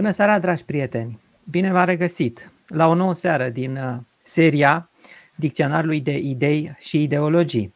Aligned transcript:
Bună 0.00 0.12
seara, 0.12 0.38
dragi 0.38 0.64
prieteni! 0.64 1.20
Bine 1.50 1.72
v-am 1.72 1.84
regăsit 1.84 2.52
la 2.66 2.86
o 2.86 2.94
nouă 2.94 3.14
seară 3.14 3.48
din 3.48 3.76
uh, 3.76 3.96
seria 4.22 4.90
Dicționarului 5.34 6.00
de 6.00 6.18
idei 6.18 6.76
și 6.78 7.02
ideologii. 7.02 7.74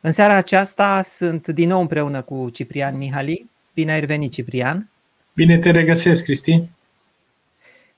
În 0.00 0.12
seara 0.12 0.34
aceasta 0.34 1.02
sunt 1.02 1.48
din 1.48 1.68
nou 1.68 1.80
împreună 1.80 2.22
cu 2.22 2.50
Ciprian 2.50 2.96
Mihali. 2.96 3.50
Bine 3.74 3.92
ai 3.92 4.00
venit, 4.00 4.32
Ciprian! 4.32 4.90
Bine 5.34 5.58
te 5.58 5.70
regăsesc, 5.70 6.22
Cristi! 6.22 6.68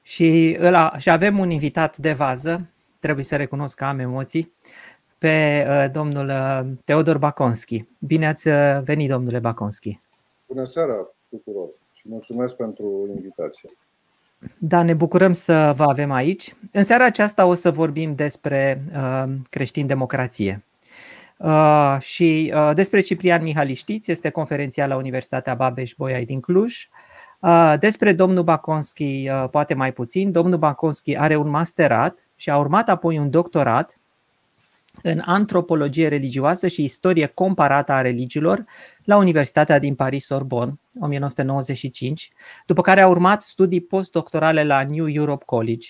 Și, 0.03 0.57
ăla, 0.61 0.99
și 0.99 1.11
avem 1.11 1.39
un 1.39 1.51
invitat 1.51 1.97
de 1.97 2.13
vază, 2.13 2.69
trebuie 2.99 3.25
să 3.25 3.37
recunosc 3.37 3.77
că 3.77 3.85
am 3.85 3.99
emoții, 3.99 4.53
pe 5.19 5.67
uh, 5.69 5.91
domnul 5.93 6.29
uh, 6.29 6.61
Teodor 6.85 7.19
Baconski. 7.19 7.85
Bine 7.99 8.27
ați 8.27 8.49
uh, 8.49 8.81
venit, 8.85 9.09
domnule 9.09 9.39
Baconski! 9.39 10.01
Bună 10.47 10.65
seara 10.65 10.95
tuturor 11.31 11.69
și 11.69 11.78
mulțumesc 12.09 12.55
pentru 12.55 13.07
invitație! 13.15 13.71
Da, 14.59 14.83
ne 14.83 14.95
bucurăm 14.95 15.33
să 15.33 15.75
vă 15.77 15.85
avem 15.85 16.11
aici. 16.11 16.55
În 16.73 16.85
seara 16.85 17.05
aceasta 17.05 17.47
o 17.47 17.55
să 17.55 17.71
vorbim 17.71 18.15
despre 18.15 18.83
uh, 18.95 19.25
creștin-democrație. 19.51 20.65
Uh, 21.39 21.97
și 22.01 22.53
uh, 22.55 22.71
despre 22.75 23.01
Ciprian 23.01 23.43
Mihali 23.43 23.75
știți, 23.75 24.11
este 24.11 24.31
conferențial 24.31 24.89
la 24.89 24.97
Universitatea 24.97 25.55
Babeș-Bolyai 25.55 26.25
din 26.25 26.41
Cluj. 26.41 26.89
Uh, 27.41 27.75
despre 27.79 28.13
domnul 28.13 28.45
Baconski 28.45 29.29
uh, 29.29 29.49
poate 29.51 29.75
mai 29.75 29.93
puțin. 29.93 30.33
Domnul 30.33 30.59
Baconski 30.59 31.17
are 31.17 31.37
un 31.37 31.49
masterat 31.49 32.29
și 32.37 32.51
a 32.51 32.59
urmat 32.59 32.89
apoi 32.89 33.19
un 33.19 33.31
doctorat 33.31 33.99
în 35.03 35.23
antropologie 35.25 36.09
religioasă 36.09 36.69
și 36.69 36.85
istorie 36.85 37.27
comparată 37.27 37.93
a 37.93 38.01
religiilor 38.01 38.65
la 39.05 39.17
Universitatea 39.17 39.79
din 39.79 39.95
Paris-Sorbonne, 39.95 40.81
1995, 41.01 42.33
după 42.67 42.81
care 42.81 43.01
a 43.01 43.09
urmat 43.09 43.43
studii 43.43 43.81
postdoctorale 43.81 44.65
la 44.65 44.85
New 44.85 45.09
Europe 45.09 45.45
College. 45.45 45.89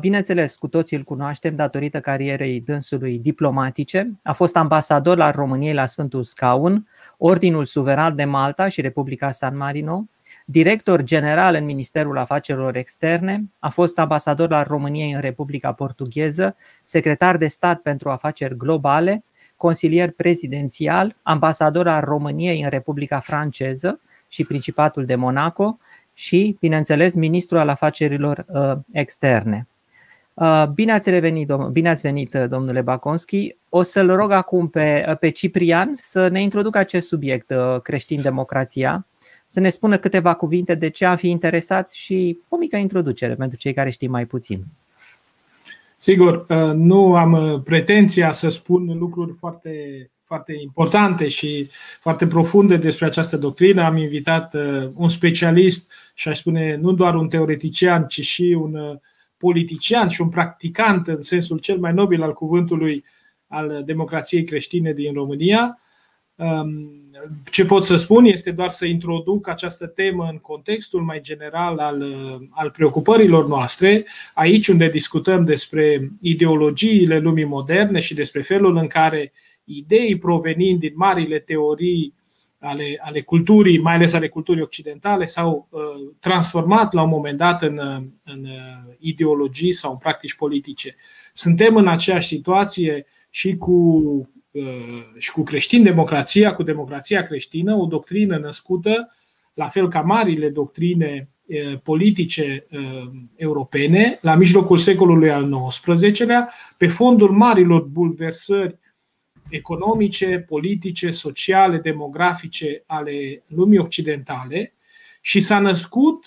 Bineînțeles, 0.00 0.56
cu 0.56 0.68
toții 0.68 0.96
îl 0.96 1.02
cunoaștem 1.02 1.56
datorită 1.56 2.00
carierei 2.00 2.60
dânsului 2.60 3.18
diplomatice. 3.18 4.20
A 4.22 4.32
fost 4.32 4.56
ambasador 4.56 5.16
la 5.16 5.30
României 5.30 5.74
la 5.74 5.86
Sfântul 5.86 6.22
Scaun, 6.22 6.88
Ordinul 7.18 7.64
Suveran 7.64 8.16
de 8.16 8.24
Malta 8.24 8.68
și 8.68 8.80
Republica 8.80 9.30
San 9.30 9.56
Marino, 9.56 10.08
director 10.52 11.02
general 11.02 11.54
în 11.54 11.64
Ministerul 11.64 12.18
Afacerilor 12.18 12.76
Externe, 12.76 13.44
a 13.58 13.68
fost 13.68 13.98
ambasador 13.98 14.50
la 14.50 14.62
România 14.62 15.14
în 15.14 15.20
Republica 15.20 15.72
Portugheză, 15.72 16.56
secretar 16.82 17.36
de 17.36 17.46
stat 17.46 17.80
pentru 17.80 18.10
afaceri 18.10 18.56
globale, 18.56 19.24
consilier 19.56 20.10
prezidențial, 20.10 21.16
ambasador 21.22 21.88
al 21.88 22.00
României 22.00 22.62
în 22.62 22.68
Republica 22.68 23.20
Franceză 23.20 24.00
și 24.28 24.44
Principatul 24.44 25.04
de 25.04 25.14
Monaco 25.14 25.78
și, 26.12 26.56
bineînțeles, 26.60 27.14
ministru 27.14 27.58
al 27.58 27.68
afacerilor 27.68 28.44
uh, 28.48 28.72
externe. 28.92 29.66
Uh, 30.34 30.66
bine 30.74 30.92
ați 30.92 31.10
revenit, 31.10 31.52
bine 31.52 31.88
ați 31.88 32.00
venit, 32.00 32.34
uh, 32.34 32.44
domnule 32.48 32.80
Baconski. 32.80 33.56
O 33.68 33.82
să-l 33.82 34.14
rog 34.14 34.30
acum 34.30 34.68
pe, 34.68 35.06
uh, 35.08 35.18
pe 35.18 35.28
Ciprian 35.28 35.90
să 35.94 36.28
ne 36.28 36.42
introducă 36.42 36.78
acest 36.78 37.08
subiect, 37.08 37.50
uh, 37.50 37.80
creștin-democrația, 37.80 39.06
să 39.52 39.60
ne 39.60 39.68
spună 39.68 39.98
câteva 39.98 40.34
cuvinte 40.34 40.74
de 40.74 40.88
ce 40.88 41.04
am 41.04 41.16
fi 41.16 41.28
interesați 41.28 41.98
și 41.98 42.38
o 42.48 42.56
mică 42.56 42.76
introducere 42.76 43.34
pentru 43.34 43.58
cei 43.58 43.72
care 43.72 43.90
știu 43.90 44.10
mai 44.10 44.26
puțin. 44.26 44.64
Sigur, 45.96 46.46
uh, 46.48 46.72
nu 46.74 47.16
am 47.16 47.32
uh, 47.32 47.60
pretenția 47.64 48.32
să 48.32 48.48
spun 48.48 48.98
lucruri 48.98 49.32
foarte, 49.32 50.10
foarte 50.20 50.54
importante 50.62 51.28
și 51.28 51.70
foarte 52.00 52.26
profunde 52.26 52.76
despre 52.76 53.06
această 53.06 53.36
doctrină. 53.36 53.82
Am 53.82 53.96
invitat 53.96 54.54
uh, 54.54 54.90
un 54.94 55.08
specialist 55.08 55.92
și 56.14 56.28
aș 56.28 56.38
spune 56.38 56.76
nu 56.76 56.92
doar 56.92 57.14
un 57.14 57.28
teoretician, 57.28 58.06
ci 58.06 58.20
și 58.20 58.56
un 58.60 59.00
politician 59.36 60.08
și 60.08 60.20
un 60.20 60.28
practicant 60.28 61.06
în 61.06 61.22
sensul 61.22 61.58
cel 61.58 61.78
mai 61.78 61.92
nobil 61.92 62.22
al 62.22 62.32
cuvântului 62.32 63.04
al 63.46 63.82
democrației 63.84 64.44
creștine 64.44 64.92
din 64.92 65.12
România. 65.12 65.78
Um, 67.24 67.36
ce 67.50 67.64
pot 67.64 67.84
să 67.84 67.96
spun 67.96 68.24
este 68.24 68.50
doar 68.50 68.70
să 68.70 68.86
introduc 68.86 69.48
această 69.48 69.86
temă 69.86 70.28
în 70.30 70.38
contextul 70.38 71.02
mai 71.02 71.20
general 71.20 71.78
al, 71.78 72.04
al 72.50 72.70
preocupărilor 72.70 73.46
noastre, 73.46 74.04
aici 74.34 74.68
unde 74.68 74.88
discutăm 74.88 75.44
despre 75.44 76.08
ideologiile 76.20 77.18
lumii 77.18 77.44
moderne 77.44 78.00
și 78.00 78.14
despre 78.14 78.42
felul 78.42 78.76
în 78.76 78.86
care 78.86 79.32
idei 79.64 80.18
provenind 80.18 80.80
din 80.80 80.92
marile 80.94 81.38
teorii 81.38 82.14
ale, 82.58 82.98
ale 83.00 83.20
culturii, 83.20 83.78
mai 83.78 83.94
ales 83.94 84.12
ale 84.12 84.28
culturii 84.28 84.62
occidentale, 84.62 85.24
s-au 85.24 85.68
uh, 85.70 85.80
transformat 86.20 86.92
la 86.92 87.02
un 87.02 87.08
moment 87.08 87.38
dat 87.38 87.62
în, 87.62 87.78
în 88.24 88.44
uh, 88.44 88.94
ideologii 88.98 89.72
sau 89.72 89.90
în 89.90 89.96
practici 89.96 90.34
politice. 90.34 90.96
Suntem 91.32 91.76
în 91.76 91.88
aceeași 91.88 92.26
situație 92.26 93.06
și 93.30 93.56
cu 93.56 93.72
Uh, 93.72 94.41
și 95.18 95.30
cu 95.30 95.42
creștin-democrația, 95.42 96.54
cu 96.54 96.62
democrația 96.62 97.22
creștină, 97.22 97.74
o 97.74 97.86
doctrină 97.86 98.36
născută, 98.36 99.08
la 99.54 99.68
fel 99.68 99.88
ca 99.88 100.00
marile 100.00 100.48
doctrine 100.48 101.28
uh, 101.46 101.78
politice 101.82 102.66
uh, 102.70 103.10
europene, 103.36 104.18
la 104.20 104.34
mijlocul 104.34 104.78
secolului 104.78 105.30
al 105.30 105.68
XIX-lea, 105.68 106.52
pe 106.76 106.86
fondul 106.86 107.30
marilor 107.30 107.82
bulversări 107.82 108.78
economice, 109.48 110.44
politice, 110.48 111.10
sociale, 111.10 111.78
demografice 111.78 112.82
ale 112.86 113.42
lumii 113.46 113.78
occidentale 113.78 114.74
și 115.20 115.40
s-a 115.40 115.58
născut 115.58 116.26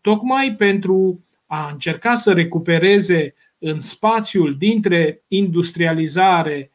tocmai 0.00 0.54
pentru 0.58 1.24
a 1.46 1.68
încerca 1.72 2.14
să 2.14 2.32
recupereze 2.32 3.34
în 3.58 3.80
spațiul 3.80 4.56
dintre 4.58 5.22
industrializare 5.28 6.68
Uh, 6.68 6.73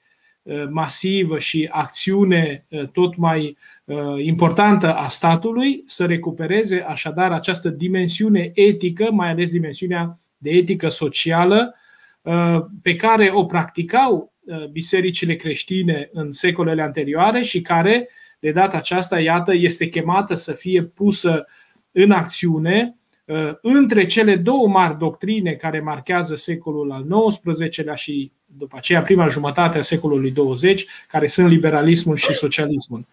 masivă 0.69 1.39
și 1.39 1.67
acțiune 1.71 2.65
uh, 2.69 2.87
tot 2.87 3.15
mai 3.15 3.57
uh, 3.83 3.97
importantă 4.17 4.95
a 4.95 5.07
statului, 5.07 5.83
să 5.85 6.05
recupereze 6.05 6.81
așadar 6.87 7.31
această 7.31 7.69
dimensiune 7.69 8.51
etică, 8.53 9.11
mai 9.11 9.29
ales 9.29 9.51
dimensiunea 9.51 10.19
de 10.37 10.49
etică 10.49 10.89
socială, 10.89 11.73
pe 12.81 12.95
care 12.95 13.29
o 13.33 13.45
practicau 13.45 14.33
bisericile 14.71 15.35
creștine 15.35 16.09
în 16.13 16.31
secolele 16.31 16.81
anterioare 16.81 17.41
și 17.41 17.61
care, 17.61 18.09
de 18.39 18.51
data 18.51 18.77
aceasta, 18.77 19.19
iată, 19.19 19.55
este 19.55 19.87
chemată 19.87 20.33
să 20.33 20.51
fie 20.51 20.83
pusă 20.83 21.45
în 21.91 22.11
acțiune 22.11 22.97
între 23.61 24.05
cele 24.05 24.35
două 24.35 24.67
mari 24.67 24.97
doctrine 24.97 25.53
care 25.53 25.79
marchează 25.79 26.35
secolul 26.35 26.91
al 26.91 27.05
XIX-lea 27.29 27.95
și 27.95 28.31
după 28.57 28.77
aceea 28.77 29.01
prima 29.01 29.27
jumătate 29.27 29.77
a 29.77 29.81
secolului 29.81 30.31
20, 30.31 30.85
care 31.07 31.27
sunt 31.27 31.49
liberalismul 31.49 32.15
și 32.15 32.33
socialismul. 32.33 33.05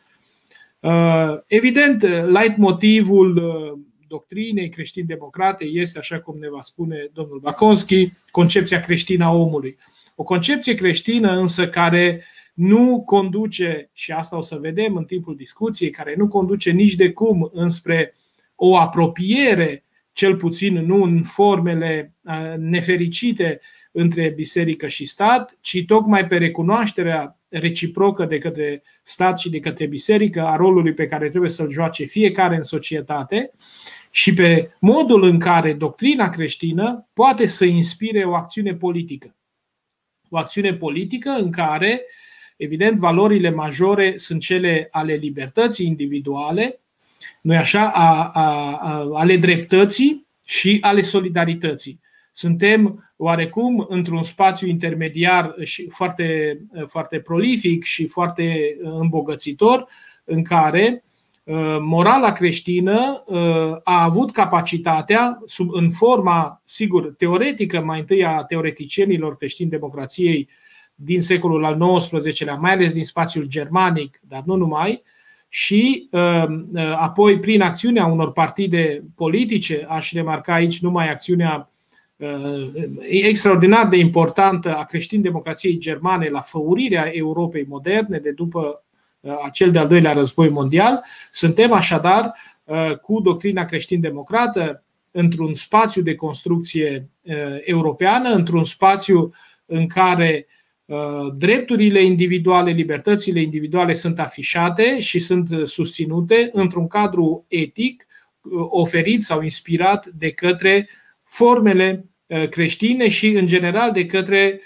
Uh, 0.80 1.34
evident, 1.46 2.02
light 2.26 2.56
motivul 2.56 3.36
uh, 3.36 3.78
doctrinei 4.08 4.68
creștin-democrate 4.68 5.64
este, 5.64 5.98
așa 5.98 6.20
cum 6.20 6.38
ne 6.38 6.48
va 6.50 6.60
spune 6.60 7.10
domnul 7.12 7.38
Baconski, 7.38 8.12
concepția 8.30 8.80
creștină 8.80 9.24
a 9.24 9.32
omului. 9.32 9.76
O 10.14 10.22
concepție 10.22 10.74
creștină 10.74 11.38
însă 11.38 11.68
care 11.68 12.24
nu 12.54 13.02
conduce, 13.06 13.90
și 13.92 14.12
asta 14.12 14.36
o 14.36 14.42
să 14.42 14.58
vedem 14.60 14.96
în 14.96 15.04
timpul 15.04 15.36
discuției, 15.36 15.90
care 15.90 16.14
nu 16.16 16.28
conduce 16.28 16.70
nici 16.70 16.94
de 16.94 17.12
cum 17.12 17.50
înspre 17.52 18.14
o 18.54 18.76
apropiere, 18.76 19.84
cel 20.12 20.36
puțin 20.36 20.74
nu 20.74 21.02
în 21.02 21.22
formele 21.22 22.14
uh, 22.22 22.54
nefericite 22.56 23.60
între 23.98 24.28
biserică 24.28 24.86
și 24.86 25.06
stat, 25.06 25.58
ci 25.60 25.84
tocmai 25.86 26.26
pe 26.26 26.36
recunoașterea 26.36 27.38
reciprocă 27.48 28.24
de 28.24 28.38
către 28.38 28.82
stat 29.02 29.38
și 29.38 29.50
de 29.50 29.58
către 29.58 29.86
biserică 29.86 30.46
a 30.46 30.56
rolului 30.56 30.92
pe 30.92 31.06
care 31.06 31.28
trebuie 31.28 31.50
să-l 31.50 31.70
joace 31.70 32.04
fiecare 32.04 32.56
în 32.56 32.62
societate 32.62 33.50
și 34.10 34.34
pe 34.34 34.70
modul 34.80 35.22
în 35.22 35.38
care 35.38 35.72
doctrina 35.72 36.28
creștină 36.28 37.08
poate 37.12 37.46
să 37.46 37.64
inspire 37.64 38.24
o 38.24 38.34
acțiune 38.34 38.74
politică. 38.74 39.34
O 40.28 40.38
acțiune 40.38 40.74
politică 40.74 41.30
în 41.30 41.50
care, 41.50 42.02
evident, 42.56 42.98
valorile 42.98 43.50
majore 43.50 44.16
sunt 44.16 44.40
cele 44.40 44.88
ale 44.90 45.14
libertății 45.14 45.86
individuale, 45.86 46.80
nu 47.40 47.56
așa, 47.56 47.90
a, 47.90 48.30
a, 48.34 48.76
a, 48.76 49.08
ale 49.14 49.36
dreptății 49.36 50.26
și 50.44 50.78
ale 50.80 51.00
solidarității. 51.00 52.00
Suntem 52.32 53.05
oarecum 53.16 53.86
într-un 53.88 54.22
spațiu 54.22 54.68
intermediar 54.68 55.54
și 55.62 55.88
foarte, 55.88 56.58
foarte 56.84 57.20
prolific 57.20 57.84
și 57.84 58.06
foarte 58.06 58.76
îmbogățitor, 58.82 59.88
în 60.24 60.42
care 60.42 61.04
uh, 61.44 61.76
morala 61.80 62.32
creștină 62.32 63.24
uh, 63.26 63.38
a 63.84 64.02
avut 64.02 64.32
capacitatea, 64.32 65.42
sub, 65.44 65.72
în 65.72 65.90
forma, 65.90 66.60
sigur, 66.64 67.14
teoretică, 67.18 67.80
mai 67.80 67.98
întâi 67.98 68.24
a 68.24 68.42
teoreticienilor 68.42 69.36
creștini 69.36 69.70
democrației 69.70 70.48
din 70.94 71.22
secolul 71.22 71.64
al 71.64 71.98
XIX-lea, 71.98 72.54
mai 72.54 72.72
ales 72.72 72.92
din 72.92 73.04
spațiul 73.04 73.44
germanic, 73.44 74.20
dar 74.28 74.42
nu 74.46 74.54
numai, 74.54 75.02
și 75.48 76.08
apoi 76.96 77.38
prin 77.38 77.60
acțiunea 77.60 78.06
unor 78.06 78.32
partide 78.32 79.02
politice, 79.14 79.86
aș 79.88 80.12
remarca 80.12 80.54
aici 80.54 80.80
numai 80.80 81.10
acțiunea 81.10 81.70
extraordinar 83.08 83.88
de 83.88 83.96
importantă 83.96 84.76
a 84.76 84.84
creștin-democrației 84.84 85.78
germane 85.78 86.28
la 86.28 86.40
făurirea 86.40 87.10
Europei 87.12 87.64
moderne 87.68 88.18
de 88.18 88.30
după 88.30 88.84
acel 89.44 89.70
de-al 89.70 89.88
doilea 89.88 90.12
război 90.12 90.48
mondial. 90.48 91.04
Suntem 91.30 91.72
așadar 91.72 92.32
cu 93.02 93.20
doctrina 93.20 93.64
creștin-democrată 93.64 94.84
într-un 95.10 95.54
spațiu 95.54 96.02
de 96.02 96.14
construcție 96.14 97.08
europeană, 97.64 98.28
într-un 98.28 98.64
spațiu 98.64 99.32
în 99.66 99.86
care 99.86 100.46
drepturile 101.36 102.02
individuale, 102.02 102.70
libertățile 102.70 103.40
individuale 103.40 103.94
sunt 103.94 104.18
afișate 104.18 105.00
și 105.00 105.18
sunt 105.18 105.48
susținute 105.64 106.50
într-un 106.52 106.86
cadru 106.86 107.44
etic 107.48 108.06
oferit 108.68 109.24
sau 109.24 109.42
inspirat 109.42 110.06
de 110.06 110.30
către 110.30 110.88
formele 111.26 112.08
creștine 112.50 113.08
și, 113.08 113.28
în 113.28 113.46
general, 113.46 113.92
de 113.92 114.06
către 114.06 114.60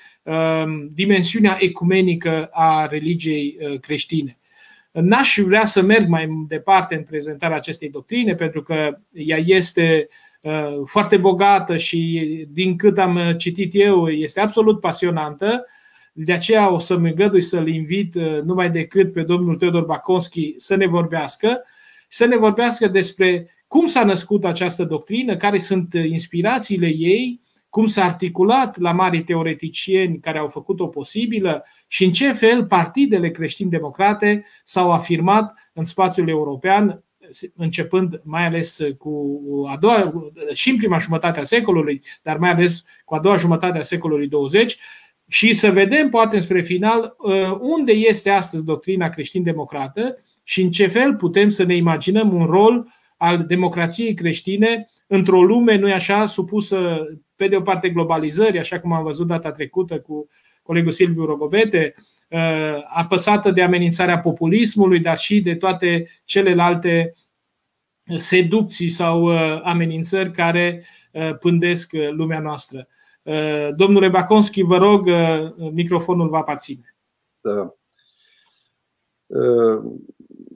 dimensiunea 0.94 1.56
ecumenică 1.60 2.48
a 2.52 2.86
religiei 2.86 3.58
creștine. 3.80 4.38
N-aș 4.92 5.38
vrea 5.44 5.64
să 5.64 5.82
merg 5.82 6.08
mai 6.08 6.28
departe 6.48 6.94
în 6.94 7.02
prezentarea 7.02 7.56
acestei 7.56 7.90
doctrine, 7.90 8.34
pentru 8.34 8.62
că 8.62 8.98
ea 9.12 9.38
este 9.44 10.08
foarte 10.84 11.16
bogată 11.16 11.76
și, 11.76 12.46
din 12.50 12.76
cât 12.76 12.98
am 12.98 13.34
citit 13.36 13.70
eu, 13.74 14.08
este 14.08 14.40
absolut 14.40 14.80
pasionantă. 14.80 15.66
De 16.12 16.32
aceea 16.32 16.72
o 16.72 16.78
să-mi 16.78 17.08
îngădui 17.08 17.42
să-l 17.42 17.68
invit 17.68 18.14
numai 18.44 18.70
decât 18.70 19.12
pe 19.12 19.22
domnul 19.22 19.56
Teodor 19.56 19.84
Baconski 19.84 20.54
să 20.56 20.76
ne 20.76 20.86
vorbească, 20.86 21.62
să 22.08 22.26
ne 22.26 22.36
vorbească 22.36 22.88
despre 22.88 23.50
cum 23.70 23.86
s-a 23.86 24.04
născut 24.04 24.44
această 24.44 24.84
doctrină, 24.84 25.36
care 25.36 25.58
sunt 25.58 25.94
inspirațiile 25.94 26.86
ei, 26.86 27.40
cum 27.68 27.84
s-a 27.84 28.04
articulat 28.04 28.78
la 28.78 28.92
mari 28.92 29.22
teoreticieni 29.22 30.18
care 30.18 30.38
au 30.38 30.48
făcut-o 30.48 30.86
posibilă 30.86 31.64
și 31.86 32.04
în 32.04 32.12
ce 32.12 32.32
fel 32.32 32.66
partidele 32.66 33.30
creștin-democrate 33.30 34.44
s-au 34.64 34.92
afirmat 34.92 35.70
în 35.72 35.84
spațiul 35.84 36.28
european, 36.28 37.04
începând 37.56 38.20
mai 38.24 38.46
ales 38.46 38.78
cu 38.98 39.40
a 39.68 39.76
doua, 39.76 40.12
și 40.52 40.70
în 40.70 40.76
prima 40.76 40.98
jumătate 40.98 41.40
a 41.40 41.44
secolului, 41.44 42.02
dar 42.22 42.36
mai 42.36 42.50
ales 42.50 42.84
cu 43.04 43.14
a 43.14 43.20
doua 43.20 43.36
jumătate 43.36 43.78
a 43.78 43.82
secolului 43.82 44.28
20, 44.28 44.78
și 45.28 45.54
să 45.54 45.70
vedem, 45.70 46.08
poate 46.08 46.40
spre 46.40 46.62
final, 46.62 47.16
unde 47.60 47.92
este 47.92 48.30
astăzi 48.30 48.64
doctrina 48.64 49.08
creștin-democrată 49.08 50.18
și 50.42 50.62
în 50.62 50.70
ce 50.70 50.86
fel 50.86 51.14
putem 51.14 51.48
să 51.48 51.64
ne 51.64 51.76
imaginăm 51.76 52.34
un 52.34 52.46
rol 52.46 52.98
al 53.20 53.44
democrației 53.46 54.14
creștine 54.14 54.86
într-o 55.06 55.42
lume, 55.42 55.76
nu 55.76 55.92
așa, 55.92 56.26
supusă 56.26 57.06
pe 57.36 57.48
de 57.48 57.56
o 57.56 57.60
parte 57.60 57.90
globalizării, 57.90 58.58
așa 58.58 58.80
cum 58.80 58.92
am 58.92 59.02
văzut 59.02 59.26
data 59.26 59.52
trecută 59.52 60.00
cu 60.00 60.28
colegul 60.62 60.92
Silviu 60.92 61.24
Rogobete, 61.24 61.94
uh, 62.28 62.82
apăsată 62.94 63.50
de 63.50 63.62
amenințarea 63.62 64.18
populismului, 64.18 65.00
dar 65.00 65.18
și 65.18 65.40
de 65.40 65.54
toate 65.54 66.08
celelalte 66.24 67.14
seducții 68.16 68.88
sau 68.88 69.22
uh, 69.22 69.60
amenințări 69.62 70.30
care 70.30 70.84
uh, 71.12 71.36
pândesc 71.38 71.92
lumea 72.10 72.40
noastră. 72.40 72.88
Domnule 73.76 74.08
Baconski, 74.08 74.62
vă 74.62 74.76
rog, 74.76 75.08
microfonul 75.72 76.28
va 76.28 76.38
aparține. 76.38 76.94
Da. 77.40 77.74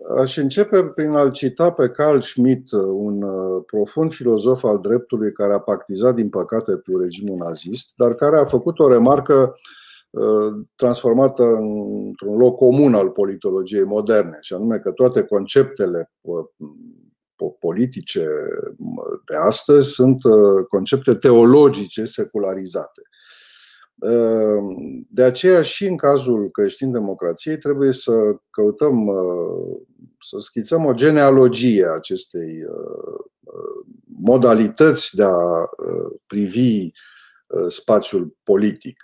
Aș 0.08 0.36
începe 0.36 0.84
prin 0.84 1.10
a-l 1.10 1.30
cita 1.30 1.72
pe 1.72 1.88
Carl 1.88 2.18
Schmitt, 2.18 2.72
un 2.72 3.22
uh, 3.22 3.62
profund 3.66 4.12
filozof 4.12 4.64
al 4.64 4.78
dreptului 4.78 5.32
care 5.32 5.54
a 5.54 5.58
pactizat, 5.58 6.14
din 6.14 6.28
păcate, 6.28 6.72
cu 6.72 6.98
regimul 6.98 7.36
nazist, 7.36 7.92
dar 7.96 8.14
care 8.14 8.38
a 8.38 8.44
făcut 8.44 8.78
o 8.78 8.88
remarcă 8.88 9.54
uh, 10.10 10.64
transformată 10.76 11.42
într-un 12.06 12.36
loc 12.36 12.56
comun 12.56 12.94
al 12.94 13.10
politologiei 13.10 13.84
moderne, 13.84 14.38
și 14.40 14.54
anume 14.54 14.78
că 14.78 14.90
toate 14.90 15.22
conceptele 15.22 16.12
uh, 16.20 16.44
politice 17.60 18.26
de 19.30 19.36
astăzi 19.36 19.90
sunt 19.90 20.20
concepte 20.68 21.14
teologice 21.14 22.04
secularizate. 22.04 23.02
De 25.08 25.22
aceea 25.22 25.62
și 25.62 25.86
în 25.86 25.96
cazul 25.96 26.50
creștin-democrației 26.50 27.58
trebuie 27.58 27.92
să 27.92 28.12
căutăm, 28.50 29.10
să 30.20 30.36
schițăm 30.38 30.84
o 30.84 30.92
genealogie 30.92 31.86
a 31.86 31.94
acestei 31.94 32.64
modalități 34.20 35.16
de 35.16 35.22
a 35.22 35.68
privi 36.26 36.90
spațiul 37.68 38.36
politic. 38.42 39.02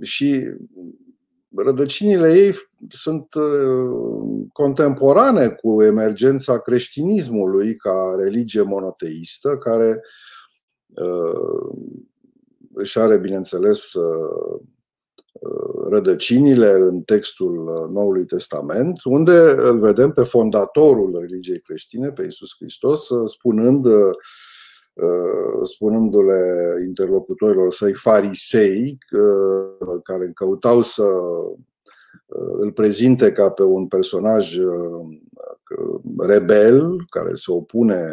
Și 0.00 0.44
rădăcinile 1.56 2.32
ei 2.34 2.54
sunt 2.88 3.26
contemporane 4.52 5.48
cu 5.48 5.82
emergența 5.82 6.60
creștinismului 6.60 7.76
ca 7.76 8.14
religie 8.18 8.62
monoteistă, 8.62 9.58
care 9.58 10.00
își 12.80 12.98
are, 12.98 13.18
bineînțeles, 13.18 13.92
uh, 13.92 14.60
uh, 15.32 15.86
rădăcinile 15.90 16.70
în 16.70 17.00
textul 17.00 17.68
uh, 17.68 17.88
Noului 17.90 18.24
Testament, 18.24 19.04
unde 19.04 19.38
îl 19.56 19.80
vedem 19.80 20.10
pe 20.10 20.22
fondatorul 20.22 21.18
religiei 21.20 21.60
creștine, 21.60 22.10
pe 22.10 22.22
Iisus 22.22 22.50
Hristos, 22.58 23.08
spunând, 23.26 23.86
spunându-le 25.62 26.42
interlocutorilor 26.86 27.72
săi 27.72 27.92
farisei, 27.92 28.98
care 30.02 30.30
căutau 30.34 30.82
să 30.82 31.04
îl 32.58 32.72
prezinte 32.72 33.32
ca 33.32 33.50
pe 33.50 33.62
un 33.62 33.86
personaj 33.86 34.56
rebel 36.18 37.06
care 37.08 37.34
se 37.34 37.50
opune 37.50 38.08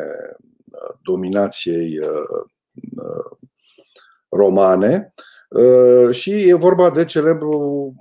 dominației 1.04 2.00
romane 4.30 5.14
uh, 5.50 6.16
și 6.16 6.50
e 6.50 6.54
vorba 6.54 6.90
de 6.90 7.06
celebru, 7.06 7.94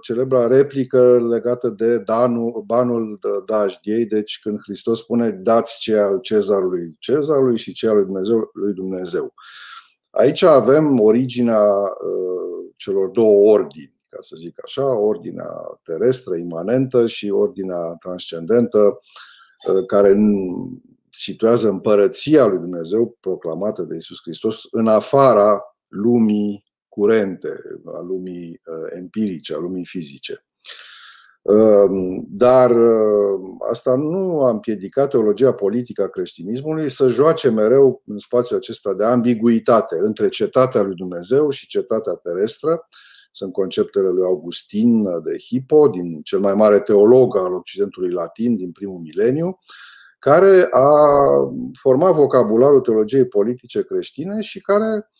celebra 0.00 0.46
replică 0.46 1.26
legată 1.28 1.68
de 1.68 1.98
danul, 1.98 2.62
banul 2.66 3.18
Dajdiei, 3.46 4.06
deci 4.06 4.38
când 4.42 4.58
Hristos 4.62 4.98
spune 4.98 5.30
dați 5.30 5.78
ce 5.78 5.96
al 5.96 6.20
cezarului 6.20 6.96
cezarului 6.98 7.56
și 7.56 7.72
ce 7.72 7.88
al 7.88 7.96
lui 7.96 8.04
Dumnezeu 8.04 8.50
lui 8.52 8.72
Dumnezeu. 8.72 9.34
Aici 10.10 10.42
avem 10.42 11.00
originea 11.00 11.62
uh, 12.04 12.72
celor 12.76 13.08
două 13.08 13.52
ordini, 13.52 13.94
ca 14.08 14.16
să 14.20 14.34
zic 14.38 14.64
așa, 14.64 14.98
ordinea 14.98 15.80
terestră, 15.82 16.36
imanentă 16.36 17.06
și 17.06 17.30
ordinea 17.30 17.94
transcendentă, 18.00 19.00
uh, 19.68 19.86
care 19.86 20.14
situează 21.20 21.68
împărăția 21.68 22.46
lui 22.46 22.58
Dumnezeu 22.58 23.16
proclamată 23.20 23.82
de 23.82 23.96
Isus 23.96 24.18
Hristos 24.22 24.62
în 24.70 24.86
afara 24.86 25.60
lumii 25.88 26.64
curente, 26.88 27.48
a 27.84 28.00
lumii 28.00 28.60
uh, 28.64 28.90
empirice, 28.96 29.54
a 29.54 29.58
lumii 29.58 29.84
fizice. 29.84 30.44
Um, 31.42 32.26
dar 32.28 32.70
uh, 32.70 33.40
asta 33.70 33.94
nu 33.94 34.44
a 34.44 34.50
împiedicat 34.50 35.10
teologia 35.10 35.52
politică 35.52 36.02
a 36.02 36.08
creștinismului 36.08 36.90
să 36.90 37.08
joace 37.08 37.50
mereu 37.50 38.02
în 38.06 38.18
spațiul 38.18 38.58
acesta 38.58 38.94
de 38.94 39.04
ambiguitate 39.04 39.96
între 39.98 40.28
cetatea 40.28 40.82
lui 40.82 40.94
Dumnezeu 40.94 41.50
și 41.50 41.66
cetatea 41.66 42.14
terestră. 42.14 42.88
Sunt 43.30 43.52
conceptele 43.52 44.08
lui 44.08 44.24
Augustin 44.24 45.02
de 45.02 45.38
Hippo, 45.38 45.88
din 45.88 46.22
cel 46.22 46.40
mai 46.40 46.54
mare 46.54 46.80
teolog 46.80 47.36
al 47.36 47.54
Occidentului 47.54 48.10
Latin 48.10 48.56
din 48.56 48.72
primul 48.72 48.98
mileniu, 48.98 49.58
care 50.20 50.68
a 50.70 50.88
format 51.80 52.14
vocabularul 52.14 52.80
teologiei 52.80 53.26
politice 53.26 53.82
creștine 53.84 54.40
și 54.40 54.60
care 54.60 55.10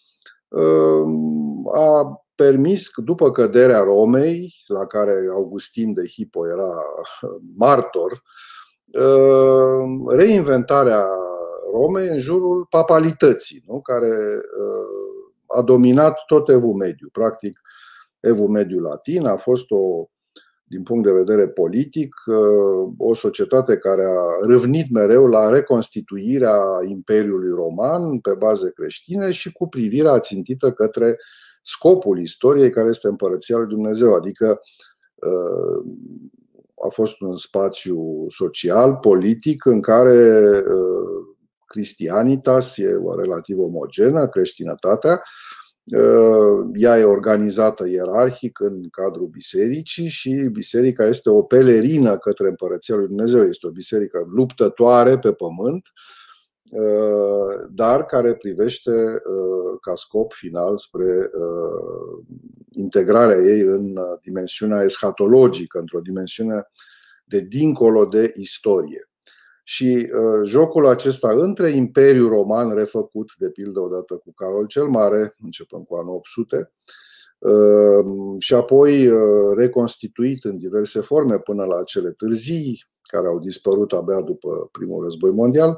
um, 0.48 1.68
a 1.74 2.24
permis, 2.34 2.90
după 2.96 3.30
căderea 3.30 3.82
Romei, 3.82 4.54
la 4.66 4.86
care 4.86 5.12
Augustin 5.32 5.92
de 5.94 6.06
Hippo 6.06 6.46
era 6.46 6.72
martor, 7.56 8.22
um, 9.02 10.08
reinventarea 10.08 11.04
Romei 11.72 12.08
în 12.08 12.18
jurul 12.18 12.66
papalității, 12.70 13.62
nu? 13.66 13.80
care 13.80 14.14
uh, 14.36 15.56
a 15.58 15.62
dominat 15.62 16.18
tot 16.26 16.48
evul 16.48 16.74
mediu. 16.74 17.08
Practic, 17.12 17.60
evul 18.20 18.48
mediu 18.48 18.78
latin 18.78 19.26
a 19.26 19.36
fost 19.36 19.70
o 19.70 20.08
din 20.70 20.82
punct 20.82 21.04
de 21.06 21.12
vedere 21.12 21.48
politic, 21.48 22.14
uh, 22.26 22.92
o 22.96 23.14
societate 23.14 23.76
care 23.76 24.02
a 24.02 24.46
râvnit 24.46 24.90
mereu 24.90 25.26
la 25.26 25.48
reconstituirea 25.48 26.56
Imperiului 26.88 27.50
Roman 27.50 28.18
pe 28.18 28.34
baze 28.38 28.70
creștine 28.74 29.32
și 29.32 29.52
cu 29.52 29.68
privirea 29.68 30.18
țintită 30.18 30.72
către 30.72 31.18
scopul 31.62 32.20
istoriei 32.20 32.70
care 32.70 32.88
este 32.88 33.08
împărăția 33.08 33.56
lui 33.56 33.68
Dumnezeu, 33.68 34.12
adică 34.12 34.60
uh, 35.14 35.92
a 36.84 36.88
fost 36.88 37.20
un 37.20 37.36
spațiu 37.36 38.26
social, 38.28 38.96
politic, 38.96 39.64
în 39.64 39.80
care 39.80 40.42
Cristianitas 41.72 42.76
e 42.76 43.00
relativ 43.16 43.58
omogenă, 43.58 44.28
creștinătatea, 44.28 45.22
ea 46.74 46.98
e 46.98 47.04
organizată 47.04 47.88
ierarhic 47.88 48.60
în 48.60 48.88
cadrul 48.88 49.26
bisericii 49.26 50.08
și 50.08 50.48
biserica 50.52 51.06
este 51.06 51.30
o 51.30 51.42
pelerină 51.42 52.18
către 52.18 52.48
Împărăția 52.48 52.94
lui 52.94 53.06
Dumnezeu. 53.06 53.42
Este 53.42 53.66
o 53.66 53.70
biserică 53.70 54.26
luptătoare 54.34 55.18
pe 55.18 55.32
pământ, 55.32 55.86
dar 57.70 58.06
care 58.06 58.34
privește 58.34 58.90
ca 59.80 59.94
scop 59.94 60.32
final 60.32 60.78
spre 60.78 61.30
integrarea 62.70 63.36
ei 63.36 63.60
în 63.60 63.98
dimensiunea 64.22 64.82
eschatologică, 64.82 65.78
într-o 65.78 66.00
dimensiune 66.00 66.62
de 67.24 67.40
dincolo 67.40 68.04
de 68.04 68.32
istorie. 68.36 69.09
Și 69.64 70.10
uh, 70.12 70.48
jocul 70.48 70.86
acesta 70.86 71.30
între 71.30 71.70
Imperiul 71.70 72.28
Roman, 72.28 72.74
refăcut 72.74 73.30
de 73.38 73.50
pildă 73.50 73.80
odată 73.80 74.14
cu 74.14 74.32
Carol 74.32 74.66
cel 74.66 74.86
Mare, 74.86 75.36
începând 75.44 75.86
cu 75.86 75.94
anul 75.94 76.14
800, 76.14 76.72
uh, 77.38 78.04
și 78.38 78.54
apoi 78.54 79.08
uh, 79.08 79.54
reconstituit 79.56 80.44
în 80.44 80.58
diverse 80.58 81.00
forme 81.00 81.38
până 81.38 81.64
la 81.64 81.82
cele 81.82 82.10
târzii, 82.10 82.88
care 83.02 83.26
au 83.26 83.38
dispărut 83.38 83.92
abia 83.92 84.20
după 84.20 84.68
primul 84.72 85.04
război 85.04 85.30
mondial, 85.30 85.70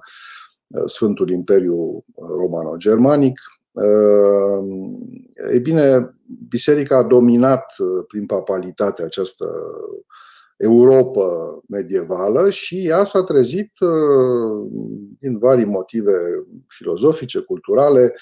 uh, 0.68 0.82
Sfântul 0.86 1.30
Imperiu 1.30 2.04
Romano-Germanic. 2.36 3.40
Uh, 3.72 4.64
ei 5.52 5.60
bine, 5.60 6.16
biserica 6.48 6.96
a 6.96 7.02
dominat 7.02 7.74
uh, 7.78 8.04
prin 8.08 8.26
papalitate 8.26 9.02
această 9.02 9.46
Europa 10.62 11.59
medievală 11.69 12.50
și 12.50 12.87
ea 12.87 13.04
s-a 13.04 13.23
trezit 13.23 13.73
uh, 13.81 14.71
din 15.19 15.38
vari 15.38 15.64
motive 15.64 16.12
filozofice, 16.66 17.38
culturale, 17.38 18.14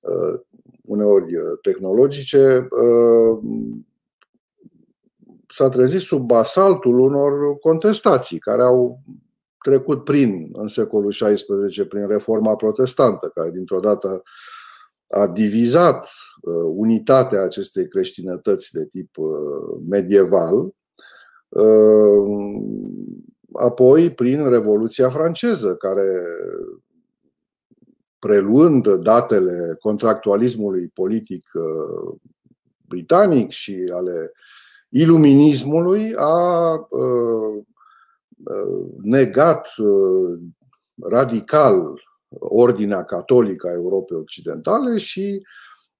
uh, 0.00 0.40
uneori 0.82 1.36
uh, 1.36 1.42
tehnologice, 1.62 2.68
s-a 5.48 5.68
trezit 5.68 6.00
sub 6.00 6.32
asaltul 6.32 6.98
unor 6.98 7.58
contestații 7.58 8.38
care 8.38 8.62
au 8.62 9.00
trecut 9.64 10.04
prin, 10.04 10.50
în 10.52 10.66
secolul 10.66 11.10
XVI, 11.10 11.84
prin 11.84 12.06
reforma 12.08 12.56
protestantă, 12.56 13.30
care 13.34 13.50
dintr-o 13.50 13.80
dată 13.80 14.22
a 15.08 15.26
divizat 15.26 16.10
unitatea 16.74 17.42
acestei 17.42 17.88
creștinătăți 17.88 18.72
de 18.72 18.86
tip 18.86 19.10
medieval. 19.88 20.54
Ehm, 20.54 20.81
apoi, 23.52 24.10
prin 24.10 24.48
Revoluția 24.48 25.10
franceză, 25.10 25.74
care, 25.74 26.20
preluând 28.18 28.94
datele 28.94 29.76
contractualismului 29.80 30.88
politic 30.88 31.44
uh, 31.54 32.18
britanic 32.88 33.50
și 33.50 33.90
ale 33.92 34.32
iluminismului, 34.88 36.14
a 36.16 36.72
uh, 36.74 37.62
uh, 38.44 38.86
negat 39.02 39.68
radical 41.02 42.02
ordinea 42.38 43.04
catolică 43.04 43.68
a 43.68 43.72
Europei 43.72 44.16
Occidentale 44.16 44.98
și 44.98 45.42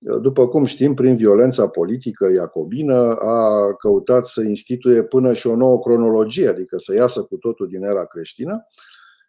după 0.03 0.49
cum 0.49 0.65
știm, 0.65 0.95
prin 0.95 1.17
violența 1.17 1.69
politică 1.69 2.31
iacobină 2.35 3.15
a 3.15 3.75
căutat 3.75 4.27
să 4.27 4.41
instituie 4.41 5.03
până 5.03 5.35
și 5.35 5.47
o 5.47 5.57
nouă 5.57 5.79
cronologie, 5.79 6.49
adică 6.49 6.79
să 6.79 6.95
iasă 6.95 7.23
cu 7.23 7.37
totul 7.37 7.69
din 7.69 7.83
era 7.83 8.05
creștină 8.05 8.67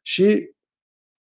și 0.01 0.55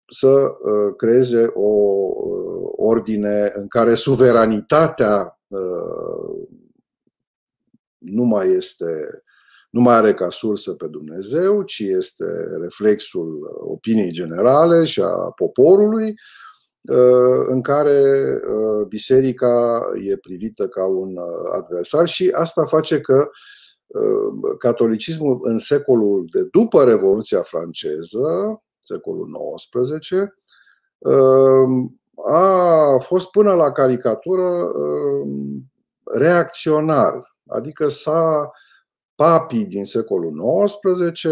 să 0.07 0.29
uh, 0.29 0.95
creeze 0.97 1.51
o 1.55 1.69
uh, 1.69 2.71
ordine 2.77 3.53
în 3.55 3.69
care 3.69 3.95
suveranitatea 3.95 5.41
uh, 5.47 6.47
nu 7.99 8.23
mai 8.23 8.49
este 8.49 9.23
nu 9.71 9.81
mai 9.81 9.95
are 9.95 10.15
ca 10.15 10.31
sursă 10.31 10.73
pe 10.73 10.87
Dumnezeu, 10.87 11.63
ci 11.63 11.79
este 11.79 12.25
reflexul 12.61 13.57
opiniei 13.61 14.11
generale 14.11 14.85
și 14.85 15.01
a 15.01 15.33
poporului. 15.37 16.09
Uh, 16.09 16.44
în 17.47 17.63
care 17.63 18.01
uh, 18.49 18.87
biserica 18.87 19.81
e 20.09 20.17
privită 20.17 20.69
ca 20.69 20.87
un 20.87 21.09
uh, 21.17 21.57
adversar 21.57 22.07
și 22.07 22.31
asta 22.35 22.65
face 22.65 23.01
că 23.01 23.29
catolicismul 24.59 25.39
în 25.43 25.59
secolul 25.59 26.25
de 26.33 26.43
după 26.51 26.85
Revoluția 26.85 27.43
franceză, 27.43 28.63
secolul 28.79 29.29
XIX, 29.55 30.11
a 32.25 32.99
fost 33.01 33.31
până 33.31 33.53
la 33.53 33.73
caricatură 33.73 34.73
reacționar, 36.05 37.37
adică 37.47 37.89
s-a 37.89 38.51
papii 39.15 39.65
din 39.65 39.85
secolul 39.85 40.65
XIX, 40.65 41.23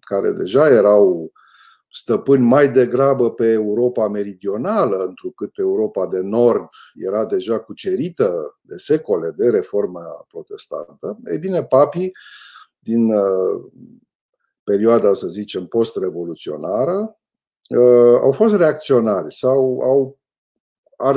care 0.00 0.32
deja 0.32 0.68
erau 0.68 1.32
stăpâni 1.96 2.44
mai 2.44 2.72
degrabă 2.72 3.30
pe 3.30 3.46
Europa 3.50 4.08
meridională, 4.08 4.96
întrucât 4.96 5.58
Europa 5.58 6.06
de 6.06 6.20
nord 6.20 6.68
era 6.94 7.24
deja 7.24 7.58
cucerită 7.58 8.58
de 8.60 8.76
secole 8.76 9.30
de 9.30 9.48
reforma 9.48 10.00
protestantă, 10.28 11.18
ei 11.30 11.38
bine, 11.38 11.64
papii 11.64 12.12
din 12.78 13.12
uh, 13.12 13.64
perioada, 14.64 15.14
să 15.14 15.26
zicem, 15.28 15.66
post-revoluționară, 15.66 17.18
uh, 17.68 18.18
au 18.22 18.32
fost 18.32 18.54
reacționari 18.54 19.34
sau 19.34 19.80
au 19.80 20.18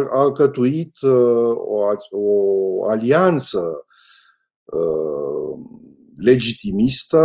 alcătuit 0.10 1.02
uh, 1.02 1.56
o, 1.56 1.88
o 2.10 2.90
alianță 2.90 3.86
legitimistă 6.18 7.24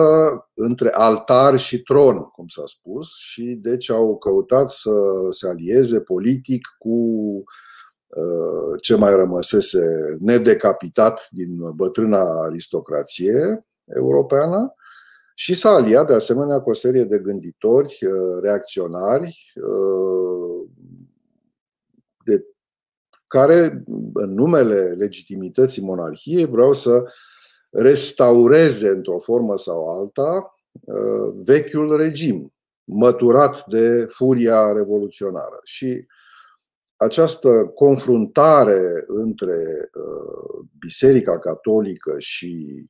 între 0.55 0.91
altar 0.91 1.59
și 1.59 1.83
tron, 1.83 2.19
cum 2.19 2.47
s-a 2.47 2.63
spus, 2.67 3.09
și 3.19 3.59
deci 3.63 3.91
au 3.91 4.19
căutat 4.19 4.71
să 4.71 4.91
se 5.31 5.49
alieze 5.49 6.01
politic 6.01 6.61
cu 6.79 6.91
uh, 8.07 8.81
ce 8.81 8.95
mai 8.95 9.15
rămăsese 9.15 10.17
nedecapitat 10.19 11.29
din 11.31 11.75
bătrâna 11.75 12.25
aristocrație 12.45 13.67
europeană 13.85 14.75
și 15.35 15.55
s-a 15.55 15.71
aliat 15.71 16.07
de 16.07 16.15
asemenea 16.15 16.61
cu 16.61 16.71
o 16.71 16.75
serie 16.75 17.05
de 17.05 17.19
gânditori 17.19 17.99
uh, 18.07 18.41
reacționari 18.43 19.53
uh, 19.55 20.69
de 22.25 22.45
care, 23.27 23.85
în 24.13 24.35
numele 24.35 24.81
legitimității 24.81 25.83
monarhiei, 25.83 26.45
vreau 26.45 26.73
să 26.73 27.05
restaureze 27.73 28.89
într-o 28.89 29.19
formă 29.19 29.57
sau 29.59 29.89
alta 29.89 30.57
uh, 30.81 31.35
vechiul 31.45 31.97
regim, 31.97 32.53
măturat 32.85 33.67
de 33.67 34.07
furia 34.11 34.73
revoluționară. 34.73 35.61
Și 35.63 36.07
această 36.97 37.73
confruntare 37.75 39.05
între 39.07 39.57
uh, 39.95 40.65
Biserica 40.79 41.39
Catolică 41.39 42.15
și 42.19 42.85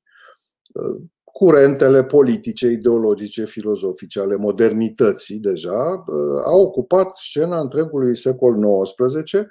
uh, 0.72 0.96
curentele 1.24 2.04
politice, 2.04 2.66
ideologice, 2.66 3.44
filozofice 3.44 4.20
ale 4.20 4.36
modernității 4.36 5.38
deja 5.38 6.04
a 6.44 6.54
ocupat 6.54 7.16
scena 7.16 7.60
întregului 7.60 8.16
secol 8.16 8.82
XIX, 8.82 9.46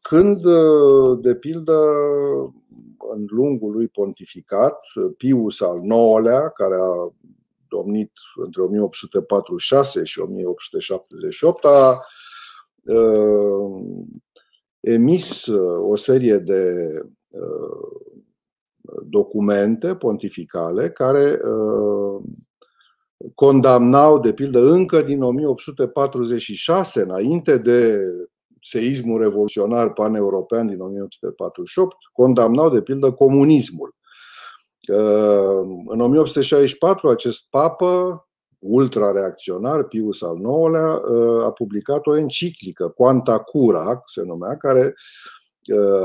când, 0.00 0.42
de 1.20 1.34
pildă, 1.34 1.78
în 3.12 3.26
lungul 3.28 3.72
lui 3.72 3.88
pontificat, 3.88 4.78
Pius 5.16 5.60
al 5.60 5.84
IX-lea, 5.84 6.48
care 6.48 6.74
a 6.74 7.12
domnit 7.68 8.12
între 8.44 8.62
1846 8.62 10.04
și 10.04 10.20
1878, 10.20 11.64
a 11.64 11.98
uh, 12.84 13.82
emis 14.80 15.46
o 15.80 15.96
serie 15.96 16.38
de 16.38 16.72
uh, 17.28 18.00
documente 19.08 19.96
pontificale 19.96 20.90
care 20.90 21.40
uh, 21.44 22.22
condamnau, 23.34 24.20
de 24.20 24.32
pildă, 24.32 24.60
încă 24.60 25.02
din 25.02 25.22
1846, 25.22 27.00
înainte 27.00 27.58
de 27.58 28.00
seismul 28.62 29.20
revoluționar 29.20 29.92
pan-european 29.92 30.66
din 30.66 30.80
1848, 30.80 31.96
condamnau 32.12 32.70
de 32.70 32.82
pildă 32.82 33.12
comunismul. 33.12 33.94
În 35.86 36.00
1864, 36.00 37.08
acest 37.08 37.46
papă 37.50 38.24
ultra-reacționar, 38.58 39.84
Pius 39.84 40.22
al 40.22 40.36
IX-lea, 40.36 41.00
a 41.44 41.50
publicat 41.50 42.06
o 42.06 42.16
enciclică, 42.16 42.88
Quanta 42.88 43.38
Cura 43.38 44.02
se 44.06 44.22
numea, 44.22 44.56
care 44.56 44.94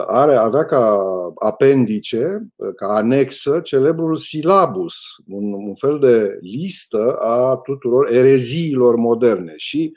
are, 0.08 0.36
avea 0.36 0.66
ca 0.66 1.00
apendice, 1.36 2.48
ca 2.76 2.88
anexă, 2.88 3.60
celebrul 3.60 4.16
silabus, 4.16 4.96
un, 5.28 5.54
un 5.54 5.76
fel 5.76 6.00
de 6.00 6.38
listă 6.42 7.14
a 7.14 7.56
tuturor 7.64 8.12
ereziilor 8.12 8.96
moderne. 8.96 9.54
Și 9.56 9.94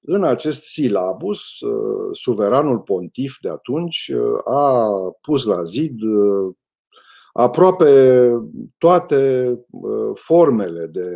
în 0.00 0.24
acest 0.24 0.62
silabus, 0.62 1.40
suveranul 2.12 2.78
pontif 2.78 3.36
de 3.40 3.48
atunci 3.48 4.10
a 4.44 4.88
pus 5.20 5.44
la 5.44 5.62
zid 5.62 5.98
aproape 7.32 8.30
toate 8.78 9.52
formele 10.14 10.86
de 10.86 11.06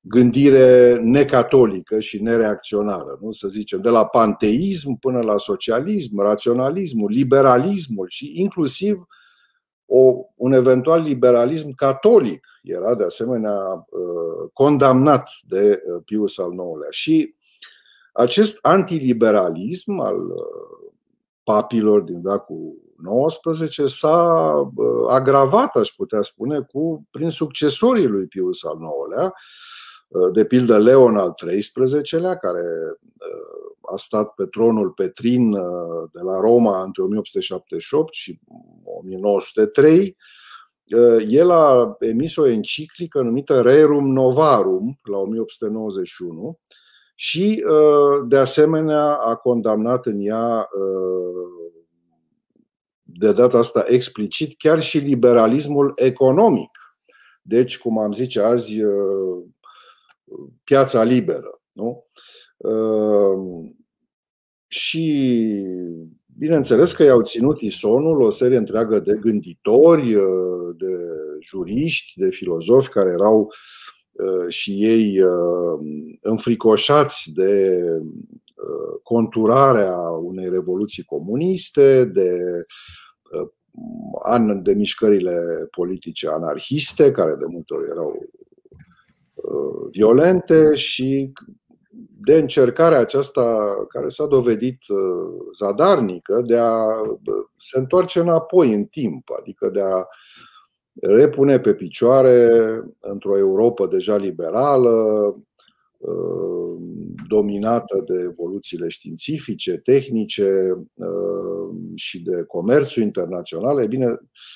gândire 0.00 0.96
necatolică 1.00 2.00
și 2.00 2.22
nereacționară, 2.22 3.18
nu? 3.20 3.30
să 3.30 3.48
zicem, 3.48 3.80
de 3.80 3.88
la 3.88 4.06
panteism 4.06 4.98
până 4.98 5.20
la 5.20 5.38
socialism, 5.38 6.20
raționalismul, 6.20 7.10
liberalismul 7.10 8.06
și 8.08 8.32
inclusiv 8.34 8.96
o, 9.86 10.14
un 10.36 10.52
eventual 10.52 11.02
liberalism 11.02 11.70
catolic 11.74 12.46
era 12.62 12.94
de 12.94 13.04
asemenea 13.04 13.86
uh, 13.90 14.50
condamnat 14.52 15.28
de 15.46 15.82
uh, 15.86 16.02
Pius 16.04 16.38
al 16.38 16.52
IX-lea. 16.52 16.90
Și 16.90 17.34
acest 18.12 18.58
antiliberalism 18.60 20.00
al 20.00 20.30
uh, 20.30 20.92
papilor 21.44 22.00
din 22.00 22.20
veacul 22.20 22.80
19 22.96 23.86
s-a 23.86 24.52
agravat, 25.08 25.76
aș 25.76 25.88
putea 25.88 26.22
spune, 26.22 26.60
cu, 26.60 27.06
prin 27.10 27.30
succesorii 27.30 28.06
lui 28.06 28.26
Pius 28.26 28.64
al 28.64 28.78
IX-lea, 28.80 29.32
de 30.32 30.44
pildă 30.44 30.78
Leon 30.78 31.16
al 31.16 31.34
XIII-lea, 31.34 32.36
care 32.36 32.62
uh, 32.62 33.92
a 33.92 33.96
stat 33.96 34.34
pe 34.34 34.46
tronul 34.46 34.90
Petrin 34.90 35.52
uh, 35.52 36.08
de 36.12 36.20
la 36.20 36.40
Roma 36.40 36.82
între 36.82 37.02
1878 37.02 38.12
și 38.12 38.40
1903, 38.84 39.98
uh, 39.98 40.14
el 41.28 41.50
a 41.50 41.96
emis 41.98 42.36
o 42.36 42.48
enciclică 42.48 43.20
numită 43.20 43.60
Rerum 43.60 44.12
Novarum 44.12 44.98
la 45.02 45.18
1891 45.18 46.58
și, 47.14 47.64
de 48.28 48.36
asemenea, 48.36 49.14
a 49.14 49.36
condamnat 49.36 50.06
în 50.06 50.16
ea 50.18 50.68
de 53.02 53.32
data 53.32 53.58
asta 53.58 53.84
explicit 53.86 54.58
chiar 54.58 54.82
și 54.82 54.98
liberalismul 54.98 55.92
economic. 55.96 56.70
Deci, 57.42 57.78
cum 57.78 57.98
am 57.98 58.12
zice 58.12 58.40
azi, 58.40 58.80
piața 60.64 61.02
liberă. 61.02 61.60
Nu? 61.72 62.06
Ehm, 62.56 63.76
și 64.66 65.36
bineînțeles 66.42 66.92
că 66.92 67.02
i-au 67.02 67.22
ținut 67.22 67.60
isonul 67.60 68.20
o 68.20 68.30
serie 68.30 68.56
întreagă 68.56 68.98
de 68.98 69.18
gânditori, 69.20 70.08
de 70.76 70.96
juriști, 71.40 72.12
de 72.14 72.30
filozofi 72.30 72.88
care 72.88 73.10
erau 73.10 73.52
și 74.48 74.84
ei 74.84 75.20
înfricoșați 76.20 77.32
de 77.34 77.82
conturarea 79.02 79.96
unei 80.22 80.48
revoluții 80.48 81.02
comuniste, 81.02 82.04
de 82.04 82.38
an 84.22 84.62
de 84.62 84.74
mișcările 84.74 85.36
politice 85.70 86.28
anarhiste, 86.28 87.10
care 87.10 87.34
de 87.38 87.46
multe 87.48 87.74
ori 87.74 87.88
erau 87.90 88.32
Uh, 89.42 89.88
violente 89.90 90.74
și 90.74 91.32
de 92.24 92.36
încercarea 92.36 92.98
aceasta 92.98 93.74
care 93.88 94.08
s-a 94.08 94.26
dovedit 94.26 94.78
uh, 94.88 94.98
zadarnică 95.58 96.42
de 96.46 96.56
a 96.56 97.00
uh, 97.00 97.18
se 97.56 97.78
întoarce 97.78 98.18
înapoi 98.20 98.72
în 98.72 98.84
timp, 98.84 99.28
adică 99.38 99.70
de 99.70 99.80
a 99.82 100.04
repune 101.00 101.60
pe 101.60 101.74
picioare 101.74 102.48
într-o 103.00 103.38
Europa 103.38 103.86
deja 103.86 104.16
liberală, 104.16 104.90
dominată 107.28 108.04
de 108.06 108.14
evoluțiile 108.30 108.88
științifice, 108.88 109.76
tehnice 109.78 110.74
și 111.94 112.22
de 112.22 112.44
comerțul 112.44 113.02
internațional, 113.02 113.82
e 113.82 113.86
bine, 113.86 114.06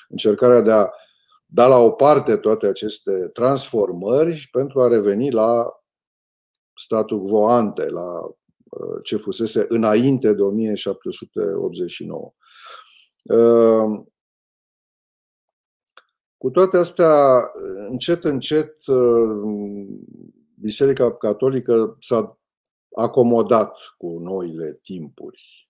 încercarea 0.09 0.61
de 0.61 0.71
a 0.71 0.89
da 1.45 1.67
la 1.67 1.77
o 1.77 1.89
parte 1.89 2.35
toate 2.35 2.67
aceste 2.67 3.11
transformări 3.33 4.35
și 4.35 4.49
pentru 4.49 4.81
a 4.81 4.87
reveni 4.87 5.31
la 5.31 5.65
statul 6.77 7.25
quo 7.25 7.47
ante, 7.47 7.89
la 7.89 8.21
uh, 8.23 8.99
ce 9.03 9.17
fusese 9.17 9.65
înainte 9.69 10.33
de 10.33 10.41
1789. 10.41 12.33
Uh, 13.23 14.05
cu 16.37 16.49
toate 16.49 16.77
astea, 16.77 17.51
încet, 17.89 18.23
încet, 18.23 18.87
uh, 18.87 19.37
Biserica 20.59 21.13
Catolică 21.15 21.97
s-a 21.99 22.39
acomodat 22.95 23.77
cu 23.97 24.19
noile 24.19 24.79
timpuri 24.81 25.69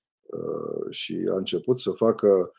și 0.89 1.27
a 1.31 1.35
început 1.35 1.79
să 1.79 1.91
facă 1.91 2.51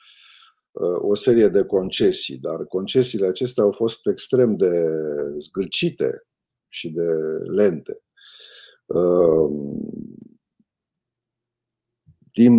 o 0.99 1.15
serie 1.15 1.49
de 1.49 1.65
concesii, 1.65 2.39
dar 2.39 2.65
concesiile 2.65 3.27
acestea 3.27 3.63
au 3.63 3.73
fost 3.73 4.07
extrem 4.07 4.57
de 4.57 4.71
zgârcite 5.39 6.27
și 6.69 6.91
de 6.91 7.09
lente. 7.45 8.03
Ehm, 8.95 9.81
din 12.33 12.55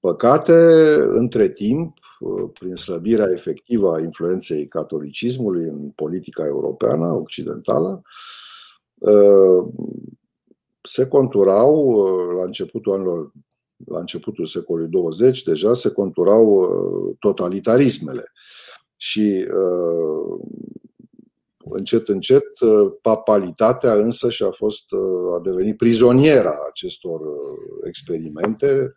păcate, 0.00 0.52
între 1.00 1.48
timp, 1.48 1.98
prin 2.52 2.74
slăbirea 2.74 3.26
efectivă 3.32 3.94
a 3.94 4.00
influenței 4.00 4.68
catolicismului 4.68 5.64
în 5.64 5.90
politica 5.90 6.46
europeană, 6.46 7.12
occidentală, 7.12 8.02
ehm, 9.00 9.74
se 10.82 11.08
conturau 11.08 12.04
la 12.36 12.44
începutul 12.44 12.92
anilor 12.92 13.32
la 13.86 13.98
începutul 13.98 14.46
secolului 14.46 14.90
20, 14.90 15.42
deja 15.42 15.74
se 15.74 15.90
conturau 15.90 16.46
uh, 16.46 17.16
totalitarismele. 17.18 18.32
Și 18.96 19.46
uh, 19.54 20.40
încet, 21.72 22.08
încet, 22.08 22.60
uh, 22.60 22.92
papalitatea 23.02 23.92
însă 23.92 24.30
și-a 24.30 24.50
fost, 24.50 24.84
a 25.36 25.40
devenit 25.42 25.76
prizoniera 25.76 26.54
acestor 26.68 27.20
experimente 27.84 28.94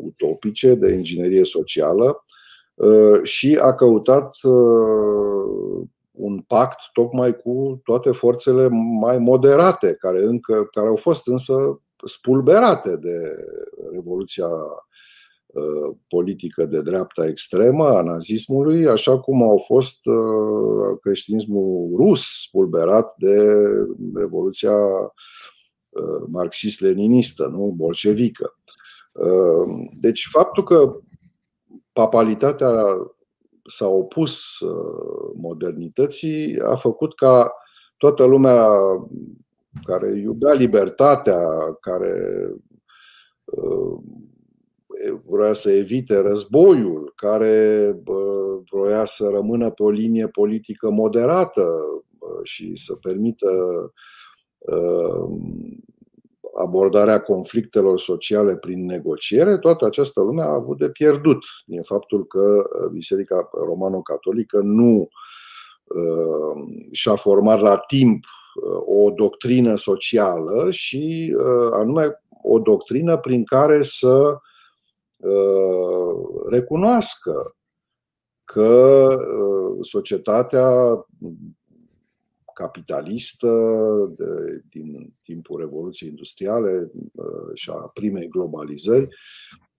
utopice 0.00 0.74
de 0.74 0.92
inginerie 0.92 1.44
socială 1.44 2.24
și 3.22 3.58
a 3.60 3.74
căutat 3.74 4.30
un 6.10 6.40
pact 6.40 6.78
tocmai 6.92 7.36
cu 7.36 7.80
toate 7.84 8.10
forțele 8.10 8.68
mai 9.00 9.18
moderate, 9.18 9.94
care, 9.94 10.22
încă, 10.22 10.64
care 10.64 10.86
au 10.86 10.96
fost 10.96 11.26
însă 11.26 11.80
spulberate 12.06 12.96
de 12.96 13.16
Revoluția 13.92 14.46
uh, 14.46 14.62
politică 16.08 16.64
de 16.64 16.82
dreapta 16.82 17.26
extremă 17.26 17.86
a 17.86 18.02
nazismului, 18.02 18.86
așa 18.86 19.20
cum 19.20 19.42
au 19.42 19.62
fost 19.66 20.06
uh, 20.06 20.98
creștinismul 21.00 21.96
rus 21.96 22.22
spulberat 22.46 23.14
de 23.18 23.36
Revoluția 24.14 24.76
uh, 25.88 26.26
marxist-leninistă, 26.28 27.46
nu 27.46 27.72
bolșevică. 27.76 28.54
Deci 30.00 30.28
faptul 30.32 30.64
că 30.64 30.96
papalitatea 31.92 32.72
s-a 33.64 33.86
opus 33.86 34.40
modernității 35.34 36.60
a 36.60 36.76
făcut 36.76 37.14
ca 37.14 37.50
toată 37.96 38.24
lumea 38.24 38.66
care 39.82 40.08
iubea 40.08 40.52
libertatea, 40.52 41.38
care 41.80 42.12
uh, 43.44 43.98
vroia 45.24 45.52
să 45.52 45.70
evite 45.70 46.20
războiul, 46.20 47.12
care 47.16 47.94
vroia 48.70 49.04
să 49.04 49.28
rămână 49.28 49.70
pe 49.70 49.82
o 49.82 49.90
linie 49.90 50.28
politică 50.28 50.90
moderată 50.90 51.66
și 52.42 52.72
să 52.76 52.94
permită 52.94 53.50
uh, 54.58 55.30
abordarea 56.54 57.20
conflictelor 57.20 57.98
sociale 57.98 58.56
prin 58.56 58.84
negociere, 58.84 59.58
toată 59.58 59.86
această 59.86 60.20
lume 60.20 60.42
a 60.42 60.54
avut 60.54 60.78
de 60.78 60.90
pierdut. 60.90 61.38
Din 61.66 61.82
faptul 61.82 62.26
că 62.26 62.68
Biserica 62.92 63.48
Romano-Catolică 63.66 64.60
nu 64.62 65.08
uh, 65.84 66.86
și-a 66.90 67.14
format 67.14 67.60
la 67.60 67.76
timp 67.76 68.24
o 68.86 69.10
doctrină 69.10 69.76
socială 69.76 70.70
și 70.70 71.34
uh, 71.36 71.68
anume 71.72 72.22
o 72.42 72.58
doctrină 72.58 73.16
prin 73.16 73.44
care 73.44 73.82
să 73.82 74.08
uh, 74.08 74.40
recunoască 76.50 77.56
că 78.44 79.08
uh, 79.14 79.78
societatea 79.80 80.70
capitalistă 82.54 83.48
de, 84.16 84.62
din 84.70 85.14
timpul 85.22 85.60
Revoluției 85.60 86.08
Industriale 86.08 86.90
și 87.54 87.70
a 87.70 87.90
primei 87.94 88.28
globalizări. 88.28 89.08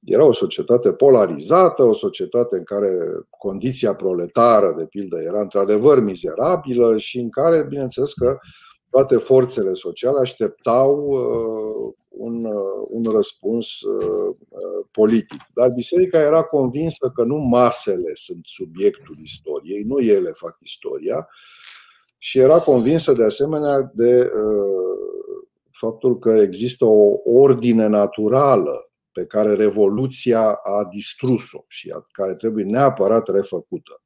Era 0.03 0.25
o 0.25 0.33
societate 0.33 0.93
polarizată, 0.93 1.83
o 1.83 1.93
societate 1.93 2.57
în 2.57 2.63
care 2.63 2.89
condiția 3.29 3.95
proletară, 3.95 4.73
de 4.77 4.85
pildă, 4.85 5.21
era 5.21 5.41
într-adevăr 5.41 5.99
mizerabilă 5.99 6.97
și 6.97 7.19
în 7.19 7.29
care, 7.29 7.65
bineînțeles 7.69 8.13
că 8.13 8.37
toate 8.91 9.17
forțele 9.17 9.73
sociale 9.73 10.19
așteptau 10.19 11.07
uh, 11.07 11.93
un, 12.07 12.45
uh, 12.45 12.87
un 12.87 13.03
răspuns 13.11 13.81
uh, 13.81 14.35
politic. 14.91 15.41
Dar 15.53 15.69
biserica 15.69 16.19
era 16.19 16.43
convinsă 16.43 17.11
că 17.15 17.23
nu 17.23 17.35
masele 17.35 18.11
sunt 18.13 18.41
subiectul 18.43 19.17
istoriei, 19.23 19.83
nu 19.83 19.99
ele 19.99 20.29
fac 20.29 20.57
istoria, 20.59 21.27
și 22.17 22.39
era 22.39 22.59
convinsă 22.59 23.11
de 23.11 23.23
asemenea 23.23 23.91
de 23.93 24.29
faptul 25.71 26.17
că 26.19 26.29
există 26.29 26.85
o 26.85 27.19
ordine 27.25 27.87
naturală 27.87 28.73
pe 29.11 29.25
care 29.25 29.53
Revoluția 29.53 30.51
a 30.51 30.87
distrus-o 30.91 31.63
și 31.67 31.93
care 32.11 32.35
trebuie 32.35 32.63
neapărat 32.63 33.27
refăcută. 33.27 34.01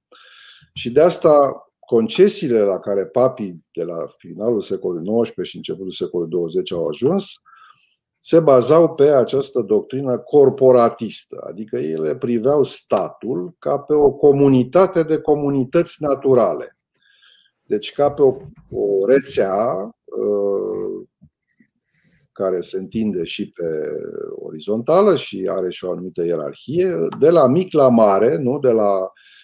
Și 0.74 0.92
de 0.92 1.02
asta 1.02 1.66
concesiile 1.86 2.60
la 2.60 2.80
care 2.80 3.06
papii 3.06 3.66
de 3.74 3.84
la 3.84 3.96
finalul 4.18 4.62
secolului 4.62 5.22
XIX 5.22 5.48
și 5.48 5.56
începutul 5.56 5.92
secolului 5.92 6.48
XX 6.48 6.72
au 6.72 6.88
ajuns 6.88 7.26
se 8.20 8.40
bazau 8.40 8.94
pe 8.94 9.04
această 9.04 9.62
doctrină 9.62 10.18
corporatistă, 10.18 11.46
adică 11.50 11.78
ele 11.78 12.16
priveau 12.16 12.64
statul 12.64 13.56
ca 13.60 13.80
pe 13.80 13.94
o 13.94 14.12
comunitate 14.12 15.04
de 15.04 15.18
comunități 15.18 15.96
naturale. 16.00 16.78
Deci 17.64 17.92
ca 17.92 18.12
pe 18.12 18.22
o, 18.22 18.36
o 18.70 19.06
rețea 19.08 19.66
uh, 20.04 21.08
care 22.32 22.62
se 22.62 22.78
întinde 22.78 23.24
și 23.24 23.52
pe 23.52 23.68
orizontală 24.36 25.16
și 25.16 25.48
are 25.50 25.72
și 25.72 25.86
o 25.86 25.92
anumită 25.92 26.26
ierarhie, 26.26 26.96
de 27.20 27.30
la 27.30 27.48
mic 27.48 27.74
la 27.74 27.90
mare, 27.90 28.38
nu 28.38 28.60
de 28.60 28.72
la 28.72 28.92
Uh, 28.92 29.35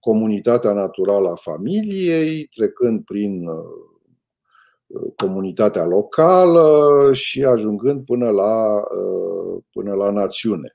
comunitatea 0.00 0.72
naturală 0.72 1.30
a 1.30 1.34
familiei, 1.34 2.44
trecând 2.44 3.04
prin 3.04 3.46
uh, 3.46 5.12
comunitatea 5.16 5.84
locală 5.84 7.10
și 7.12 7.44
ajungând 7.44 8.04
până 8.04 8.30
la, 8.30 8.76
uh, 8.76 9.62
până 9.72 9.94
la 9.94 10.10
națiune. 10.10 10.72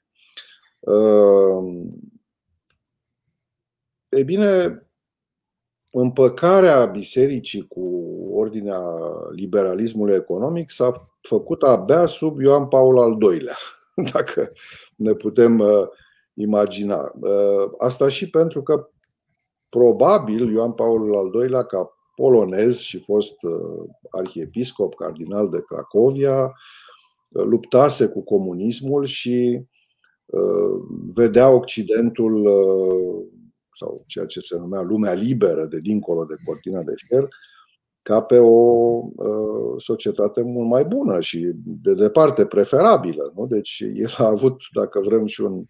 E 4.10 4.23
bine, 4.23 4.82
împăcarea 5.91 6.86
bisericii 6.86 7.67
cu 7.67 8.04
ordinea 8.32 8.82
liberalismului 9.36 10.15
economic 10.15 10.71
s-a 10.71 11.13
făcut 11.21 11.63
abia 11.63 12.06
sub 12.06 12.39
Ioan 12.39 12.67
Paul 12.67 12.99
al 12.99 13.17
II-lea, 13.21 13.56
dacă 14.13 14.52
ne 14.95 15.13
putem 15.13 15.63
imagina. 16.34 17.12
Uh, 17.22 17.72
asta 17.78 18.10
și 18.10 18.30
pentru 18.30 18.63
că 18.63 18.89
probabil 19.69 20.52
Ioan 20.52 20.72
Paul 20.72 21.17
al 21.17 21.43
II-lea, 21.43 21.63
ca 21.63 21.98
polonez 22.15 22.78
și 22.78 23.04
fost 23.04 23.43
uh, 23.43 23.89
arhiepiscop 24.10 24.96
cardinal 24.96 25.50
de 25.50 25.62
Cracovia, 25.62 26.43
uh, 26.43 27.43
luptase 27.43 28.08
cu 28.08 28.24
comunismul 28.24 29.06
și 29.06 29.65
vedea 31.13 31.50
Occidentul 31.50 32.50
sau 33.72 34.04
ceea 34.08 34.26
ce 34.26 34.39
se 34.39 34.58
numea 34.58 34.82
lumea 34.82 35.13
liberă 35.13 35.65
de 35.65 35.80
dincolo 35.80 36.26
de 36.26 36.36
cortina 36.46 36.84
de 36.84 36.93
fier 36.96 37.28
ca 38.02 38.22
pe 38.22 38.38
o 38.39 39.02
societate 39.78 40.43
mult 40.43 40.69
mai 40.69 40.86
bună 40.86 41.22
și 41.22 41.52
de 41.63 41.93
departe 41.93 42.46
preferabilă. 42.46 43.32
Nu? 43.36 43.46
Deci 43.48 43.84
el 43.93 44.15
a 44.17 44.28
avut, 44.28 44.62
dacă 44.74 45.00
vrem, 45.00 45.26
și 45.26 45.41
un 45.41 45.63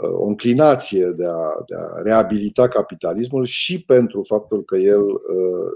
o 0.00 0.24
înclinație 0.24 1.06
de 1.06 1.26
a, 1.26 1.62
de 1.66 1.74
a 1.74 2.02
reabilita 2.02 2.68
capitalismul 2.68 3.44
și 3.44 3.84
pentru 3.84 4.22
faptul 4.22 4.64
că 4.64 4.76
el 4.76 5.02
uh, 5.02 5.18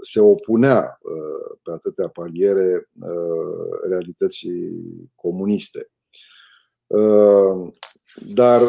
se 0.01 0.19
opunea 0.19 0.99
uh, 1.01 1.57
pe 1.63 1.71
atâtea 1.71 2.07
paliere 2.07 2.89
uh, 2.99 3.87
realității 3.89 4.71
comuniste. 5.15 5.87
Dar 8.33 8.61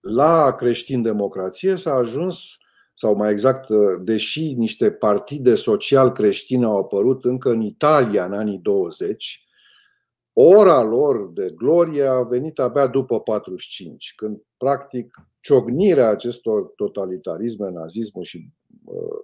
la 0.00 0.54
creștin-democrație 0.54 1.76
s-a 1.76 1.92
ajuns, 1.94 2.56
sau 2.94 3.14
mai 3.14 3.30
exact, 3.30 3.68
deși 4.02 4.54
niște 4.54 4.90
partide 4.90 5.54
social 5.54 6.12
creștine 6.12 6.64
au 6.64 6.76
apărut 6.76 7.24
încă 7.24 7.50
în 7.50 7.60
Italia 7.60 8.24
în 8.24 8.32
anii 8.32 8.58
20, 8.58 9.49
ora 10.32 10.82
lor 10.82 11.32
de 11.32 11.52
glorie 11.56 12.04
a 12.04 12.22
venit 12.22 12.58
abia 12.58 12.86
după 12.86 13.20
45, 13.20 14.12
când 14.16 14.42
practic 14.56 15.14
ciognirea 15.40 16.08
acestor 16.08 16.72
totalitarisme, 16.76 17.70
nazismul 17.70 18.24
și 18.24 18.50
uh, 18.84 19.18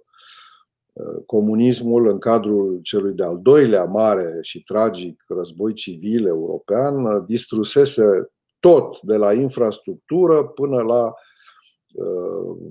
uh, 0.93 1.23
comunismul 1.25 2.07
în 2.07 2.19
cadrul 2.19 2.79
celui 2.83 3.13
de-al 3.13 3.39
doilea 3.41 3.83
mare 3.83 4.37
și 4.41 4.59
tragic 4.59 5.23
război 5.27 5.73
civil 5.73 6.25
european 6.25 7.05
uh, 7.05 7.23
distrusese 7.27 8.31
tot, 8.59 9.01
de 9.01 9.17
la 9.17 9.33
infrastructură 9.33 10.43
până 10.43 10.81
la 10.81 11.13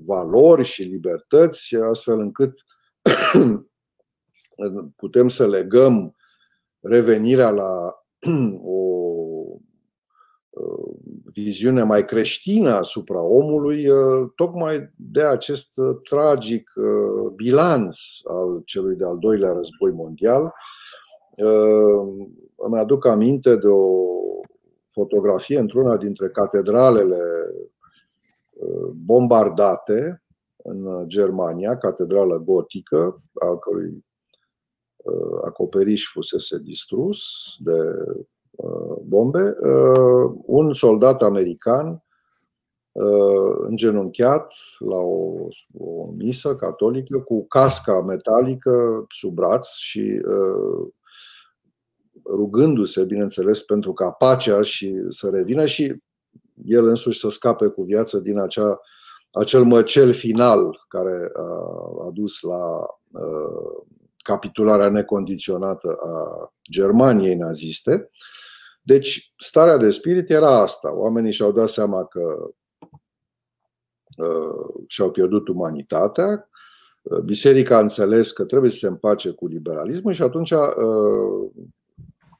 valori 0.05 0.63
și 0.63 0.83
libertăți, 0.83 1.75
astfel 1.75 2.19
încât 2.19 2.53
putem 4.95 5.29
să 5.29 5.47
legăm 5.47 6.15
revenirea 6.79 7.49
la 7.49 7.93
o 8.63 8.77
viziune 11.33 11.83
mai 11.83 12.05
creștină 12.05 12.71
asupra 12.71 13.21
omului, 13.21 13.85
tocmai 14.35 14.93
de 14.95 15.23
acest 15.23 15.71
tragic 16.09 16.71
bilanț 17.35 17.95
al 18.23 18.61
celui 18.65 18.95
de-al 18.95 19.17
doilea 19.17 19.51
război 19.51 19.91
mondial. 19.91 20.53
Îmi 22.55 22.79
aduc 22.79 23.05
aminte 23.05 23.55
de 23.55 23.67
o 23.67 23.95
fotografie 24.89 25.59
într-una 25.59 25.97
dintre 25.97 26.29
catedralele 26.29 27.17
bombardate 28.93 30.23
în 30.63 31.07
Germania, 31.07 31.77
catedrală 31.77 32.37
gotică, 32.37 33.21
al 33.33 33.59
cărui 33.59 33.89
Uh, 33.89 34.03
acoperiș 35.45 36.11
fusese 36.11 36.59
distrus 36.59 37.19
de 37.59 37.77
uh, 38.51 38.97
bombe, 39.03 39.55
uh, 39.59 40.31
un 40.45 40.73
soldat 40.73 41.21
american 41.21 42.01
îngenunchiat 43.59 44.53
la 44.79 44.97
o, 44.97 45.47
o 45.77 46.11
misă 46.17 46.55
catolică 46.55 47.19
cu 47.19 47.47
casca 47.47 48.01
metalică 48.01 49.05
sub 49.09 49.33
braț 49.33 49.67
și 49.67 50.21
rugându-se, 52.29 53.03
bineînțeles, 53.03 53.61
pentru 53.61 53.93
ca 53.93 54.11
pacea 54.11 54.61
și 54.61 55.05
să 55.09 55.29
revină 55.29 55.65
și 55.65 56.03
el 56.65 56.87
însuși 56.87 57.19
să 57.19 57.29
scape 57.29 57.67
cu 57.67 57.81
viață 57.83 58.19
din 58.19 58.39
acea, 58.39 58.79
acel 59.31 59.63
măcel 59.63 60.13
final 60.13 60.85
care 60.87 61.31
a, 61.33 61.43
a 62.07 62.09
dus 62.13 62.41
la 62.41 62.85
capitularea 64.27 64.89
necondiționată 64.89 65.97
a 65.99 66.47
Germaniei 66.71 67.35
naziste. 67.35 68.09
Deci, 68.81 69.33
starea 69.37 69.77
de 69.77 69.89
spirit 69.89 70.29
era 70.29 70.61
asta. 70.61 70.95
Oamenii 70.95 71.31
și-au 71.31 71.51
dat 71.51 71.69
seama 71.69 72.05
că 72.05 72.49
uh, 74.17 74.83
și-au 74.87 75.11
pierdut 75.11 75.47
umanitatea, 75.47 76.49
uh, 77.01 77.19
Biserica 77.19 77.77
a 77.77 77.81
înțeles 77.81 78.31
că 78.31 78.45
trebuie 78.45 78.71
să 78.71 78.77
se 78.77 78.87
împace 78.87 79.31
cu 79.31 79.47
liberalismul 79.47 80.13
și 80.13 80.21
atunci 80.21 80.51
uh, 80.51 81.51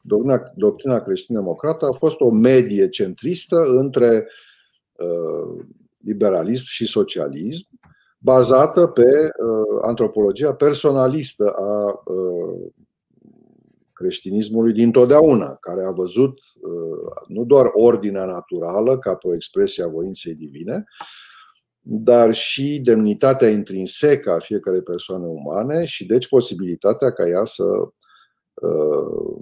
doctrina, 0.01 0.51
doctrina 0.55 1.01
creștin-democrată 1.01 1.85
a 1.85 1.91
fost 1.91 2.19
o 2.19 2.29
medie 2.29 2.89
centristă 2.89 3.65
între 3.67 4.27
uh, 4.93 5.65
liberalism 5.97 6.65
și 6.65 6.85
socialism 6.85 7.67
bazată 8.17 8.87
pe 8.87 9.01
uh, 9.01 9.79
antropologia 9.81 10.53
personalistă 10.53 11.51
a 11.51 12.01
uh, 12.05 12.71
creștinismului 13.93 14.73
dintotdeauna, 14.73 15.55
care 15.55 15.85
a 15.85 15.91
văzut 15.91 16.37
uh, 16.37 17.25
nu 17.27 17.43
doar 17.43 17.69
ordinea 17.73 18.25
naturală 18.25 18.97
ca 18.97 19.15
pe 19.15 19.27
o 19.27 19.33
expresie 19.33 19.83
a 19.83 19.87
voinței 19.87 20.35
divine, 20.35 20.83
dar 21.81 22.33
și 22.33 22.79
demnitatea 22.83 23.49
intrinsecă 23.49 24.31
a 24.31 24.39
fiecarei 24.39 24.81
persoane 24.81 25.25
umane 25.25 25.85
și 25.85 26.05
deci 26.05 26.27
posibilitatea 26.27 27.11
ca 27.11 27.27
ea 27.27 27.45
să 27.45 27.63
uh, 28.53 29.37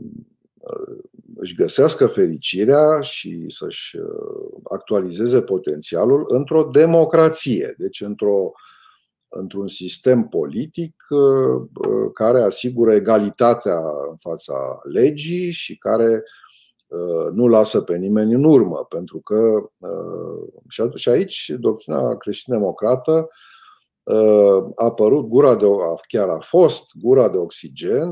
își 1.36 1.56
găsească 1.56 2.08
fericirea 2.08 3.02
și 3.02 3.45
să-și 3.48 3.98
uh, 3.98 4.62
actualizeze 4.63 5.41
potențialul 5.41 6.26
într-o 6.28 6.63
democrație, 6.63 7.76
deci 7.78 8.02
într-o 8.02 8.52
într-un 9.36 9.67
sistem 9.67 10.28
politic 10.28 10.95
care 12.13 12.41
asigură 12.41 12.93
egalitatea 12.93 13.80
în 14.10 14.15
fața 14.15 14.80
legii 14.84 15.52
și 15.52 15.78
care 15.78 16.24
nu 17.34 17.48
lasă 17.48 17.82
pe 17.82 17.98
nimeni 17.98 18.34
în 18.34 18.43
urmă, 18.43 18.86
pentru 18.89 19.19
că 19.19 19.69
și 20.95 21.10
aici 21.10 21.54
doctrina 21.60 22.15
creștin-democrată 22.15 23.30
a 24.76 24.86
apărut 24.86 25.26
gura 25.26 25.56
de, 25.56 25.65
chiar 26.08 26.30
a 26.30 26.39
fost 26.39 26.84
gura 27.00 27.30
de 27.30 27.38
oxigen 27.38 28.10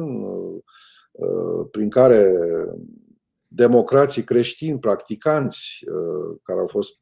prin 1.71 1.89
care 1.89 2.31
democrații 3.55 4.23
creștini, 4.23 4.79
practicanți, 4.79 5.79
care 6.43 6.59
au 6.59 6.67
fost 6.67 6.93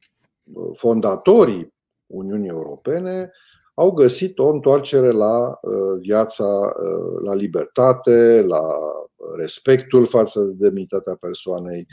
fondatorii 0.74 1.74
Uniunii 2.06 2.48
Europene, 2.48 3.30
au 3.74 3.90
găsit 3.90 4.38
o 4.38 4.48
întoarcere 4.48 5.10
la 5.10 5.60
viața, 5.98 6.72
la 7.24 7.34
libertate, 7.34 8.44
la 8.48 8.62
respectul 9.36 10.06
față 10.06 10.40
de 10.40 10.52
demnitatea 10.68 11.16
persoanei 11.20 11.86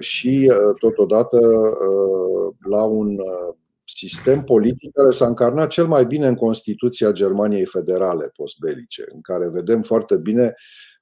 și, 0.00 0.52
totodată, 0.78 1.38
la 2.68 2.84
un 2.84 3.16
sistem 3.84 4.44
politic 4.44 4.92
care 4.92 5.10
s-a 5.10 5.26
încarnat 5.26 5.68
cel 5.68 5.86
mai 5.86 6.06
bine 6.06 6.26
în 6.26 6.34
Constituția 6.34 7.12
Germaniei 7.12 7.64
Federale 7.64 8.32
postbelice, 8.36 9.04
în 9.12 9.20
care 9.20 9.48
vedem 9.48 9.82
foarte 9.82 10.16
bine 10.16 10.54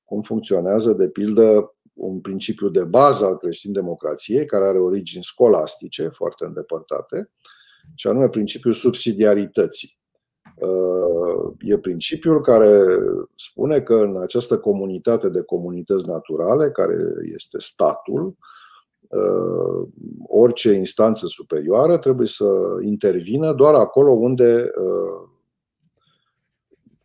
cum 0.04 0.20
funcționează, 0.20 0.92
de 0.92 1.08
pildă, 1.08 1.74
un 1.92 2.20
principiu 2.20 2.68
de 2.68 2.84
bază 2.84 3.24
al 3.24 3.36
creștin-democrației, 3.36 4.46
care 4.46 4.64
are 4.64 4.78
origini 4.78 5.24
scolastice 5.24 6.08
foarte 6.08 6.44
îndepărtate, 6.44 7.30
și 7.94 8.06
anume 8.06 8.28
principiul 8.28 8.72
subsidiarității. 8.72 10.00
Uh, 10.56 11.54
e 11.60 11.78
principiul 11.78 12.40
care 12.40 12.80
spune 13.36 13.80
că 13.80 13.94
în 13.94 14.16
această 14.20 14.58
comunitate 14.58 15.28
de 15.28 15.42
comunități 15.42 16.06
naturale, 16.06 16.70
care 16.70 16.96
este 17.34 17.60
statul, 17.60 18.36
uh, 19.00 19.88
orice 20.26 20.72
instanță 20.72 21.26
superioară 21.26 21.98
trebuie 21.98 22.26
să 22.26 22.44
intervină 22.82 23.52
doar 23.52 23.74
acolo 23.74 24.12
unde 24.12 24.70
uh, 24.76 25.28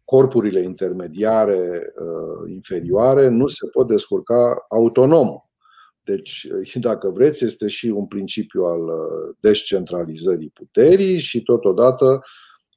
corpurile 0.09 0.61
intermediare 0.61 1.93
inferioare 2.47 3.27
nu 3.27 3.47
se 3.47 3.67
pot 3.71 3.87
descurca 3.87 4.65
autonom. 4.69 5.27
Deci, 6.03 6.47
dacă 6.73 7.09
vreți, 7.09 7.43
este 7.43 7.67
și 7.67 7.85
un 7.85 8.05
principiu 8.05 8.63
al 8.63 8.81
descentralizării 9.39 10.49
puterii 10.49 11.19
și 11.19 11.43
totodată 11.43 12.21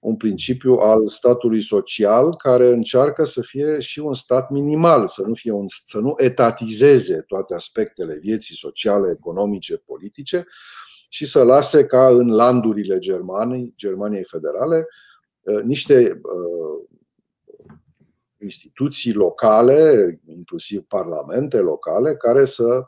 un 0.00 0.16
principiu 0.16 0.72
al 0.72 1.08
statului 1.08 1.62
social 1.62 2.36
care 2.36 2.66
încearcă 2.66 3.24
să 3.24 3.40
fie 3.40 3.80
și 3.80 3.98
un 3.98 4.14
stat 4.14 4.50
minimal, 4.50 5.06
să 5.06 5.22
nu, 5.26 5.34
fie 5.34 5.52
un, 5.52 5.66
să 5.84 5.98
nu 5.98 6.14
etatizeze 6.16 7.24
toate 7.26 7.54
aspectele 7.54 8.18
vieții 8.22 8.54
sociale, 8.54 9.10
economice, 9.18 9.76
politice 9.76 10.46
și 11.08 11.26
să 11.26 11.42
lase 11.42 11.86
ca 11.86 12.08
în 12.08 12.28
landurile 12.28 12.98
Germaniei, 12.98 13.72
Germaniei 13.76 14.24
Federale 14.24 14.86
uh, 15.40 15.62
niște 15.62 16.20
uh, 16.22 16.88
instituții 18.42 19.12
locale, 19.12 20.20
inclusiv 20.26 20.80
parlamente 20.80 21.58
locale, 21.58 22.14
care 22.14 22.44
să 22.44 22.82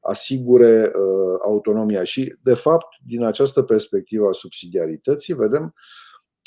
asigure 0.00 0.90
uh, 0.94 1.38
autonomia. 1.44 2.04
Și, 2.04 2.36
de 2.42 2.54
fapt, 2.54 2.86
din 3.06 3.24
această 3.24 3.62
perspectivă 3.62 4.28
a 4.28 4.32
subsidiarității, 4.32 5.34
vedem 5.34 5.74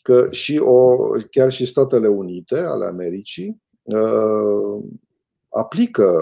că 0.03 0.27
și 0.31 0.57
o, 0.57 0.97
chiar 1.31 1.51
și 1.51 1.65
Statele 1.65 2.07
Unite 2.07 2.57
ale 2.57 2.85
Americii 2.85 3.61
uh, 3.81 4.83
aplică 5.49 6.13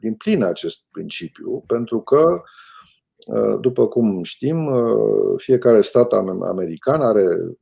din 0.00 0.14
plin 0.14 0.42
acest 0.42 0.84
principiu, 0.90 1.62
pentru 1.66 2.00
că, 2.00 2.40
uh, 3.26 3.60
după 3.60 3.88
cum 3.88 4.22
știm, 4.22 4.66
uh, 4.66 5.34
fiecare 5.36 5.80
stat 5.80 6.12
american 6.12 7.00
are 7.00 7.56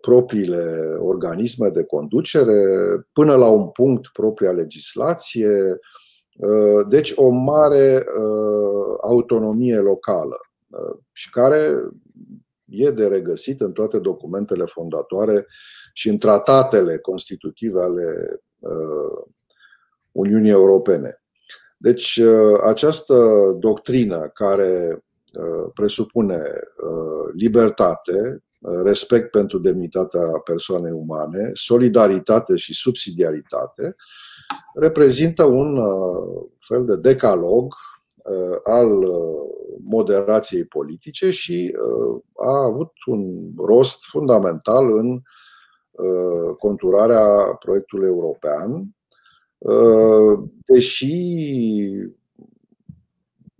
propriile 0.00 0.96
organisme 0.98 1.68
de 1.68 1.84
conducere, 1.84 2.62
până 3.12 3.36
la 3.36 3.48
un 3.48 3.68
punct 3.68 4.08
propria 4.12 4.50
legislație, 4.50 5.78
deci 6.88 7.12
o 7.16 7.28
mare 7.28 8.04
autonomie 9.00 9.78
locală 9.78 10.36
și 11.12 11.30
care 11.30 11.88
e 12.64 12.90
de 12.90 13.06
regăsit 13.06 13.60
în 13.60 13.72
toate 13.72 13.98
documentele 13.98 14.64
fondatoare 14.64 15.46
și 15.92 16.08
în 16.08 16.18
tratatele 16.18 16.98
constitutive 16.98 17.80
ale 17.80 18.40
uh, 18.58 19.24
Uniunii 20.12 20.50
Europene. 20.50 21.22
Deci, 21.76 22.16
uh, 22.16 22.58
această 22.66 23.16
doctrină 23.58 24.28
care 24.28 25.04
uh, 25.32 25.70
presupune 25.74 26.40
libertate, 27.34 28.44
respect 28.84 29.30
pentru 29.30 29.58
demnitatea 29.58 30.40
persoanei 30.44 30.92
umane, 30.92 31.50
solidaritate 31.52 32.56
și 32.56 32.74
subsidiaritate, 32.74 33.96
reprezintă 34.74 35.44
un 35.44 35.80
fel 36.58 36.84
de 36.84 36.96
decalog 36.96 37.74
Uh, 38.24 38.58
al 38.62 39.02
uh, 39.02 39.50
moderației 39.82 40.64
politice 40.64 41.30
și 41.30 41.76
uh, 41.76 42.20
a 42.46 42.64
avut 42.64 42.92
un 43.06 43.50
rost 43.56 44.04
fundamental 44.04 44.90
în 44.98 45.20
conturarea 46.58 47.54
proiectului 47.58 48.06
european, 48.06 48.96
deși 50.66 51.16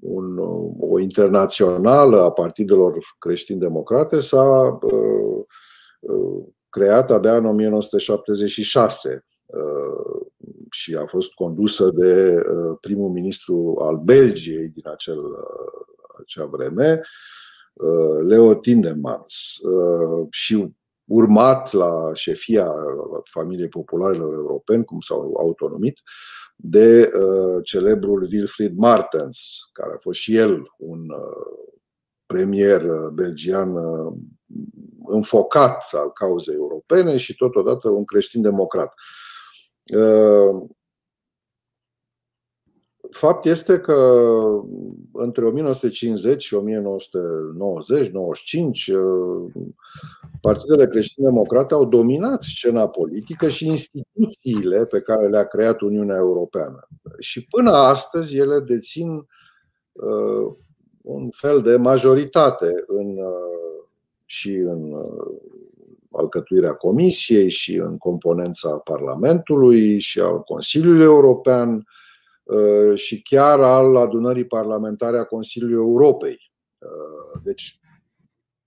un, 0.04 0.38
o 0.78 0.98
internațională 0.98 2.20
a 2.20 2.30
partidelor 2.30 2.98
creștin-democrate 3.18 4.20
s-a 4.20 4.78
creat 6.68 7.10
abia 7.10 7.36
în 7.36 7.46
1976 7.46 9.24
și 10.70 10.94
a 10.94 11.06
fost 11.06 11.32
condusă 11.32 11.90
de 11.90 12.34
uh, 12.34 12.76
primul 12.80 13.10
ministru 13.10 13.76
al 13.80 13.96
Belgiei 13.96 14.68
din 14.68 14.82
acel, 14.92 15.18
uh, 15.18 15.84
acea 16.20 16.44
vreme, 16.44 17.00
uh, 17.72 18.26
Leo 18.26 18.54
Tindemans, 18.54 19.56
și 20.30 20.74
urmat 21.04 21.72
la 21.72 22.10
șefia 22.14 22.72
familiei 23.24 23.68
popularilor 23.68 24.34
europeni, 24.34 24.84
cum 24.84 25.00
s-au 25.00 25.34
autonomit, 25.38 25.98
de 26.56 27.10
celebrul 27.62 28.28
Wilfried 28.32 28.76
Martens, 28.76 29.68
care 29.72 29.92
a 29.94 29.98
fost 30.00 30.18
și 30.18 30.36
el 30.36 30.62
un 30.78 31.00
premier 32.26 32.82
belgian 33.12 33.74
înfocat 35.06 35.88
al 35.92 36.12
cauzei 36.12 36.54
europene 36.54 37.16
și 37.16 37.36
totodată 37.36 37.88
un 37.88 38.04
creștin 38.04 38.42
democrat. 38.42 38.94
Ă, 43.14 43.26
fapt 43.26 43.44
este 43.44 43.78
că 43.78 44.30
între 45.12 45.44
1950 45.44 46.42
și 46.42 46.56
1990-95 46.56 46.58
ă, 48.94 49.02
partidele 50.40 50.86
creștine-democrate 50.86 51.74
au 51.74 51.84
dominat 51.84 52.42
scena 52.42 52.88
politică 52.88 53.48
și 53.48 53.66
instituțiile 53.66 54.86
pe 54.86 55.00
care 55.00 55.28
le-a 55.28 55.44
creat 55.44 55.80
Uniunea 55.80 56.16
Europeană. 56.16 56.88
Și 57.18 57.44
până 57.44 57.70
astăzi 57.70 58.36
ele 58.36 58.60
dețin 58.60 59.26
ă, 60.02 60.56
un 61.02 61.28
fel 61.30 61.60
de 61.60 61.76
majoritate 61.76 62.72
în, 62.86 63.18
și 64.24 64.50
în 64.50 64.92
alcătuirea 66.10 66.72
Comisiei 66.72 67.50
și 67.50 67.74
în 67.74 67.96
componența 67.96 68.78
Parlamentului 68.78 69.98
și 69.98 70.20
al 70.20 70.40
Consiliului 70.40 71.04
European 71.04 71.74
uh, 71.74 71.82
și 72.94 73.22
chiar 73.22 73.60
al 73.60 73.96
adunării 73.96 74.46
parlamentare 74.46 75.18
a 75.18 75.24
Consiliului 75.24 75.76
Europei. 75.76 76.52
Uh, 76.78 77.40
deci, 77.42 77.80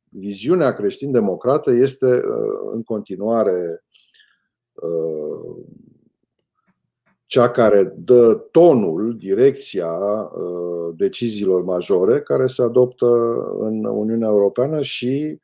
viziunea 0.10 0.74
creștin-democrată 0.74 1.72
este 1.72 2.06
uh, 2.06 2.72
în 2.72 2.84
continuare 2.84 3.82
cea 7.26 7.50
care 7.50 7.94
dă 7.98 8.34
tonul, 8.34 9.18
direcția 9.18 9.90
deciziilor 10.96 11.64
majore 11.64 12.22
care 12.22 12.46
se 12.46 12.62
adoptă 12.62 13.06
în 13.60 13.86
Uniunea 13.86 14.28
Europeană 14.28 14.82
și 14.82 15.40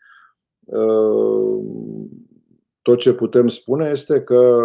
tot 2.81 2.97
ce 2.97 3.13
putem 3.13 3.47
spune 3.47 3.89
este 3.89 4.21
că 4.21 4.57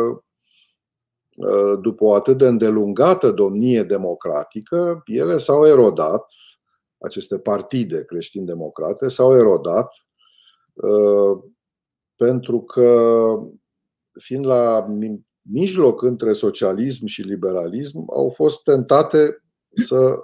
după 1.80 2.04
o 2.04 2.14
atât 2.14 2.38
de 2.38 2.46
îndelungată 2.46 3.30
domnie 3.30 3.82
democratică, 3.82 5.02
ele 5.04 5.38
s-au 5.38 5.66
erodat, 5.66 6.24
aceste 6.98 7.38
partide 7.38 8.04
creștin-democrate 8.04 9.08
s-au 9.08 9.36
erodat 9.36 9.88
pentru 12.16 12.60
că, 12.60 13.12
fiind 14.20 14.46
la 14.46 14.86
mijloc 15.42 16.02
între 16.02 16.32
socialism 16.32 17.06
și 17.06 17.22
liberalism, 17.22 18.04
au 18.12 18.30
fost 18.34 18.62
tentate 18.62 19.42
să 19.86 20.18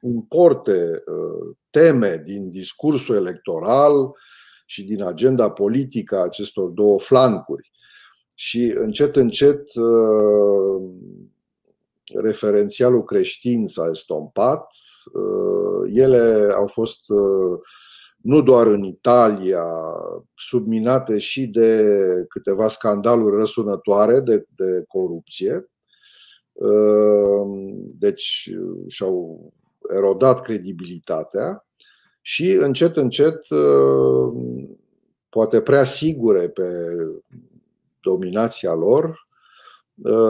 importe 0.00 1.02
teme 1.70 2.22
din 2.24 2.50
discursul 2.50 3.14
electoral 3.14 4.12
și 4.66 4.84
din 4.84 5.02
agenda 5.02 5.50
politică 5.50 6.16
a 6.16 6.22
acestor 6.22 6.70
două 6.70 6.98
flancuri. 6.98 7.71
Și 8.42 8.72
încet, 8.74 9.16
încet, 9.16 9.64
referențialul 12.14 13.04
creștin 13.04 13.66
s-a 13.66 13.88
estompat. 13.90 14.66
Ele 15.92 16.48
au 16.54 16.66
fost 16.66 16.98
nu 18.16 18.42
doar 18.42 18.66
în 18.66 18.84
Italia, 18.84 19.64
subminate 20.34 21.18
și 21.18 21.46
de 21.46 21.94
câteva 22.28 22.68
scandaluri 22.68 23.36
răsunătoare 23.36 24.20
de, 24.20 24.46
de 24.56 24.84
corupție. 24.88 25.70
Deci 27.98 28.50
și-au 28.88 29.52
erodat 29.96 30.42
credibilitatea 30.42 31.66
și 32.20 32.50
încet, 32.60 32.96
încet, 32.96 33.38
poate 35.28 35.60
prea 35.60 35.84
sigure 35.84 36.48
pe 36.48 36.64
dominația 38.02 38.74
lor, 38.74 39.28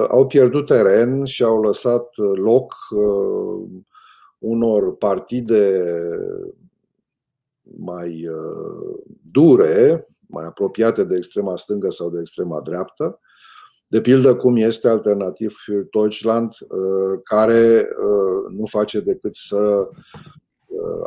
au 0.08 0.26
pierdut 0.26 0.66
teren 0.66 1.24
și 1.24 1.42
au 1.42 1.62
lăsat 1.62 2.16
loc 2.34 2.74
unor 4.38 4.96
partide 4.96 5.84
mai 7.62 8.28
dure, 9.32 10.06
mai 10.28 10.44
apropiate 10.44 11.04
de 11.04 11.16
extrema 11.16 11.56
stângă 11.56 11.90
sau 11.90 12.10
de 12.10 12.20
extrema 12.20 12.60
dreaptă, 12.60 13.20
de 13.86 14.00
pildă 14.00 14.36
cum 14.36 14.56
este 14.56 14.88
alternativ 14.88 15.54
Deutschland, 15.90 16.52
care 17.24 17.88
nu 18.48 18.66
face 18.66 19.00
decât 19.00 19.34
să 19.34 19.88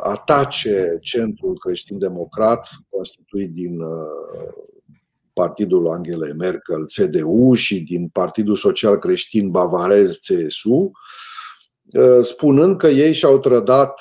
atace 0.00 0.98
centrul 1.00 1.58
creștin-democrat 1.58 2.68
constituit 2.88 3.52
din 3.52 3.80
partidul 5.36 5.88
Angelei 5.88 6.32
Merkel, 6.32 6.86
CDU, 6.86 7.54
și 7.54 7.80
din 7.80 8.08
Partidul 8.08 8.56
Social 8.56 8.98
Creștin 8.98 9.50
Bavarez, 9.50 10.16
CSU, 10.16 10.90
spunând 12.20 12.76
că 12.76 12.86
ei 12.86 13.12
și-au 13.12 13.38
trădat 13.38 14.00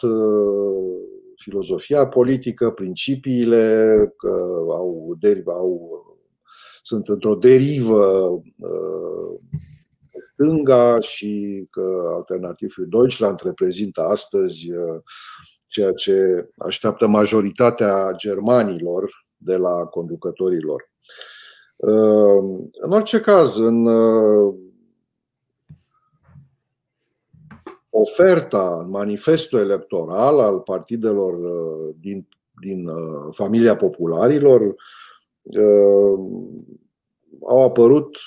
filozofia 1.36 2.08
politică, 2.08 2.72
principiile, 2.72 3.96
că 4.18 4.30
au, 4.70 5.18
au, 5.48 6.04
sunt 6.82 7.08
într-o 7.08 7.36
derivă 7.36 8.30
stânga 10.32 11.00
și 11.00 11.64
că 11.70 12.14
alternativul 12.16 12.86
Deutschland 12.90 13.40
reprezintă 13.44 14.02
astăzi 14.02 14.68
ceea 15.68 15.92
ce 15.92 16.50
așteaptă 16.58 17.08
majoritatea 17.08 18.12
germanilor 18.18 19.26
de 19.38 19.56
la 19.56 19.86
conducătorilor. 19.86 20.94
În 22.72 22.92
orice 22.92 23.20
caz, 23.20 23.58
în 23.58 23.88
oferta, 27.90 28.80
în 28.84 28.90
manifestul 28.90 29.60
electoral 29.60 30.40
al 30.40 30.60
partidelor 30.60 31.36
din, 32.00 32.28
din 32.62 32.90
familia 33.32 33.76
popularilor, 33.76 34.76
au 37.48 37.64
apărut 37.64 38.18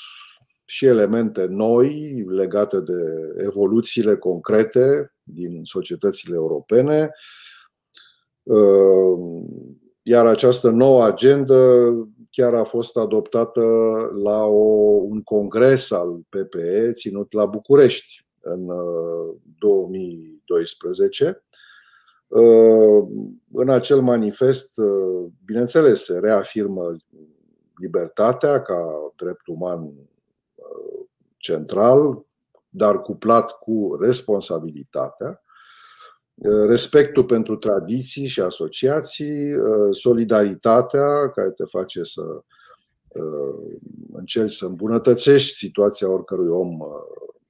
și 0.65 0.87
elemente 0.87 1.47
noi 1.49 2.23
legate 2.29 2.81
de 2.81 3.03
evoluțiile 3.45 4.17
concrete 4.17 5.15
din 5.23 5.61
societățile 5.65 6.35
europene, 6.35 7.11
iar 10.03 10.27
această 10.27 10.71
nouă 10.71 11.05
agendă 11.05 11.93
chiar 12.39 12.55
a 12.55 12.65
fost 12.65 12.97
adoptată 12.97 13.63
la 14.23 14.45
o, 14.45 15.01
un 15.03 15.23
congres 15.23 15.91
al 15.91 16.21
PPE 16.29 16.93
ținut 16.93 17.33
la 17.33 17.47
București 17.47 18.27
în 18.41 18.67
2012. 19.59 21.45
În 23.53 23.69
acel 23.69 24.01
manifest, 24.01 24.75
bineînțeles, 25.45 26.05
se 26.05 26.19
reafirmă 26.19 26.97
libertatea 27.77 28.63
ca 28.63 29.13
drept 29.17 29.47
uman 29.47 29.93
central, 31.37 32.27
dar 32.69 33.01
cuplat 33.01 33.51
cu 33.51 33.97
responsabilitatea, 34.01 35.43
respectul 36.69 37.25
pentru 37.25 37.57
tradiții 37.57 38.27
și 38.27 38.41
asociații, 38.41 39.53
solidaritatea 39.91 41.31
care 41.31 41.51
te 41.51 41.65
face 41.65 42.03
să 42.03 42.23
încerci 44.13 44.55
să 44.55 44.67
îmbunătățești 44.67 45.57
situația 45.57 46.11
oricărui 46.11 46.49
om 46.49 46.79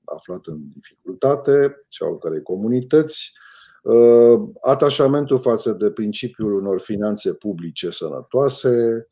aflat 0.05 0.40
în 0.46 0.59
dificultate 0.74 1.85
și 1.88 2.03
a 2.03 2.07
oricărei 2.07 2.42
comunități, 2.42 3.33
atașamentul 4.61 5.38
față 5.38 5.72
de 5.72 5.90
principiul 5.90 6.55
unor 6.55 6.81
finanțe 6.81 7.33
publice 7.33 7.90
sănătoase, 7.90 9.07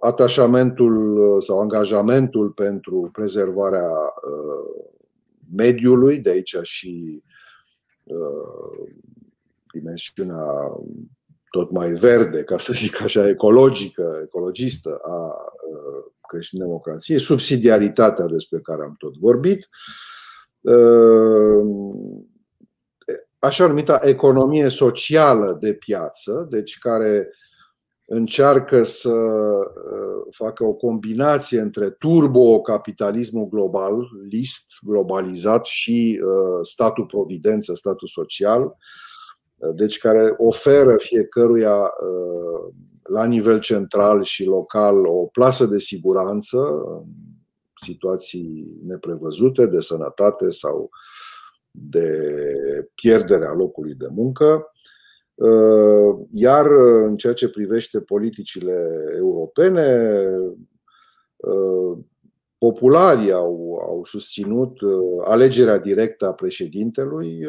atașamentul 0.00 1.40
sau 1.40 1.60
angajamentul 1.60 2.50
pentru 2.50 3.08
prezervarea 3.12 3.90
mediului, 5.56 6.18
de 6.18 6.30
aici 6.30 6.56
și 6.62 7.22
dimensiunea 9.72 10.44
tot 11.50 11.70
mai 11.70 11.92
verde, 11.92 12.42
ca 12.42 12.58
să 12.58 12.72
zic 12.72 13.02
așa, 13.02 13.28
ecologică, 13.28 14.20
ecologistă 14.22 14.98
a 15.02 15.44
creștin-democrației, 16.28 17.20
subsidiaritatea 17.20 18.26
despre 18.26 18.60
care 18.60 18.82
am 18.84 18.94
tot 18.98 19.16
vorbit, 19.16 19.68
așa 23.38 23.66
numita 23.66 24.00
economie 24.02 24.68
socială 24.68 25.58
de 25.60 25.74
piață, 25.74 26.46
deci 26.50 26.78
care 26.78 27.28
încearcă 28.08 28.82
să 28.84 29.14
facă 30.30 30.64
o 30.64 30.72
combinație 30.72 31.60
între 31.60 31.90
turbo-capitalismul 31.90 33.48
global, 33.48 34.08
list, 34.30 34.66
globalizat 34.86 35.64
și 35.64 36.20
statul 36.62 37.06
providență, 37.06 37.74
statul 37.74 38.08
social, 38.08 38.76
deci 39.76 39.98
care 39.98 40.34
oferă 40.36 40.96
fiecăruia 40.96 41.76
la 43.02 43.24
nivel 43.24 43.60
central 43.60 44.22
și 44.22 44.44
local 44.44 45.06
o 45.06 45.26
plasă 45.26 45.66
de 45.66 45.78
siguranță 45.78 46.58
în 46.58 47.04
situații 47.84 48.66
neprevăzute 48.86 49.66
de 49.66 49.80
sănătate 49.80 50.50
sau 50.50 50.90
de 51.70 52.08
pierderea 52.94 53.52
locului 53.52 53.94
de 53.94 54.06
muncă. 54.10 54.70
Iar 56.30 56.66
în 57.04 57.16
ceea 57.16 57.32
ce 57.32 57.48
privește 57.48 58.00
politicile 58.00 58.88
europene, 59.16 60.10
popularii 62.58 63.32
au, 63.32 63.78
au 63.88 64.04
susținut 64.04 64.78
alegerea 65.24 65.78
directă 65.78 66.26
a 66.26 66.32
președintelui 66.32 67.48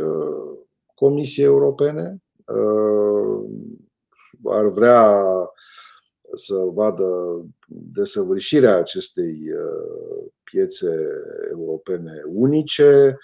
Comisiei 0.93 1.45
Europene. 1.45 2.23
Ar 4.43 4.67
vrea 4.67 5.23
să 6.35 6.55
vadă 6.73 7.05
desăvârșirea 7.67 8.77
acestei 8.77 9.33
uh, 9.33 10.25
piețe 10.43 10.87
europene 11.51 12.11
unice, 12.25 13.07
uh, 13.07 13.17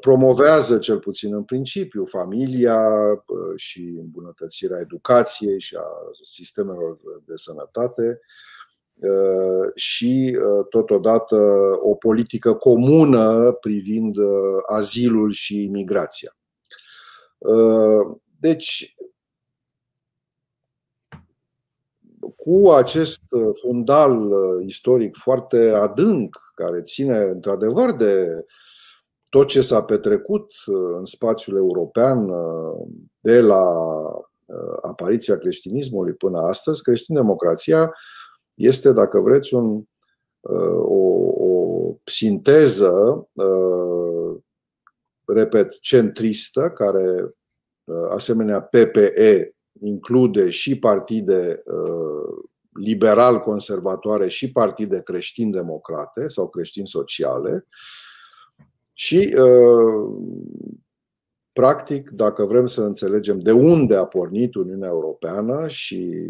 promovează 0.00 0.78
cel 0.78 0.98
puțin 0.98 1.34
în 1.34 1.42
principiu 1.42 2.04
familia 2.04 2.88
uh, 3.12 3.38
și 3.56 3.96
îmbunătățirea 4.00 4.80
educației 4.80 5.60
și 5.60 5.76
a 5.76 5.86
sistemelor 6.22 6.98
de 7.26 7.36
sănătate 7.36 8.20
și 9.74 10.38
totodată 10.68 11.36
o 11.80 11.94
politică 11.94 12.54
comună 12.54 13.52
privind 13.52 14.16
azilul 14.66 15.32
și 15.32 15.64
imigrația. 15.64 16.36
Deci, 18.38 18.96
cu 22.36 22.70
acest 22.70 23.20
uh, 23.30 23.50
fundal 23.60 24.26
uh, 24.26 24.64
istoric 24.66 25.16
foarte 25.16 25.70
adânc, 25.70 26.52
care 26.54 26.80
ține 26.80 27.18
într-adevăr 27.18 27.92
de 27.96 28.44
tot 29.32 29.46
ce 29.46 29.60
s-a 29.60 29.82
petrecut 29.82 30.52
uh, 30.66 30.94
în 30.96 31.04
spațiul 31.04 31.56
european 31.56 32.30
de 33.20 33.40
la 33.40 33.64
apariția 34.82 35.38
creștinismului 35.38 36.12
până 36.12 36.38
astăzi, 36.38 36.82
creștin-democrația 36.82 37.92
este, 38.54 38.92
dacă 38.92 39.20
vreți, 39.20 39.54
un, 39.54 39.82
o, 40.76 40.98
o 41.44 41.94
sinteză, 42.04 43.28
repet, 45.26 45.80
centristă, 45.80 46.70
care, 46.70 47.34
asemenea 48.10 48.60
PPE, 48.62 49.54
include 49.80 50.50
și 50.50 50.78
partide 50.78 51.62
liberal-conservatoare 52.72 54.28
și 54.28 54.52
partide 54.52 55.02
creștin-democrate 55.02 56.28
sau 56.28 56.48
creștin-sociale 56.48 57.66
și 59.02 59.34
practic, 61.52 62.10
dacă 62.10 62.44
vrem 62.44 62.66
să 62.66 62.82
înțelegem 62.82 63.38
de 63.38 63.52
unde 63.52 63.96
a 63.96 64.04
pornit 64.04 64.54
Uniunea 64.54 64.88
Europeană 64.88 65.68
și 65.68 66.24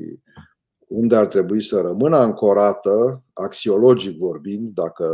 unde 0.79 1.17
ar 1.17 1.27
trebui 1.27 1.63
să 1.63 1.81
rămână 1.81 2.17
ancorată, 2.17 3.23
axiologic 3.33 4.19
vorbind, 4.19 4.75
dacă 4.75 5.07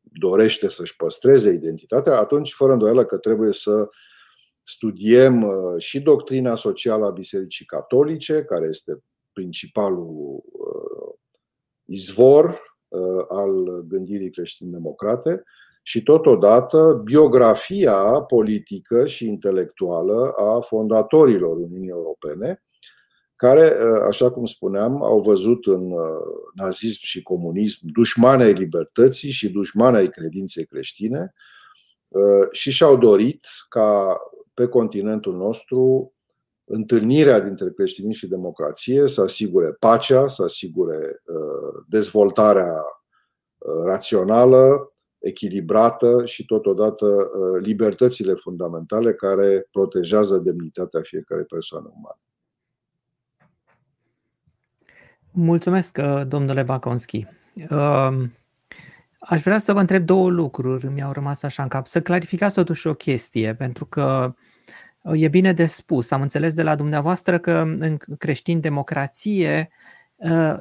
dorește 0.00 0.68
să-și 0.68 0.96
păstreze 0.96 1.50
identitatea, 1.50 2.18
atunci, 2.18 2.52
fără 2.52 2.72
îndoială 2.72 3.04
că 3.04 3.18
trebuie 3.18 3.52
să 3.52 3.88
studiem 4.62 5.42
uh, 5.42 5.52
și 5.78 6.00
doctrina 6.00 6.54
socială 6.54 7.06
a 7.06 7.10
Bisericii 7.10 7.64
Catolice, 7.64 8.44
care 8.44 8.66
este 8.66 9.02
principalul 9.32 10.42
uh, 10.52 11.14
izvor 11.84 12.76
uh, 12.88 13.24
al 13.28 13.82
gândirii 13.86 14.30
creștin-democrate, 14.30 15.42
și 15.86 16.02
totodată 16.02 17.00
biografia 17.04 17.94
politică 18.20 19.06
și 19.06 19.26
intelectuală 19.26 20.32
a 20.36 20.60
fondatorilor 20.60 21.56
Uniunii 21.56 21.88
Europene, 21.88 22.62
care, 23.36 23.72
așa 24.08 24.30
cum 24.30 24.44
spuneam, 24.44 25.02
au 25.02 25.20
văzut 25.20 25.66
în 25.66 25.92
nazism 26.54 26.98
și 27.00 27.22
comunism 27.22 27.78
dușmane 27.82 28.44
ai 28.44 28.52
libertății 28.52 29.30
și 29.30 29.50
dușmane 29.50 29.96
ai 29.96 30.08
credinței 30.08 30.66
creștine 30.66 31.34
și 32.50 32.70
și-au 32.70 32.96
dorit 32.96 33.46
ca 33.68 34.16
pe 34.54 34.66
continentul 34.66 35.36
nostru 35.36 36.12
întâlnirea 36.64 37.40
dintre 37.40 37.70
creștinism 37.70 38.18
și 38.18 38.28
democrație 38.28 39.06
să 39.06 39.20
asigure 39.20 39.72
pacea, 39.72 40.28
să 40.28 40.42
asigure 40.42 41.22
dezvoltarea 41.88 42.74
rațională, 43.84 44.93
echilibrată 45.24 46.22
și 46.24 46.44
totodată 46.44 47.06
uh, 47.06 47.60
libertățile 47.62 48.32
fundamentale 48.32 49.12
care 49.12 49.68
protejează 49.70 50.38
demnitatea 50.38 51.00
fiecare 51.02 51.42
persoană 51.42 51.92
umană. 51.96 52.18
Mulțumesc, 55.30 55.98
uh, 56.02 56.22
domnule 56.26 56.62
Baconski. 56.62 57.26
Um, 57.70 58.32
aș 59.18 59.42
vrea 59.42 59.58
să 59.58 59.72
vă 59.72 59.80
întreb 59.80 60.04
două 60.04 60.30
lucruri, 60.30 60.86
mi-au 60.86 61.12
rămas 61.12 61.42
așa 61.42 61.62
în 61.62 61.68
cap. 61.68 61.86
Să 61.86 62.02
clarificați 62.02 62.54
totuși 62.54 62.86
o 62.86 62.94
chestie, 62.94 63.54
pentru 63.54 63.86
că 63.86 64.34
uh, 65.02 65.22
e 65.22 65.28
bine 65.28 65.52
de 65.52 65.66
spus. 65.66 66.10
Am 66.10 66.22
înțeles 66.22 66.54
de 66.54 66.62
la 66.62 66.74
dumneavoastră 66.74 67.38
că 67.38 67.52
în 67.78 67.96
creștin 68.18 68.60
democrație 68.60 69.70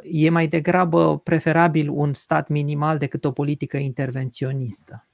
e 0.01 0.30
mai 0.30 0.47
degrabă 0.47 1.20
preferabil 1.20 1.89
un 1.89 2.14
stat 2.14 2.47
minimal 2.47 2.97
decât 2.97 3.26
o 3.26 3.32
politică 3.32 3.78
intervenționistă. 3.78 5.08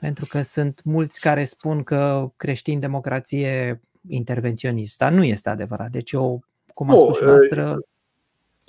Pentru 0.00 0.26
că 0.26 0.42
sunt 0.42 0.80
mulți 0.84 1.20
care 1.20 1.44
spun 1.44 1.82
că 1.82 2.32
creștin 2.36 2.80
democrație 2.80 3.80
intervenționist, 4.08 4.98
dar 4.98 5.12
nu 5.12 5.24
este 5.24 5.48
adevărat. 5.48 5.90
Deci 5.90 6.12
eu, 6.12 6.44
cum 6.74 6.90
a 6.90 6.92
spus 6.92 7.16
și 7.16 7.24
noastră... 7.24 7.78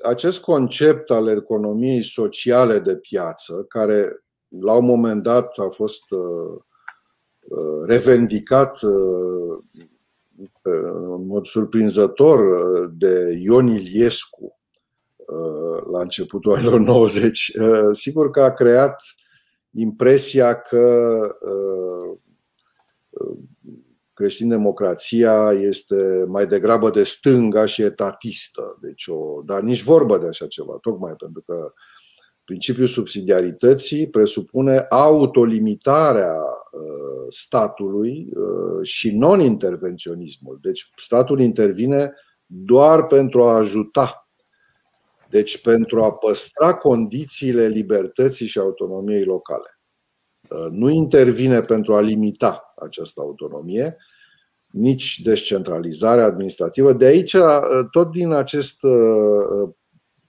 Acest 0.03 0.39
concept 0.39 1.09
al 1.11 1.27
economiei 1.27 2.03
sociale 2.03 2.79
de 2.79 2.95
piață, 2.95 3.65
care 3.69 4.23
la 4.59 4.73
un 4.73 4.85
moment 4.85 5.23
dat 5.23 5.57
a 5.57 5.69
fost 5.69 6.03
revendicat 7.85 8.79
în 11.15 11.25
mod 11.25 11.45
surprinzător 11.45 12.39
de 12.97 13.37
Ion 13.41 13.67
Iliescu 13.67 14.59
uh, 15.15 15.83
la 15.91 16.01
începutul 16.01 16.53
anilor 16.53 16.79
90. 16.95 17.51
Uh, 17.59 17.67
sigur 17.91 18.29
că 18.29 18.41
a 18.41 18.53
creat 18.53 19.01
impresia 19.71 20.61
că 20.61 21.17
uh, 21.41 22.17
creștin-democrația 24.13 25.51
este 25.51 26.25
mai 26.27 26.47
degrabă 26.47 26.89
de 26.89 27.03
stânga 27.03 27.65
și 27.65 27.81
etatistă. 27.81 28.77
Deci 28.81 29.07
o, 29.07 29.41
dar 29.45 29.61
nici 29.61 29.83
vorbă 29.83 30.17
de 30.17 30.27
așa 30.27 30.47
ceva, 30.47 30.77
tocmai 30.81 31.13
pentru 31.17 31.41
că 31.41 31.73
Principiul 32.45 32.87
subsidiarității 32.87 34.09
presupune 34.09 34.85
autolimitarea 34.89 36.33
uh, 36.33 37.25
statului 37.29 38.29
uh, 38.33 38.87
și 38.87 39.15
non-intervenționismul. 39.15 40.59
Deci 40.61 40.89
statul 40.95 41.39
intervine 41.39 42.13
doar 42.45 43.05
pentru 43.05 43.43
a 43.43 43.55
ajuta. 43.55 44.29
Deci 45.29 45.61
pentru 45.61 46.03
a 46.03 46.11
păstra 46.11 46.73
condițiile 46.73 47.67
libertății 47.67 48.45
și 48.45 48.59
autonomiei 48.59 49.23
locale. 49.23 49.79
Uh, 50.49 50.67
nu 50.71 50.89
intervine 50.89 51.61
pentru 51.61 51.95
a 51.95 52.01
limita 52.01 52.73
această 52.83 53.21
autonomie, 53.21 53.97
nici 54.71 55.21
descentralizarea 55.21 56.25
administrativă. 56.25 56.93
De 56.93 57.05
aici, 57.05 57.35
tot 57.91 58.11
din 58.11 58.31
acest 58.31 58.79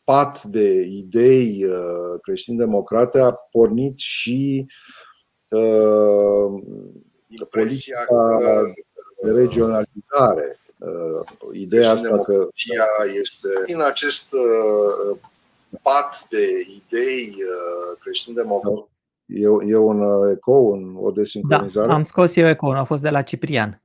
pat 0.06 0.42
de 0.42 0.80
idei 0.82 1.64
uh, 1.64 2.20
creștin-democrate 2.22 3.20
a 3.20 3.32
pornit 3.32 3.98
și 3.98 4.66
uh, 5.48 6.62
politica 7.50 8.06
de 9.22 9.30
regionalizare. 9.30 10.58
Uh, 10.78 11.26
ideea 11.52 11.90
asta 11.90 12.18
că 12.18 12.48
este 13.22 13.48
din 13.66 13.80
acest 13.80 14.32
uh, 14.32 15.18
pat 15.82 16.26
de 16.28 16.46
idei 16.84 17.28
uh, 17.28 17.98
creștin-democrate. 18.00 18.88
E, 19.26 19.46
e 19.66 19.76
un 19.76 20.30
eco, 20.30 20.52
un, 20.52 20.96
o 21.00 21.10
desincronizare? 21.10 21.86
Da, 21.86 21.94
am 21.94 22.02
scos 22.02 22.36
eu 22.36 22.46
eco, 22.46 22.72
a 22.72 22.84
fost 22.84 23.02
de 23.02 23.10
la 23.10 23.22
Ciprian. 23.22 23.82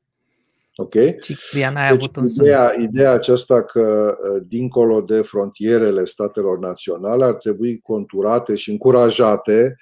Ok? 0.82 1.20
Ciprian 1.22 1.76
a 1.76 1.90
deci, 1.90 1.98
avut 1.98 2.16
un 2.16 2.26
ideea, 2.26 2.72
ideea 2.80 3.12
aceasta 3.12 3.64
că, 3.64 4.16
uh, 4.18 4.46
dincolo 4.48 5.02
de 5.02 5.22
frontierele 5.22 6.06
statelor 6.06 6.58
naționale, 6.58 7.24
ar 7.24 7.34
trebui 7.34 7.80
conturate 7.80 8.56
și 8.56 8.72
încurajate 8.72 9.76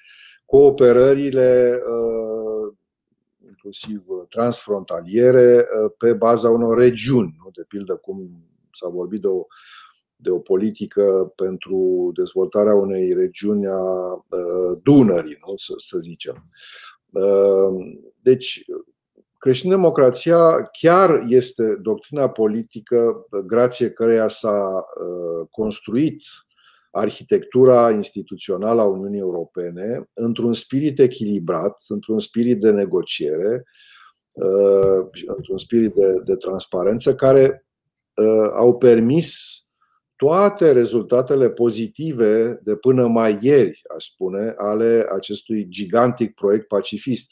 cooperările, 0.46 1.76
uh, 1.76 2.74
inclusiv 3.48 4.04
transfrontaliere, 4.30 5.56
uh, 5.56 5.92
pe 5.98 6.14
baza 6.14 6.50
unor 6.50 6.78
regiuni. 6.78 7.38
De 7.54 7.66
pildă, 7.68 7.96
cum 7.96 8.44
s-a 8.72 8.90
vorbit 8.90 9.22
de 9.22 9.28
o, 9.28 9.46
de 10.16 10.30
o 10.30 10.40
politică 10.40 11.34
pentru 11.36 12.12
dezvoltarea 12.16 12.76
unei 12.76 13.14
regiuni 13.14 13.68
a 13.68 13.82
Dunării, 14.84 15.38
nu? 15.48 15.54
Să, 15.56 15.74
să 15.78 15.98
zicem. 15.98 16.50
Deci, 18.22 18.66
Creștin-democrația 19.40 20.62
chiar 20.80 21.24
este 21.28 21.76
doctrina 21.82 22.30
politică 22.30 23.28
grație 23.46 23.90
căreia 23.90 24.28
s-a 24.28 24.76
uh, 24.76 25.48
construit 25.52 26.22
arhitectura 26.92 27.92
instituțională 27.92 28.82
a 28.82 28.86
Uniunii 28.86 29.20
Europene 29.20 30.10
într-un 30.14 30.54
spirit 30.54 31.00
echilibrat, 31.00 31.78
într-un 31.88 32.20
spirit 32.20 32.60
de 32.60 32.72
negociere, 32.72 33.64
uh, 34.34 35.08
într-un 35.26 35.58
spirit 35.58 35.94
de, 35.94 36.14
de 36.26 36.36
transparență, 36.36 37.16
care 37.16 37.66
uh, 38.14 38.50
au 38.54 38.78
permis 38.78 39.36
toate 40.16 40.72
rezultatele 40.72 41.50
pozitive 41.50 42.60
de 42.64 42.76
până 42.76 43.08
mai 43.08 43.38
ieri, 43.42 43.82
aș 43.96 44.06
spune, 44.06 44.54
ale 44.58 45.06
acestui 45.16 45.68
gigantic 45.68 46.34
proiect 46.34 46.68
pacifist 46.68 47.28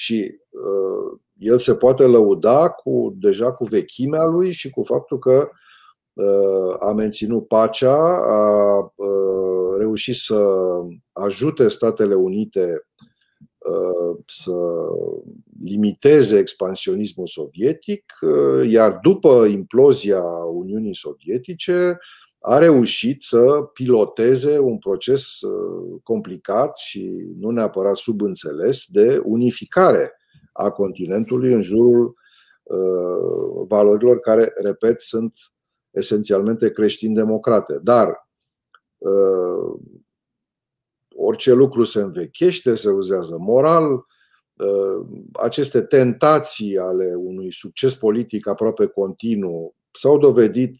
și 0.00 0.38
uh, 0.50 1.20
el 1.38 1.58
se 1.58 1.74
poate 1.74 2.02
lăuda 2.02 2.68
cu, 2.68 3.14
deja 3.18 3.52
cu 3.52 3.64
vechimea 3.64 4.24
lui 4.24 4.52
și 4.52 4.70
cu 4.70 4.82
faptul 4.82 5.18
că 5.18 5.48
uh, 6.12 6.74
a 6.78 6.92
menținut 6.92 7.48
pacea, 7.48 7.96
a 8.26 8.78
uh, 8.78 9.78
reușit 9.78 10.14
să 10.14 10.42
ajute 11.12 11.68
Statele 11.68 12.14
Unite 12.14 12.86
uh, 13.58 14.18
să 14.26 14.52
limiteze 15.64 16.38
expansionismul 16.38 17.26
sovietic, 17.26 18.04
uh, 18.20 18.70
iar 18.70 18.98
după 19.02 19.46
implozia 19.50 20.22
Uniunii 20.52 20.96
Sovietice 20.96 21.98
a 22.40 22.58
reușit 22.58 23.22
să 23.22 23.70
piloteze 23.72 24.58
un 24.58 24.78
proces 24.78 25.40
uh, 25.40 26.00
complicat 26.02 26.76
și 26.76 27.28
nu 27.38 27.50
neapărat 27.50 27.96
subînțeles 27.96 28.84
de 28.88 29.20
unificare 29.24 30.12
a 30.52 30.70
continentului 30.70 31.52
în 31.52 31.62
jurul 31.62 32.18
valorilor 33.68 34.20
care, 34.20 34.52
repet, 34.62 35.00
sunt 35.00 35.32
esențialmente 35.90 36.70
creștin-democrate. 36.70 37.78
Dar 37.82 38.28
orice 41.14 41.52
lucru 41.52 41.84
se 41.84 42.00
învechește, 42.00 42.74
se 42.74 42.88
uzează 42.88 43.36
moral, 43.38 44.04
aceste 45.32 45.80
tentații 45.80 46.78
ale 46.78 47.14
unui 47.14 47.52
succes 47.52 47.94
politic 47.94 48.48
aproape 48.48 48.86
continuu 48.86 49.74
s-au 49.90 50.18
dovedit 50.18 50.76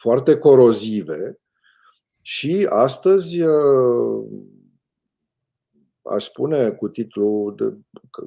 foarte 0.00 0.38
corozive 0.38 1.40
și 2.22 2.66
astăzi 2.70 3.40
aș 6.02 6.24
spune 6.24 6.70
cu 6.70 6.88
titlu 6.88 7.54
de, 7.56 7.76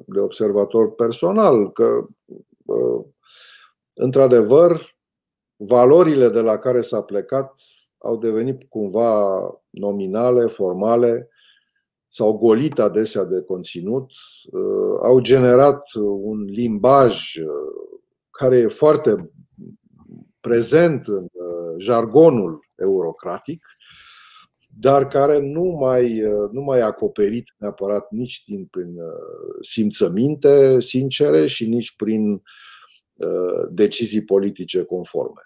de 0.06 0.20
observator 0.20 0.94
personal 0.94 1.72
că 1.72 2.06
într-adevăr 3.92 4.80
valorile 5.56 6.28
de 6.28 6.40
la 6.40 6.58
care 6.58 6.80
s-a 6.80 7.02
plecat 7.02 7.60
au 7.98 8.16
devenit 8.16 8.68
cumva 8.68 9.38
nominale, 9.70 10.46
formale, 10.46 11.28
s-au 12.08 12.38
golit 12.38 12.78
adesea 12.78 13.24
de 13.24 13.42
conținut, 13.42 14.10
au 15.02 15.20
generat 15.20 15.94
un 16.22 16.42
limbaj 16.42 17.32
care 18.30 18.56
e 18.56 18.66
foarte 18.66 19.30
prezent 20.40 21.06
în 21.06 21.26
jargonul 21.78 22.68
eurocratic, 22.76 23.66
dar 24.76 25.06
care 25.06 25.38
nu 25.38 25.62
mai, 25.62 26.22
nu 26.52 26.60
mai 26.60 26.80
acoperit 26.80 27.54
neapărat 27.56 28.10
nici 28.10 28.44
din, 28.44 28.66
prin 28.66 28.94
simțăminte 29.60 30.80
sincere 30.80 31.46
și 31.46 31.68
nici 31.68 31.96
prin 31.96 32.42
decizii 33.70 34.24
politice 34.24 34.82
conforme. 34.82 35.40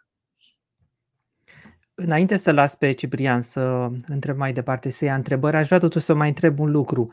Înainte 1.95 2.37
să 2.37 2.53
las 2.53 2.77
pe 2.77 2.93
Ciprian 2.93 3.43
să 3.43 3.89
întreb 4.07 4.37
mai 4.37 4.53
departe, 4.53 4.91
să 4.91 5.05
ia 5.05 5.15
întrebări, 5.15 5.57
aș 5.57 5.67
vrea 5.67 5.79
totuși 5.79 6.05
să 6.05 6.15
mai 6.15 6.29
întreb 6.29 6.59
un 6.59 6.71
lucru. 6.71 7.11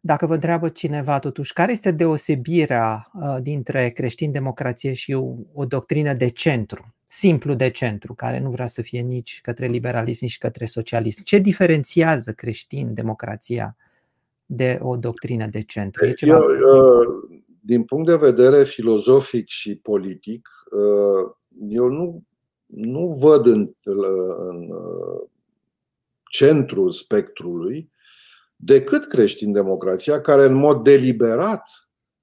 Dacă 0.00 0.26
vă 0.26 0.34
întreabă 0.34 0.68
cineva 0.68 1.18
totuși, 1.18 1.52
care 1.52 1.72
este 1.72 1.90
deosebirea 1.90 3.10
dintre 3.42 3.90
creștin-democrație 3.90 4.92
și 4.92 5.12
o, 5.12 5.34
o 5.52 5.64
doctrină 5.64 6.12
de 6.12 6.28
centru, 6.28 6.94
simplu 7.06 7.54
de 7.54 7.70
centru, 7.70 8.14
care 8.14 8.40
nu 8.40 8.50
vrea 8.50 8.66
să 8.66 8.82
fie 8.82 9.00
nici 9.00 9.38
către 9.42 9.66
liberalism, 9.66 10.18
nici 10.20 10.38
către 10.38 10.64
socialism? 10.64 11.22
Ce 11.22 11.38
diferențiază 11.38 12.32
creștin-democrația 12.32 13.76
de 14.46 14.78
o 14.82 14.96
doctrină 14.96 15.46
de 15.46 15.62
centru? 15.62 16.04
E 16.04 16.12
ceva... 16.12 16.36
Eu, 16.36 16.44
din 17.62 17.82
punct 17.82 18.06
de 18.06 18.16
vedere 18.16 18.64
filozofic 18.64 19.48
și 19.48 19.76
politic, 19.76 20.48
eu 21.68 21.88
nu 21.88 22.24
nu 22.70 23.16
văd 23.20 23.46
în, 23.46 23.70
în 24.38 24.70
uh, 24.70 25.28
centrul 26.30 26.90
spectrului 26.90 27.90
decât 28.62 29.06
creștin-democrația, 29.06 30.20
care 30.20 30.44
în 30.44 30.54
mod 30.54 30.82
deliberat 30.82 31.68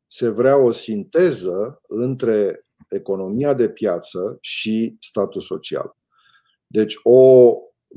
se 0.08 0.30
vrea 0.30 0.58
o 0.58 0.72
sinteză 0.72 1.82
între 1.88 2.66
economia 2.90 3.54
de 3.54 3.70
piață 3.70 4.38
și 4.42 4.98
statul 5.00 5.42
social. 5.42 5.96
Deci 6.68 7.00
o 7.04 7.54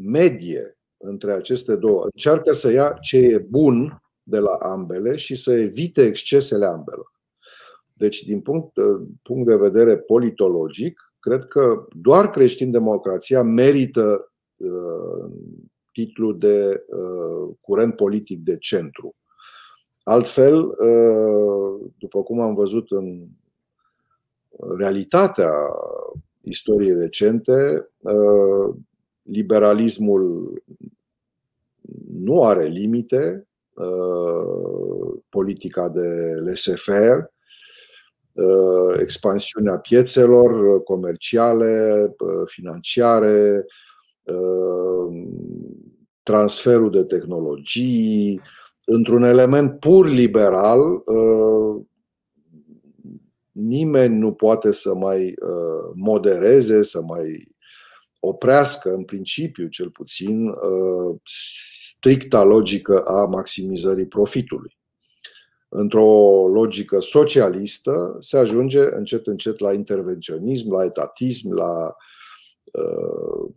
medie 0.09 0.79
între 0.97 1.33
aceste 1.33 1.77
două 1.77 2.05
încearcă 2.05 2.53
să 2.53 2.71
ia 2.73 2.91
ce 3.01 3.17
e 3.17 3.39
bun 3.39 4.03
de 4.23 4.39
la 4.39 4.53
ambele 4.61 5.17
și 5.17 5.35
să 5.35 5.53
evite 5.53 6.03
excesele 6.03 6.67
ambelor. 6.67 7.13
Deci, 7.93 8.23
din 8.23 8.41
punct, 8.41 8.77
uh, 8.77 9.09
punct 9.23 9.47
de 9.47 9.57
vedere 9.57 9.99
politologic, 9.99 11.13
cred 11.19 11.45
că 11.45 11.87
doar 12.01 12.31
creștin-democrația 12.31 13.43
merită 13.43 14.33
uh, 14.57 15.31
titlul 15.93 16.39
de 16.39 16.85
uh, 16.87 17.55
curent 17.61 17.97
politic 17.97 18.39
de 18.39 18.57
centru. 18.57 19.15
Altfel, 20.03 20.65
uh, 20.65 21.91
după 21.99 22.23
cum 22.23 22.41
am 22.41 22.55
văzut 22.55 22.91
în 22.91 23.27
realitatea 24.79 25.53
istoriei 26.41 26.95
recente, 26.95 27.89
uh, 27.99 28.75
liberalismul 29.23 30.55
nu 32.15 32.43
are 32.43 32.67
limite, 32.67 33.47
uh, 33.75 35.21
politica 35.29 35.89
de 35.89 36.35
laissez-faire, 36.45 37.31
Uh, 38.33 39.01
expansiunea 39.01 39.79
piețelor 39.79 40.75
uh, 40.75 40.83
comerciale, 40.83 42.05
uh, 42.19 42.43
financiare, 42.47 43.67
transferul 46.23 46.91
de 46.91 47.05
tehnologii, 47.05 48.41
într-un 48.87 49.23
element 49.23 49.79
pur 49.79 50.09
liberal, 50.09 51.03
nimeni 53.53 54.19
nu 54.19 54.33
poate 54.33 54.73
să 54.73 54.95
mai 54.95 55.35
modereze, 55.95 56.83
să 56.83 57.03
mai 57.03 57.55
oprească, 58.21 58.93
în 58.93 59.05
principiu 59.05 59.67
cel 59.69 59.91
puțin, 59.91 60.55
stricta 61.25 62.43
logică 62.43 63.01
a 63.01 63.27
maximizării 63.27 64.07
profitului. 64.07 64.79
Într-o 65.69 66.49
logică 66.49 67.01
socialistă, 67.01 68.17
se 68.21 68.39
ajunge 68.39 68.81
încet 68.91 69.27
încet 69.27 69.59
la 69.59 69.73
intervenționism, 69.73 70.73
la 70.73 70.85
etatism, 70.85 71.53
la 71.53 71.97
uh, 72.73 73.51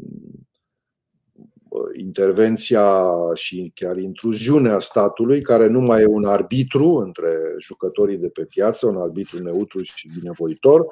intervenția 1.98 3.04
și 3.34 3.72
chiar 3.76 3.98
intruziunea 3.98 4.80
statului, 4.80 5.42
care 5.42 5.68
nu 5.68 5.80
mai 5.80 6.02
e 6.02 6.06
un 6.06 6.26
arbitru 6.26 6.90
între 6.90 7.30
jucătorii 7.60 8.18
de 8.18 8.30
pe 8.30 8.46
piață, 8.46 8.88
un 8.88 8.98
arbitru 8.98 9.44
neutru 9.44 9.82
și 9.82 10.10
binevoitor, 10.20 10.86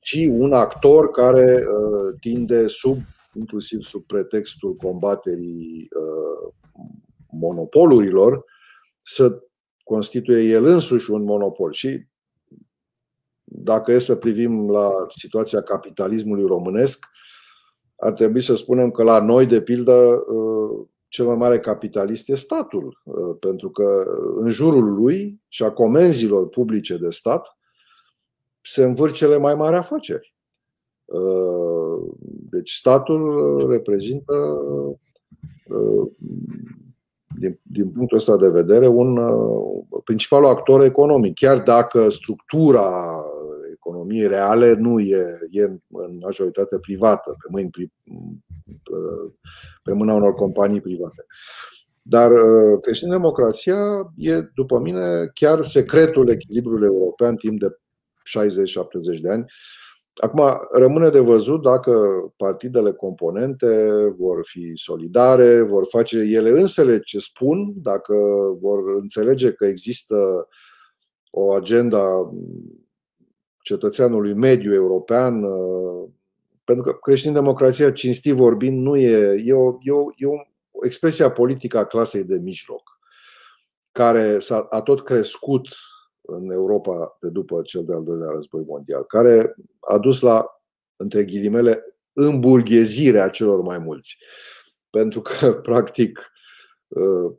ci 0.00 0.26
un 0.30 0.52
actor 0.52 1.10
care 1.10 1.60
uh, 1.60 2.16
tinde 2.20 2.66
sub, 2.66 2.98
inclusiv 3.34 3.80
sub 3.80 4.06
pretextul 4.06 4.74
combaterii 4.74 5.88
uh, 5.90 6.52
monopolurilor, 7.30 8.44
să 9.02 9.42
constituie 9.84 10.42
el 10.42 10.64
însuși 10.64 11.10
un 11.10 11.22
monopol. 11.22 11.72
Și 11.72 12.06
dacă 13.44 13.92
e 13.92 13.98
să 13.98 14.16
privim 14.16 14.70
la 14.70 14.90
situația 15.16 15.62
capitalismului 15.62 16.46
românesc, 16.46 17.06
ar 17.98 18.12
trebui 18.12 18.42
să 18.42 18.54
spunem 18.54 18.90
că 18.90 19.02
la 19.02 19.20
noi, 19.20 19.46
de 19.46 19.62
pildă, 19.62 20.24
uh, 20.26 20.86
cel 21.08 21.26
mai 21.26 21.36
mare 21.36 21.58
capitalist 21.58 22.28
e 22.28 22.36
statul, 22.36 23.02
uh, 23.04 23.36
pentru 23.40 23.70
că 23.70 24.04
în 24.36 24.50
jurul 24.50 24.94
lui 24.94 25.40
și 25.48 25.62
a 25.62 25.70
comenzilor 25.70 26.48
publice 26.48 26.96
de 26.96 27.10
stat 27.10 27.56
se 28.62 28.84
învârt 28.84 29.12
cele 29.12 29.38
mai 29.38 29.54
mari 29.54 29.76
afaceri. 29.76 30.34
Uh, 31.04 32.14
deci 32.50 32.70
statul 32.70 33.66
reprezintă 33.70 34.34
din, 37.38 37.60
din 37.62 37.90
punctul 37.90 38.18
ăsta 38.18 38.36
de 38.36 38.48
vedere, 38.48 38.86
un 38.86 39.16
uh, 39.16 40.00
principalul 40.04 40.48
actor 40.48 40.84
economic, 40.84 41.34
chiar 41.34 41.62
dacă 41.62 42.10
structura 42.10 42.90
economiei 43.88 44.26
reale 44.26 44.72
nu 44.74 45.00
e, 45.00 45.24
e 45.50 45.62
în 45.88 46.18
majoritate 46.20 46.78
privată, 46.78 47.36
pe, 47.38 47.48
mâini, 47.50 47.70
uh, 48.90 49.32
pe 49.82 49.92
mâna 49.92 50.14
unor 50.14 50.34
companii 50.34 50.80
private. 50.80 51.26
Dar 52.02 52.30
uh, 52.30 52.80
creștin-democrația 52.80 54.12
e, 54.16 54.40
după 54.54 54.78
mine, 54.78 55.30
chiar 55.34 55.62
secretul 55.62 56.28
echilibrului 56.28 56.86
european 56.86 57.36
timp 57.36 57.60
de 57.60 57.78
60-70 59.18 59.20
de 59.20 59.30
ani 59.30 59.46
Acum, 60.20 60.42
rămâne 60.72 61.08
de 61.08 61.18
văzut 61.18 61.62
dacă 61.62 61.92
partidele 62.36 62.92
componente 62.92 63.90
vor 64.16 64.38
fi 64.42 64.72
solidare, 64.74 65.62
vor 65.62 65.86
face 65.88 66.18
ele 66.18 66.50
însele 66.50 66.98
ce 66.98 67.18
spun, 67.18 67.72
dacă 67.82 68.14
vor 68.60 68.96
înțelege 69.00 69.52
că 69.52 69.66
există 69.66 70.16
o 71.30 71.52
agenda 71.52 72.02
cetățeanului 73.68 74.34
mediu 74.34 74.74
european, 74.74 75.44
pentru 76.64 76.84
că 76.84 76.98
creștin-democrația, 77.00 77.92
cinstit 77.92 78.34
vorbind, 78.34 78.82
nu 78.82 78.96
e, 78.96 79.42
e, 79.44 79.52
o, 79.52 79.76
e, 79.80 79.90
o, 79.90 80.04
e 80.16 80.26
o 80.26 80.84
expresie 80.84 81.30
politică 81.30 81.78
a 81.78 81.86
clasei 81.86 82.24
de 82.24 82.38
mijloc, 82.38 82.82
care 83.92 84.38
s-a 84.38 84.66
a 84.70 84.82
tot 84.82 85.04
crescut 85.04 85.68
în 86.20 86.50
Europa 86.50 87.16
de 87.20 87.28
după 87.28 87.62
cel 87.62 87.84
de-al 87.84 88.02
doilea 88.02 88.30
război 88.34 88.64
mondial, 88.66 89.04
care 89.04 89.54
a 89.80 89.98
dus 89.98 90.20
la, 90.20 90.46
între 90.96 91.24
ghilimele, 91.24 91.84
îmburghezirea 92.12 93.28
celor 93.28 93.62
mai 93.62 93.78
mulți. 93.78 94.16
Pentru 94.90 95.20
că, 95.20 95.52
practic, 95.68 96.30
ă, 96.96 97.34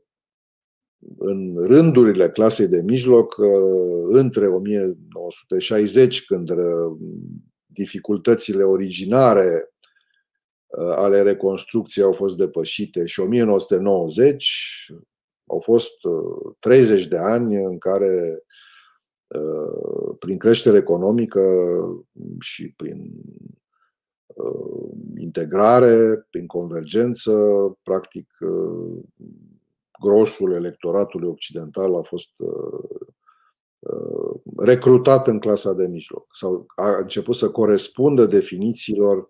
în 1.18 1.56
rândurile 1.58 2.30
clasei 2.30 2.68
de 2.68 2.82
mijloc 2.82 3.36
între 4.04 4.48
1960, 4.48 6.26
când 6.26 6.50
dificultățile 7.66 8.64
originare 8.64 9.74
ale 10.96 11.22
reconstrucției 11.22 12.06
au 12.06 12.12
fost 12.12 12.38
depășite 12.38 13.06
și 13.06 13.20
1990 13.20 14.92
au 15.46 15.60
fost 15.60 15.94
30 16.60 17.08
de 17.08 17.18
ani 17.18 17.56
în 17.56 17.78
care 17.78 18.44
prin 20.20 20.38
creștere 20.38 20.78
economică 20.78 21.42
și 22.40 22.74
prin 22.76 23.12
integrare, 25.18 26.28
prin 26.30 26.46
convergență, 26.46 27.32
practic 27.84 28.28
grosul 30.00 30.54
electoratului 30.54 31.30
occidental 31.30 31.96
a 31.96 32.02
fost 32.02 32.30
recrutat 34.58 35.28
în 35.28 35.40
clasa 35.40 35.74
de 35.74 35.88
mijloc 35.88 36.28
sau 36.32 36.66
a 36.76 36.98
început 36.98 37.36
să 37.36 37.50
corespundă 37.50 38.26
definițiilor 38.26 39.30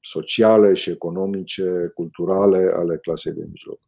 sociale 0.00 0.74
și 0.74 0.90
economice, 0.90 1.92
culturale 1.94 2.72
ale 2.74 2.96
clasei 2.96 3.32
de 3.32 3.46
mijloc. 3.50 3.80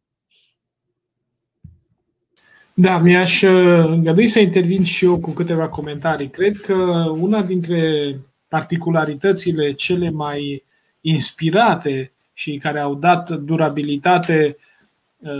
Da, 2.73 2.97
mi-aș 2.97 3.41
îngădui 3.41 4.27
să 4.27 4.39
intervin 4.39 4.83
și 4.83 5.05
eu 5.05 5.19
cu 5.19 5.31
câteva 5.31 5.69
comentarii. 5.69 6.29
Cred 6.29 6.57
că 6.57 6.73
una 7.19 7.41
dintre 7.43 8.19
particularitățile 8.47 9.73
cele 9.73 10.09
mai 10.09 10.65
inspirate 11.01 12.13
și 12.33 12.57
care 12.57 12.79
au 12.79 12.95
dat 12.95 13.29
durabilitate, 13.29 14.57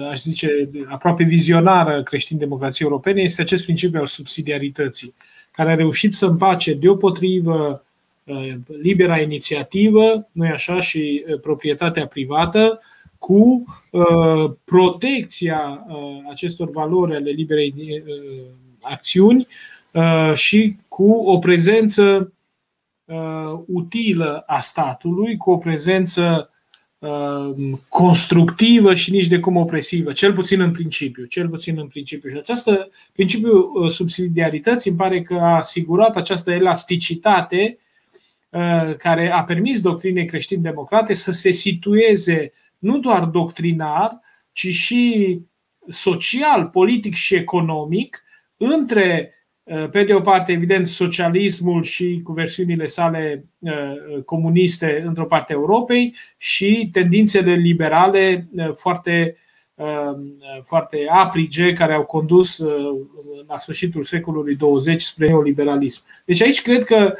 aș 0.09 0.21
zice, 0.21 0.69
aproape 0.87 1.23
vizionară 1.23 2.03
creștin-democrației 2.03 2.87
europene 2.87 3.21
este 3.21 3.41
acest 3.41 3.63
principiu 3.63 3.99
al 3.99 4.05
subsidiarității, 4.05 5.13
care 5.51 5.71
a 5.71 5.75
reușit 5.75 6.13
să 6.13 6.25
împace 6.25 6.73
deopotrivă 6.73 7.83
libera 8.81 9.19
inițiativă, 9.19 10.27
nu 10.31 10.45
așa, 10.45 10.81
și 10.81 11.25
proprietatea 11.41 12.07
privată, 12.07 12.81
cu 13.17 13.63
protecția 14.63 15.85
acestor 16.29 16.69
valori 16.69 17.15
ale 17.15 17.29
liberei 17.29 18.03
acțiuni 18.81 19.47
și 20.33 20.75
cu 20.87 21.11
o 21.11 21.37
prezență 21.37 22.33
utilă 23.65 24.43
a 24.47 24.59
statului, 24.59 25.37
cu 25.37 25.51
o 25.51 25.57
prezență 25.57 26.50
constructivă 27.87 28.95
și 28.95 29.11
nici 29.11 29.27
de 29.27 29.39
cum 29.39 29.55
opresivă, 29.55 30.11
cel 30.11 30.33
puțin 30.33 30.61
în 30.61 30.71
principiu. 30.71 31.25
Cel 31.25 31.49
puțin 31.49 31.77
în 31.79 31.87
principiu. 31.87 32.29
Și 32.29 32.37
această 32.37 32.89
principiu 33.13 33.89
subsidiarității 33.89 34.89
îmi 34.89 34.99
pare 34.99 35.21
că 35.21 35.33
a 35.33 35.55
asigurat 35.55 36.15
această 36.15 36.51
elasticitate 36.51 37.77
care 38.97 39.31
a 39.31 39.43
permis 39.43 39.81
doctrinei 39.81 40.25
creștin-democrate 40.25 41.13
să 41.13 41.31
se 41.31 41.51
situeze 41.51 42.51
nu 42.77 42.99
doar 42.99 43.23
doctrinar, 43.23 44.19
ci 44.51 44.67
și 44.67 45.39
social, 45.87 46.65
politic 46.65 47.13
și 47.13 47.35
economic 47.35 48.23
între, 48.57 49.33
pe 49.91 50.03
de 50.03 50.13
o 50.13 50.21
parte, 50.21 50.51
evident, 50.51 50.87
socialismul 50.87 51.83
și 51.83 52.21
cu 52.23 52.31
versiunile 52.31 52.85
sale 52.85 53.45
comuniste 54.25 55.03
într-o 55.05 55.25
parte 55.25 55.53
a 55.53 55.55
Europei 55.55 56.15
și 56.37 56.89
tendințele 56.91 57.53
liberale 57.53 58.49
foarte, 58.73 59.37
foarte 60.63 61.05
aprige 61.09 61.73
care 61.73 61.93
au 61.93 62.23
dus 62.25 62.63
la 63.47 63.57
sfârșitul 63.57 64.03
secolului 64.03 64.55
20 64.55 65.01
spre 65.01 65.27
neoliberalism. 65.27 66.05
Deci 66.25 66.41
aici 66.41 66.61
cred 66.61 66.83
că 66.83 67.15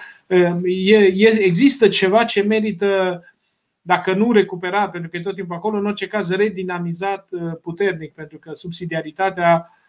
există 1.40 1.88
ceva 1.88 2.24
ce 2.24 2.42
merită 2.42 3.22
dacă 3.82 4.14
nu 4.14 4.32
recuperat, 4.32 4.92
pentru 4.92 5.10
că 5.10 5.18
e 5.18 5.22
tot 5.22 5.36
timpul 5.36 5.56
acolo, 5.56 5.78
în 5.78 5.86
orice 5.86 6.08
caz 6.08 6.30
redinamizat 6.30 7.28
uh, 7.32 7.52
puternic, 7.62 8.14
pentru 8.14 8.38
că 8.38 8.52
subsidiaritatea 8.54 9.66
uh, 9.68 9.81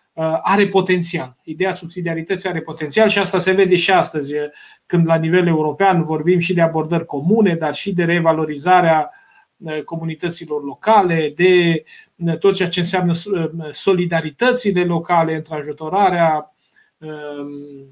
are 0.42 0.68
potențial. 0.68 1.36
Ideea 1.42 1.72
subsidiarității 1.72 2.48
are 2.48 2.60
potențial 2.60 3.08
și 3.08 3.18
asta 3.18 3.38
se 3.38 3.52
vede 3.52 3.76
și 3.76 3.90
astăzi, 3.90 4.34
uh, 4.34 4.40
când 4.86 5.06
la 5.06 5.16
nivel 5.16 5.46
european 5.46 6.02
vorbim 6.02 6.38
și 6.38 6.54
de 6.54 6.60
abordări 6.60 7.06
comune, 7.06 7.54
dar 7.54 7.74
și 7.74 7.94
de 7.94 8.04
revalorizarea 8.04 9.10
comunităților 9.84 10.64
locale, 10.64 11.32
de 11.36 11.84
tot 12.38 12.54
ceea 12.54 12.68
ce 12.68 12.78
înseamnă 12.78 13.12
solidaritățile 13.70 14.84
locale, 14.84 15.34
întrajutorarea 15.34 16.54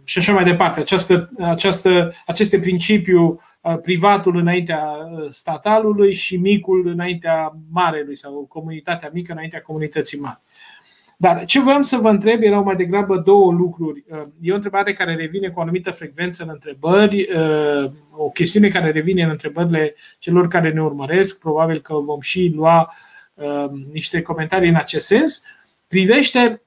și 0.04 0.18
așa 0.18 0.32
mai 0.32 0.44
departe. 0.44 0.80
Această, 0.80 1.30
această, 1.38 2.12
aceste 2.26 2.58
principiu 2.58 3.40
privatul 3.82 4.36
înaintea 4.36 4.96
statalului 5.28 6.14
și 6.14 6.36
micul 6.36 6.86
înaintea 6.86 7.56
marelui 7.70 8.16
sau 8.16 8.46
comunitatea 8.48 9.10
mică 9.12 9.32
înaintea 9.32 9.62
comunității 9.62 10.18
mari. 10.18 10.40
Dar 11.20 11.44
ce 11.44 11.60
voiam 11.60 11.82
să 11.82 11.96
vă 11.96 12.08
întreb 12.08 12.42
erau 12.42 12.62
mai 12.62 12.76
degrabă 12.76 13.16
două 13.18 13.52
lucruri. 13.52 14.04
E 14.40 14.52
o 14.52 14.54
întrebare 14.54 14.92
care 14.92 15.14
revine 15.14 15.48
cu 15.48 15.58
o 15.58 15.62
anumită 15.62 15.90
frecvență 15.90 16.42
în 16.42 16.48
întrebări, 16.52 17.28
o 18.16 18.30
chestiune 18.30 18.68
care 18.68 18.90
revine 18.90 19.22
în 19.22 19.30
întrebările 19.30 19.94
celor 20.18 20.48
care 20.48 20.72
ne 20.72 20.82
urmăresc, 20.82 21.40
probabil 21.40 21.80
că 21.80 21.94
vom 21.94 22.20
și 22.20 22.52
lua 22.54 22.92
niște 23.92 24.22
comentarii 24.22 24.68
în 24.68 24.74
acest 24.74 25.06
sens, 25.06 25.42
privește 25.86 26.62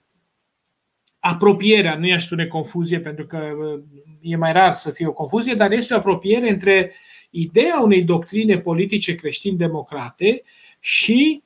apropierea, 1.20 1.96
nu 1.96 2.08
i-aș 2.08 2.26
spune 2.26 2.46
confuzie 2.46 3.00
pentru 3.00 3.26
că 3.26 3.38
uh, 3.38 3.84
e 4.22 4.36
mai 4.36 4.54
rar 4.54 4.74
să 4.74 4.90
fie 4.92 5.08
o 5.08 5.14
confuzie, 5.14 5.54
dar 5.54 5.72
este 5.72 5.94
o 5.94 5.98
apropiere 5.98 6.50
între 6.50 6.92
ideea 7.30 7.80
unei 7.82 8.04
doctrine 8.04 8.60
politice 8.60 9.16
creștin-democrate 9.16 10.44
și 10.80 11.44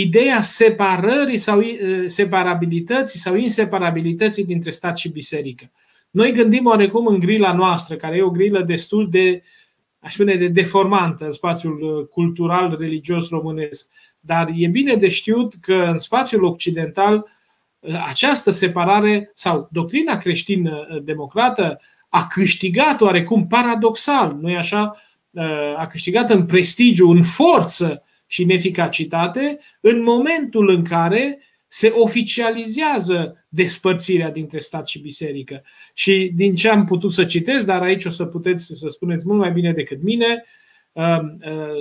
ideea 0.00 0.42
separării 0.42 1.38
sau 1.38 1.58
uh, 1.58 2.04
separabilității 2.06 3.18
sau 3.18 3.36
inseparabilității 3.36 4.44
dintre 4.44 4.70
stat 4.70 4.96
și 4.96 5.08
biserică. 5.08 5.70
Noi 6.10 6.32
gândim 6.32 6.66
oarecum 6.66 7.06
în 7.06 7.18
grila 7.18 7.52
noastră, 7.52 7.94
care 7.94 8.16
e 8.16 8.22
o 8.22 8.30
grilă 8.30 8.62
destul 8.62 9.10
de, 9.10 9.42
aș 9.98 10.12
spune, 10.12 10.34
de 10.34 10.48
deformantă 10.48 11.24
în 11.24 11.32
spațiul 11.32 11.80
uh, 11.82 12.06
cultural 12.06 12.76
religios 12.78 13.28
românesc. 13.28 13.88
Dar 14.20 14.50
e 14.54 14.66
bine 14.66 14.94
de 14.94 15.08
știut 15.08 15.54
că 15.60 15.74
în 15.74 15.98
spațiul 15.98 16.44
occidental 16.44 17.26
această 18.08 18.50
separare 18.50 19.30
sau 19.34 19.68
doctrina 19.72 20.18
creștină-democrată 20.18 21.80
a 22.08 22.26
câștigat 22.26 23.00
oarecum 23.00 23.46
paradoxal, 23.46 24.36
nu 24.40 24.56
așa? 24.56 24.96
A 25.76 25.86
câștigat 25.86 26.30
în 26.30 26.46
prestigiu, 26.46 27.10
în 27.10 27.22
forță 27.22 28.02
și 28.28 28.42
în 28.42 28.50
eficacitate 28.50 29.58
în 29.80 30.02
momentul 30.02 30.68
în 30.68 30.84
care 30.84 31.42
se 31.68 31.92
oficializează 31.96 33.46
despărțirea 33.48 34.30
dintre 34.30 34.58
stat 34.58 34.86
și 34.86 34.98
biserică. 34.98 35.62
Și 35.94 36.32
din 36.34 36.54
ce 36.54 36.68
am 36.68 36.84
putut 36.84 37.12
să 37.12 37.24
citesc, 37.24 37.66
dar 37.66 37.82
aici 37.82 38.04
o 38.04 38.10
să 38.10 38.24
puteți 38.24 38.64
să 38.74 38.88
spuneți 38.88 39.26
mult 39.26 39.38
mai 39.38 39.52
bine 39.52 39.72
decât 39.72 40.02
mine, 40.02 40.44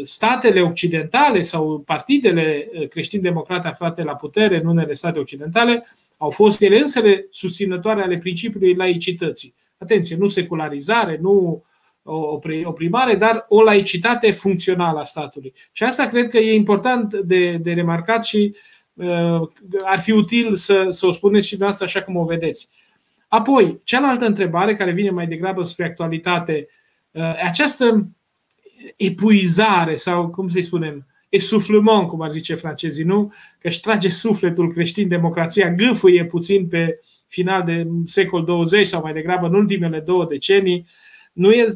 statele 0.04 0.62
occidentale 0.62 1.42
sau 1.42 1.80
partidele 1.80 2.70
creștin-democrate 2.90 3.68
aflate 3.68 4.04
la 4.04 4.16
putere 4.16 4.58
în 4.58 4.66
unele 4.66 4.94
state 4.94 5.20
occidentale 5.20 5.86
au 6.18 6.30
fost 6.30 6.62
ele 6.62 6.80
însele 6.80 7.28
susținătoare 7.30 8.02
ale 8.02 8.18
principiului 8.18 8.76
laicității. 8.76 9.56
Atenție, 9.78 10.16
nu 10.16 10.28
secularizare, 10.28 11.18
nu 11.22 11.64
o 12.64 12.72
primare, 12.72 13.16
dar 13.16 13.46
o 13.50 13.62
laicitate 13.62 14.32
funcțională 14.32 15.00
a 15.00 15.04
statului. 15.04 15.54
Și 15.72 15.84
asta 15.84 16.08
cred 16.08 16.30
că 16.30 16.38
e 16.38 16.54
important 16.54 17.14
de, 17.14 17.52
de 17.52 17.74
remarcat 17.74 18.26
și 18.26 18.56
uh, 18.94 19.50
ar 19.84 20.00
fi 20.00 20.12
util 20.12 20.56
să, 20.56 20.88
să 20.90 21.06
o 21.06 21.12
spuneți 21.12 21.48
și 21.48 21.58
asta 21.60 21.86
așa 21.86 22.02
cum 22.02 22.16
o 22.16 22.26
vedeți. 22.26 22.70
Apoi, 23.28 23.82
cealaltă 23.84 24.26
întrebare 24.26 24.76
care 24.76 24.92
vine 24.92 25.10
mai 25.10 25.28
degrabă 25.28 25.64
spre 25.64 25.86
actualitate, 25.86 26.68
uh, 27.12 27.34
această 27.44 28.08
epuizare 28.96 29.96
sau, 29.96 30.30
cum 30.30 30.48
să-i 30.48 30.64
spunem, 30.64 31.08
esuflement, 31.30 32.08
cum 32.08 32.22
ar 32.22 32.32
zice 32.32 32.56
francezii, 32.56 33.04
nu? 33.04 33.34
Că 33.60 33.68
își 33.68 33.80
trage 33.80 34.10
sufletul 34.10 34.74
creștin, 34.74 35.08
democrația 35.08 35.72
gâfâie 35.72 36.26
puțin 36.26 36.68
pe 36.68 37.00
final 37.28 37.64
de 37.64 37.88
secol 38.06 38.44
20 38.44 38.88
sau 38.88 39.02
mai 39.02 39.14
degrabă 39.14 39.48
în 39.48 39.54
ultimele 39.54 40.00
două 40.00 40.26
decenii, 40.26 40.88
nu, 41.38 41.52
e, 41.52 41.74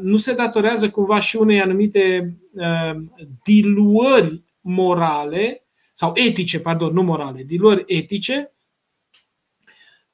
nu 0.00 0.16
se 0.16 0.34
datorează 0.34 0.90
cumva 0.90 1.20
și 1.20 1.36
unei 1.36 1.60
anumite 1.60 2.36
uh, 2.52 2.96
diluări 3.44 4.42
morale 4.60 5.64
sau 5.94 6.12
etice, 6.14 6.60
pardon, 6.60 6.92
nu 6.92 7.02
morale, 7.02 7.42
diluări 7.42 7.84
etice 7.86 8.50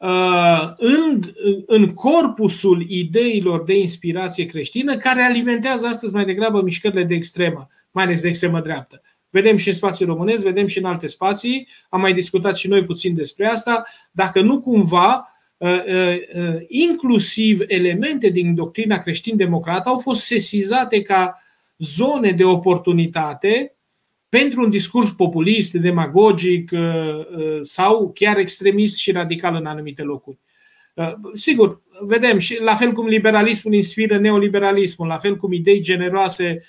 Uh, 0.03 0.73
în, 0.77 1.21
în 1.67 1.95
corpusul 1.95 2.85
ideilor 2.89 3.65
de 3.65 3.79
inspirație 3.79 4.47
creștină 4.47 4.97
care 4.97 5.23
alimentează 5.23 5.87
astăzi 5.87 6.15
mai 6.15 6.25
degrabă 6.25 6.63
mișcările 6.63 7.05
de 7.05 7.15
extremă, 7.15 7.69
mai 7.91 8.05
ales 8.05 8.23
de 8.23 8.29
extremă 8.29 8.61
dreaptă. 8.61 9.03
vedem 9.31 9.57
și 9.57 9.69
în 9.69 9.75
spațiul 9.75 10.09
românesc, 10.09 10.43
vedem 10.43 10.67
și 10.67 10.79
în 10.79 10.85
alte 10.85 11.07
spații, 11.07 11.69
am 11.89 12.01
mai 12.01 12.15
discutat 12.15 12.57
și 12.57 12.69
noi 12.69 12.85
puțin 12.85 13.15
despre 13.15 13.47
asta, 13.47 13.85
dacă 14.11 14.41
nu 14.41 14.61
cumva 14.61 15.29
inclusiv 16.67 17.61
elemente 17.67 18.29
din 18.29 18.55
doctrina 18.55 18.99
creștin-democrată 18.99 19.89
au 19.89 19.99
fost 19.99 20.23
sesizate 20.23 21.03
ca 21.03 21.35
zone 21.79 22.31
de 22.31 22.45
oportunitate 22.45 23.77
pentru 24.29 24.63
un 24.63 24.71
discurs 24.71 25.11
populist, 25.11 25.73
demagogic 25.73 26.71
sau 27.63 28.13
chiar 28.15 28.39
extremist 28.39 28.97
și 28.97 29.13
radical 29.13 29.55
în 29.55 29.67
anumite 29.67 30.03
locuri. 30.03 30.39
Sigur, 31.33 31.83
vedem 32.01 32.39
și 32.39 32.61
la 32.63 32.77
fel 32.77 32.93
cum 32.93 33.07
liberalismul 33.07 33.75
inspiră 33.75 34.19
neoliberalismul, 34.19 35.07
la 35.07 35.19
fel 35.19 35.37
cum 35.37 35.53
idei 35.53 35.81
generoase 35.81 36.63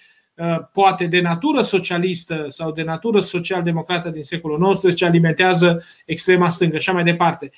poate 0.74 1.06
de 1.06 1.22
natură 1.22 1.62
socialistă 1.62 2.46
sau 2.50 2.72
de 2.72 2.84
natură 2.84 3.20
social-democrată 3.20 4.10
din 4.10 4.24
secolul 4.24 4.76
XIX 4.76 5.02
alimentează 5.02 5.84
extrema 6.06 6.50
stângă 6.50 6.78
și 6.78 6.90
așa 6.90 6.92
mai 6.92 7.12
departe. 7.12 7.52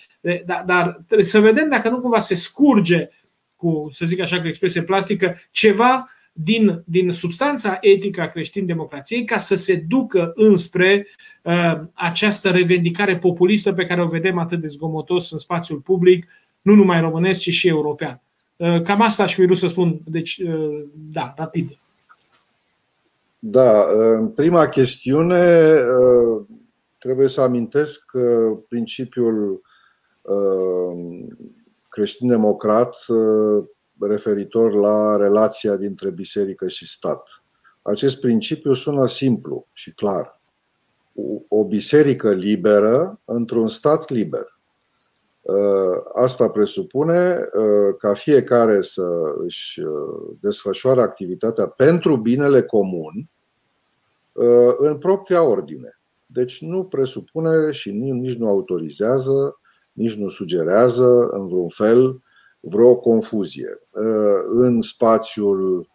Dar, 0.45 0.63
dar 0.65 1.01
trebuie 1.05 1.27
să 1.27 1.39
vedem 1.39 1.69
dacă 1.69 1.89
nu 1.89 1.99
cumva 1.99 2.19
se 2.19 2.35
scurge 2.35 3.09
cu, 3.55 3.87
să 3.91 4.05
zic 4.05 4.19
așa, 4.19 4.41
cu 4.41 4.47
expresie 4.47 4.81
plastică, 4.81 5.37
ceva 5.51 6.09
din, 6.37 6.83
din 6.85 7.11
substanța 7.11 7.77
etică 7.81 8.21
a 8.21 8.27
creștin-democrației 8.27 9.23
ca 9.23 9.37
să 9.37 9.55
se 9.55 9.75
ducă 9.87 10.31
înspre 10.35 11.07
uh, 11.41 11.73
această 11.93 12.49
revendicare 12.49 13.17
populistă 13.17 13.73
pe 13.73 13.85
care 13.85 14.01
o 14.01 14.07
vedem 14.07 14.37
atât 14.37 14.61
de 14.61 14.67
zgomotos 14.67 15.31
în 15.31 15.37
spațiul 15.37 15.79
public, 15.79 16.27
nu 16.61 16.73
numai 16.73 16.99
românesc, 16.99 17.39
ci 17.39 17.49
și 17.49 17.67
european. 17.67 18.21
Uh, 18.55 18.81
cam 18.81 19.01
asta 19.01 19.23
aș 19.23 19.33
fi 19.33 19.45
vrut 19.45 19.57
să 19.57 19.67
spun. 19.67 19.99
Deci, 20.05 20.37
uh, 20.37 20.83
da, 21.11 21.33
rapid. 21.37 21.77
Da, 23.47 23.85
în 23.91 24.29
prima 24.29 24.67
chestiune 24.67 25.73
uh, 25.77 26.45
trebuie 26.99 27.27
să 27.27 27.41
amintesc 27.41 28.05
că 28.05 28.57
principiul 28.69 29.61
uh, 30.21 31.25
creștin-democrat 31.89 32.95
uh, 33.07 33.65
referitor 33.99 34.73
la 34.73 35.17
relația 35.17 35.75
dintre 35.75 36.09
biserică 36.09 36.67
și 36.67 36.87
stat. 36.87 37.43
Acest 37.81 38.19
principiu 38.19 38.73
sună 38.73 39.07
simplu 39.07 39.67
și 39.73 39.93
clar. 39.93 40.41
O 41.47 41.65
biserică 41.65 42.33
liberă 42.33 43.19
într-un 43.25 43.67
stat 43.67 44.09
liber. 44.09 44.59
Asta 46.13 46.49
presupune 46.49 47.39
ca 47.99 48.13
fiecare 48.13 48.81
să 48.81 49.35
își 49.37 49.81
desfășoare 50.39 51.01
activitatea 51.01 51.67
pentru 51.67 52.17
binele 52.17 52.61
comun, 52.61 53.29
în 54.77 54.97
propria 54.97 55.43
ordine. 55.43 55.99
Deci 56.25 56.61
nu 56.61 56.83
presupune 56.83 57.71
și 57.71 57.91
nici 57.91 58.37
nu 58.37 58.47
autorizează, 58.47 59.59
nici 59.91 60.15
nu 60.15 60.29
sugerează 60.29 61.29
în 61.31 61.47
vreun 61.47 61.67
fel 61.67 62.21
vreo 62.59 62.95
confuzie. 62.95 63.79
În 64.49 64.81
spațiul 64.81 65.89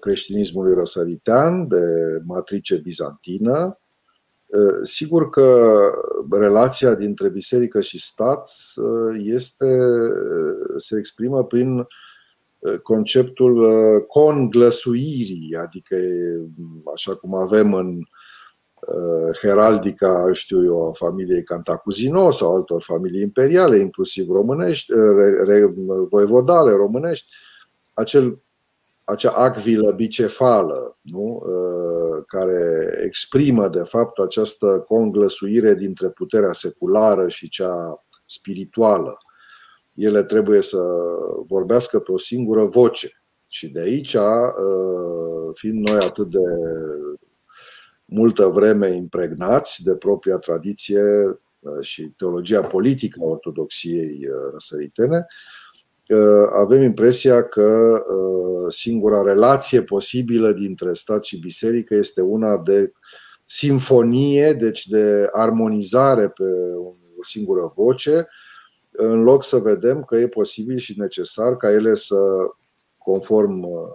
creștinismului 0.00 0.74
răsăritean 0.74 1.68
de 1.68 1.84
matrice 2.26 2.76
bizantină, 2.76 3.78
sigur 4.82 5.28
că 5.28 5.78
relația 6.30 6.94
dintre 6.94 7.28
biserică 7.28 7.80
și 7.80 8.00
stat 8.00 8.50
este, 9.12 9.78
se 10.78 10.98
exprimă 10.98 11.44
prin 11.44 11.86
conceptul 12.82 13.62
uh, 13.62 14.04
conglăsuirii, 14.06 15.56
adică 15.56 15.96
așa 16.94 17.14
cum 17.14 17.34
avem 17.34 17.74
în 17.74 17.96
uh, 17.96 19.38
heraldica, 19.40 20.32
știu 20.32 20.64
eu, 20.64 20.88
a 20.88 20.92
familiei 20.92 21.42
Cantacuzino 21.42 22.30
sau 22.30 22.54
altor 22.54 22.82
familii 22.82 23.22
imperiale, 23.22 23.78
inclusiv 23.78 24.28
românești, 24.28 24.92
uh, 24.92 25.14
re, 25.16 25.42
re, 25.44 25.72
voivodale 26.10 26.72
românești, 26.72 27.26
acel, 27.94 28.42
acea 29.04 29.30
acvilă 29.30 29.92
bicefală 29.92 30.96
nu? 31.02 31.42
care 32.26 32.88
exprimă 33.04 33.68
de 33.68 33.82
fapt 33.82 34.18
această 34.18 34.84
conglăsuire 34.88 35.74
dintre 35.74 36.08
puterea 36.08 36.52
seculară 36.52 37.28
și 37.28 37.48
cea 37.48 38.02
spirituală 38.26 39.18
ele 39.94 40.22
trebuie 40.22 40.62
să 40.62 40.78
vorbească 41.46 41.98
pe 41.98 42.12
o 42.12 42.18
singură 42.18 42.64
voce. 42.64 43.22
Și 43.46 43.68
de 43.68 43.80
aici, 43.80 44.14
uh, 44.14 45.50
fiind 45.52 45.88
noi 45.88 45.98
atât 45.98 46.30
de 46.30 46.38
multă 48.04 48.46
vreme 48.46 48.88
impregnați 48.88 49.82
de 49.82 49.96
propria 49.96 50.36
tradiție 50.36 51.02
uh, 51.60 51.80
și 51.80 52.12
teologia 52.16 52.62
politică 52.62 53.18
a 53.22 53.26
ortodoxiei 53.26 54.26
uh, 54.28 54.50
răsăritene, 54.52 55.26
avem 56.52 56.82
impresia 56.82 57.42
că 57.42 58.02
singura 58.68 59.22
relație 59.22 59.82
posibilă 59.82 60.52
dintre 60.52 60.92
stat 60.92 61.24
și 61.24 61.38
biserică 61.38 61.94
este 61.94 62.20
una 62.20 62.58
de 62.58 62.92
simfonie, 63.46 64.52
deci 64.52 64.86
de 64.86 65.28
armonizare 65.32 66.28
pe 66.28 66.44
o 67.18 67.22
singură 67.22 67.72
voce, 67.76 68.28
în 68.96 69.22
loc 69.22 69.44
să 69.44 69.56
vedem 69.56 70.04
că 70.04 70.16
e 70.16 70.28
posibil 70.28 70.76
și 70.76 70.98
necesar 70.98 71.56
ca 71.56 71.72
ele 71.72 71.94
să, 71.94 72.16
conform 72.98 73.62
uh, 73.62 73.92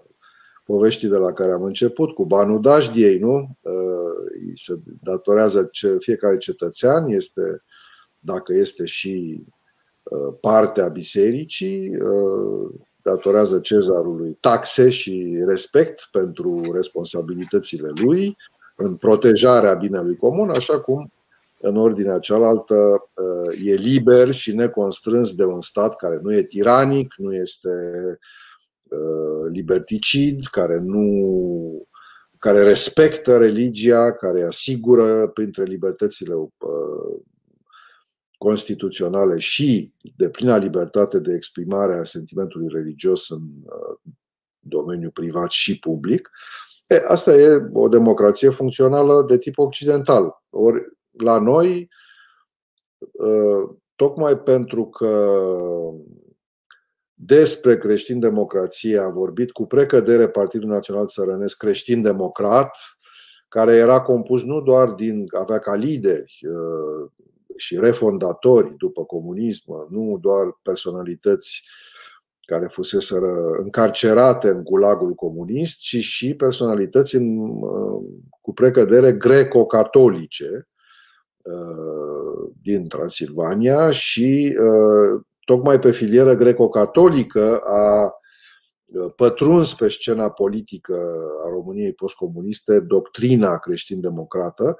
poveștii 0.65 1.07
de 1.07 1.17
la 1.17 1.33
care 1.33 1.51
am 1.51 1.63
început, 1.63 2.13
cu 2.13 2.25
banul 2.25 2.61
dașdiei, 2.61 3.19
nu? 3.19 3.35
Uh, 3.61 4.41
îi 4.45 4.53
se 4.55 4.79
datorează 5.03 5.69
fiecare 5.99 6.37
cetățean, 6.37 7.09
este, 7.09 7.63
dacă 8.19 8.53
este 8.53 8.85
și 8.85 9.43
uh, 10.03 10.33
partea 10.41 10.87
bisericii, 10.87 11.91
datorează 13.01 13.59
cezarului 13.59 14.37
taxe 14.39 14.89
și 14.89 15.43
respect 15.47 16.09
pentru 16.11 16.71
responsabilitățile 16.73 17.91
lui 17.95 18.37
în 18.75 18.95
protejarea 18.95 19.73
binelui 19.73 20.15
comun, 20.15 20.49
așa 20.49 20.79
cum 20.79 21.11
în 21.61 21.77
ordinea 21.77 22.19
cealaltă 22.19 22.75
uh, 22.75 23.65
e 23.65 23.73
liber 23.73 24.31
și 24.31 24.55
neconstrâns 24.55 25.35
de 25.35 25.45
un 25.45 25.61
stat 25.61 25.95
care 25.95 26.19
nu 26.21 26.33
e 26.33 26.43
tiranic, 26.43 27.13
nu 27.17 27.33
este 27.33 27.69
uh, 28.83 29.51
liberticid, 29.51 30.45
care 30.45 30.77
nu 30.77 31.87
care 32.37 32.63
respectă 32.63 33.37
religia, 33.37 34.13
care 34.13 34.43
asigură 34.43 35.27
printre 35.27 35.63
libertățile 35.63 36.33
uh, 36.33 37.19
constituționale 38.37 39.39
și 39.39 39.93
de 40.15 40.29
plină 40.29 40.57
libertate 40.57 41.19
de 41.19 41.33
exprimare 41.33 41.93
a 41.93 42.03
sentimentului 42.03 42.67
religios 42.71 43.29
în 43.29 43.41
domeniul 44.59 45.11
privat 45.11 45.49
și 45.49 45.79
public. 45.79 46.29
E, 46.87 47.03
asta 47.07 47.35
e 47.35 47.69
o 47.73 47.87
democrație 47.87 48.49
funcțională 48.49 49.25
de 49.27 49.37
tip 49.37 49.57
occidental. 49.57 50.43
Ori 50.49 50.98
la 51.21 51.39
noi, 51.39 51.89
ă, 53.19 53.77
tocmai 53.95 54.39
pentru 54.39 54.85
că 54.85 55.31
despre 57.13 57.77
creștin-democrație 57.77 58.97
a 58.97 59.09
vorbit 59.09 59.51
cu 59.51 59.65
precădere 59.65 60.29
Partidul 60.29 60.69
Național 60.69 61.07
Țărănesc 61.07 61.57
creștin-democrat, 61.57 62.77
care 63.47 63.75
era 63.75 64.01
compus 64.01 64.43
nu 64.43 64.61
doar 64.61 64.89
din, 64.89 65.25
avea 65.39 65.59
ca 65.59 65.75
lideri 65.75 66.39
ă, 66.53 67.11
și 67.57 67.79
refondatori 67.79 68.75
după 68.77 69.05
comunism, 69.05 69.87
nu 69.89 70.17
doar 70.21 70.59
personalități 70.61 71.63
care 72.41 72.67
fusese 72.71 73.15
încarcerate 73.57 74.49
în 74.49 74.63
gulagul 74.63 75.13
comunist, 75.13 75.79
ci 75.79 75.95
și 75.95 76.35
personalități 76.35 77.15
în, 77.15 77.39
ă, 77.63 78.01
cu 78.41 78.53
precădere 78.53 79.13
greco-catolice, 79.13 80.47
Uh, 80.47 80.78
din 82.61 82.87
Transilvania 82.87 83.91
și 83.91 84.57
uh, 84.59 85.21
tocmai 85.45 85.79
pe 85.79 85.91
filieră 85.91 86.35
greco-catolică 86.35 87.57
a 87.57 88.03
uh, 88.05 89.13
pătruns 89.15 89.73
pe 89.73 89.89
scena 89.89 90.29
politică 90.29 90.95
a 91.45 91.49
României 91.49 91.93
postcomuniste 91.93 92.79
doctrina 92.79 93.57
creștin-democrată, 93.57 94.77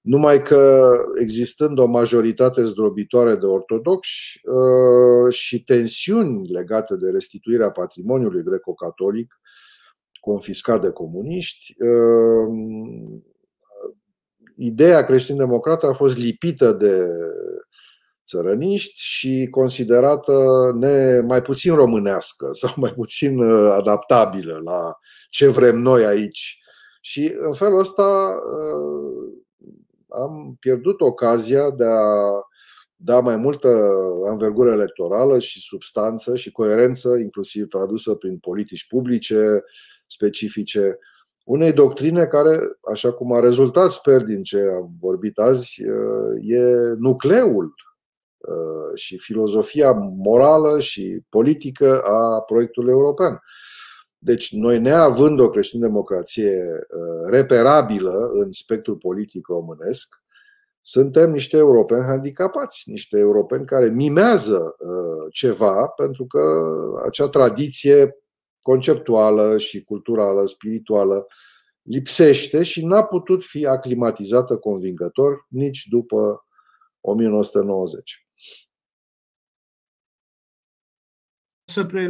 numai 0.00 0.42
că 0.42 0.92
existând 1.20 1.78
o 1.78 1.86
majoritate 1.86 2.64
zdrobitoare 2.64 3.36
de 3.36 3.46
ortodoxi 3.46 4.40
și 5.28 5.64
tensiuni 5.64 6.48
legate 6.48 6.96
de 6.96 7.10
restituirea 7.10 7.70
patrimoniului 7.70 8.42
greco-catolic 8.42 9.40
confiscat 10.20 10.82
de 10.82 10.90
comuniști, 10.90 11.74
ideea 14.60 15.04
creștin-democrată 15.04 15.86
a 15.86 15.92
fost 15.92 16.16
lipită 16.16 16.72
de 16.72 17.06
țărăniști 18.26 19.00
și 19.00 19.48
considerată 19.50 20.34
ne, 20.78 21.20
mai 21.20 21.42
puțin 21.42 21.74
românească 21.74 22.48
sau 22.60 22.72
mai 22.76 22.92
puțin 22.92 23.38
uh, 23.38 23.72
adaptabilă 23.72 24.60
la 24.64 24.92
ce 25.30 25.46
vrem 25.46 25.76
noi 25.76 26.04
aici. 26.04 26.58
Și 27.00 27.34
în 27.38 27.52
felul 27.52 27.78
ăsta 27.78 28.36
am 30.08 30.56
pierdut 30.60 31.00
ocazia 31.00 31.70
de 31.70 31.84
a 31.84 32.40
da 32.96 33.20
mai 33.20 33.36
multă 33.36 33.68
anvergură 34.28 34.70
electorală 34.70 35.38
și 35.38 35.60
substanță 35.60 36.36
și 36.36 36.50
coerență, 36.50 37.16
inclusiv 37.16 37.66
tradusă 37.66 38.14
prin 38.14 38.38
politici 38.38 38.86
publice 38.86 39.62
specifice, 40.06 40.98
unei 41.50 41.72
doctrine 41.72 42.26
care, 42.26 42.58
așa 42.92 43.12
cum 43.12 43.32
a 43.32 43.40
rezultat, 43.40 43.90
sper, 43.90 44.22
din 44.22 44.42
ce 44.42 44.58
am 44.58 44.94
vorbit 45.00 45.38
azi, 45.38 45.82
e 46.40 46.62
nucleul 46.98 47.74
și 48.94 49.18
filozofia 49.18 49.92
morală 50.16 50.80
și 50.80 51.20
politică 51.28 52.00
a 52.00 52.40
proiectului 52.40 52.90
european. 52.90 53.40
Deci, 54.18 54.52
noi, 54.52 54.80
neavând 54.80 55.40
o 55.40 55.50
creștin-democrație 55.50 56.62
reperabilă 57.26 58.30
în 58.32 58.50
spectrul 58.50 58.96
politic 58.96 59.46
românesc, 59.46 60.08
suntem 60.80 61.30
niște 61.30 61.56
europeni 61.56 62.04
handicapați, 62.04 62.82
niște 62.90 63.18
europeni 63.18 63.66
care 63.66 63.88
mimează 63.88 64.76
ceva, 65.32 65.86
pentru 65.86 66.26
că 66.26 66.40
acea 67.06 67.28
tradiție 67.28 68.19
conceptuală 68.62 69.58
și 69.58 69.84
culturală, 69.84 70.46
spirituală, 70.46 71.26
lipsește 71.82 72.62
și 72.62 72.84
n-a 72.84 73.04
putut 73.04 73.44
fi 73.44 73.66
aclimatizată 73.66 74.58
convingător 74.58 75.46
nici 75.48 75.86
după 75.86 76.46
1990. 77.00 78.26
Să 81.64 81.84
pre... 81.84 82.08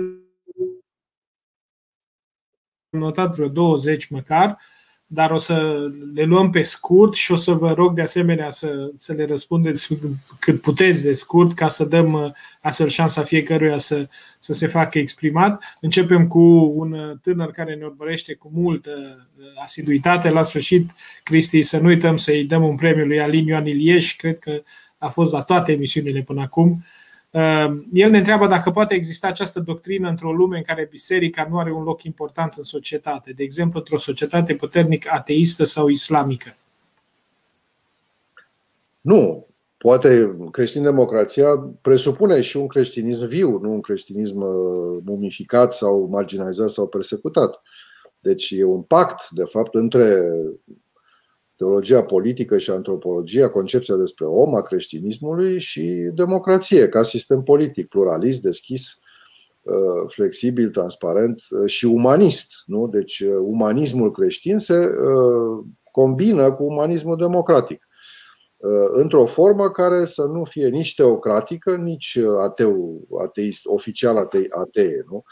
notat 2.89 3.35
vreo 3.35 3.49
20 3.49 4.09
măcar, 4.09 4.63
dar 5.13 5.31
o 5.31 5.39
să 5.39 5.89
le 6.15 6.23
luăm 6.23 6.51
pe 6.51 6.63
scurt 6.63 7.15
și 7.15 7.33
o 7.33 7.37
să 7.37 7.53
vă 7.53 7.73
rog 7.73 7.95
de 7.95 8.03
asemenea 8.03 8.51
să, 8.51 8.91
să 8.97 9.13
le 9.13 9.25
răspundeți 9.25 9.89
cât 10.39 10.61
puteți 10.61 11.03
de 11.03 11.13
scurt 11.13 11.53
ca 11.53 11.69
să 11.69 11.85
dăm 11.85 12.13
uh, 12.13 12.31
astfel 12.61 12.89
șansa 12.89 13.23
fiecăruia 13.23 13.79
să, 13.79 14.09
să 14.39 14.53
se 14.53 14.67
facă 14.67 14.99
exprimat. 14.99 15.63
Începem 15.81 16.27
cu 16.27 16.41
un 16.77 17.19
tânăr 17.23 17.51
care 17.51 17.75
ne 17.75 17.85
urmărește 17.85 18.35
cu 18.35 18.51
multă 18.55 18.91
uh, 19.39 19.45
asiduitate. 19.63 20.31
La 20.31 20.43
sfârșit, 20.43 20.91
Cristi, 21.23 21.63
să 21.63 21.79
nu 21.79 21.87
uităm 21.87 22.17
să-i 22.17 22.45
dăm 22.45 22.63
un 22.63 22.77
premiu 22.77 23.05
lui 23.05 23.21
Alin 23.21 23.47
Ioan 23.47 23.67
Ilieș, 23.67 24.17
cred 24.17 24.39
că 24.39 24.63
a 24.99 25.09
fost 25.09 25.33
la 25.33 25.43
toate 25.43 25.73
emisiunile 25.73 26.23
până 26.23 26.41
acum. 26.41 26.69
Ehm, 26.69 26.85
el 27.93 28.11
ne 28.11 28.19
întreabă 28.19 28.47
dacă 28.47 28.71
poate 28.71 28.95
exista 28.95 29.27
această 29.27 29.61
doctrină 29.61 30.09
într-o 30.09 30.33
lume 30.33 30.57
în 30.57 30.63
care 30.63 30.89
biserica 30.91 31.47
nu 31.51 31.59
are 31.59 31.73
un 31.73 31.83
loc 31.83 32.03
important 32.03 32.55
în 32.57 32.63
societate, 32.63 33.33
de 33.33 33.43
exemplu 33.43 33.79
într-o 33.79 33.99
societate 33.99 34.55
puternic 34.55 35.13
ateistă 35.13 35.65
sau 35.65 35.89
islamică. 35.89 36.57
Nu. 39.01 39.45
Poate 39.77 40.37
creștin-democrația 40.51 41.47
presupune 41.83 42.41
și 42.41 42.57
un 42.57 42.67
creștinism 42.67 43.27
viu, 43.27 43.59
nu 43.59 43.73
un 43.73 43.81
creștinism 43.81 44.41
uh, 44.41 45.03
mumificat 45.05 45.73
sau 45.73 46.09
marginalizat 46.11 46.69
sau 46.69 46.87
persecutat. 46.87 47.63
Deci 48.19 48.51
e 48.51 48.65
un 48.65 48.83
pact, 48.83 49.31
de 49.31 49.45
fapt, 49.45 49.75
între 49.75 50.05
teologia 51.61 52.03
politică 52.05 52.59
și 52.59 52.71
antropologia, 52.71 53.49
concepția 53.49 53.97
despre 53.97 54.25
om 54.25 54.55
a 54.55 54.63
creștinismului 54.63 55.59
și 55.59 56.11
democrație 56.15 56.89
ca 56.89 57.03
sistem 57.03 57.43
politic, 57.43 57.89
pluralist, 57.89 58.43
deschis, 58.43 58.99
uh, 59.63 60.11
flexibil, 60.13 60.71
transparent 60.71 61.43
uh, 61.51 61.71
și 61.71 61.85
umanist. 61.85 62.63
Nu? 62.67 62.89
Deci 62.89 63.21
uh, 63.21 63.35
umanismul 63.41 64.11
creștin 64.11 64.59
se 64.59 64.91
combină 65.93 66.53
cu 66.53 66.65
umanismul 66.65 67.17
democratic 67.17 67.89
într-o 68.93 69.27
formă 69.27 69.71
care 69.71 70.05
să 70.05 70.23
nu 70.23 70.45
fie 70.45 70.69
nici 70.69 70.95
teocratică, 70.95 71.77
nici 71.77 72.19
ateu, 72.43 73.01
ateist, 73.23 73.67
oficial 73.67 74.17
atei, 74.17 74.47
atee. 74.51 75.05
Nu? 75.11 75.23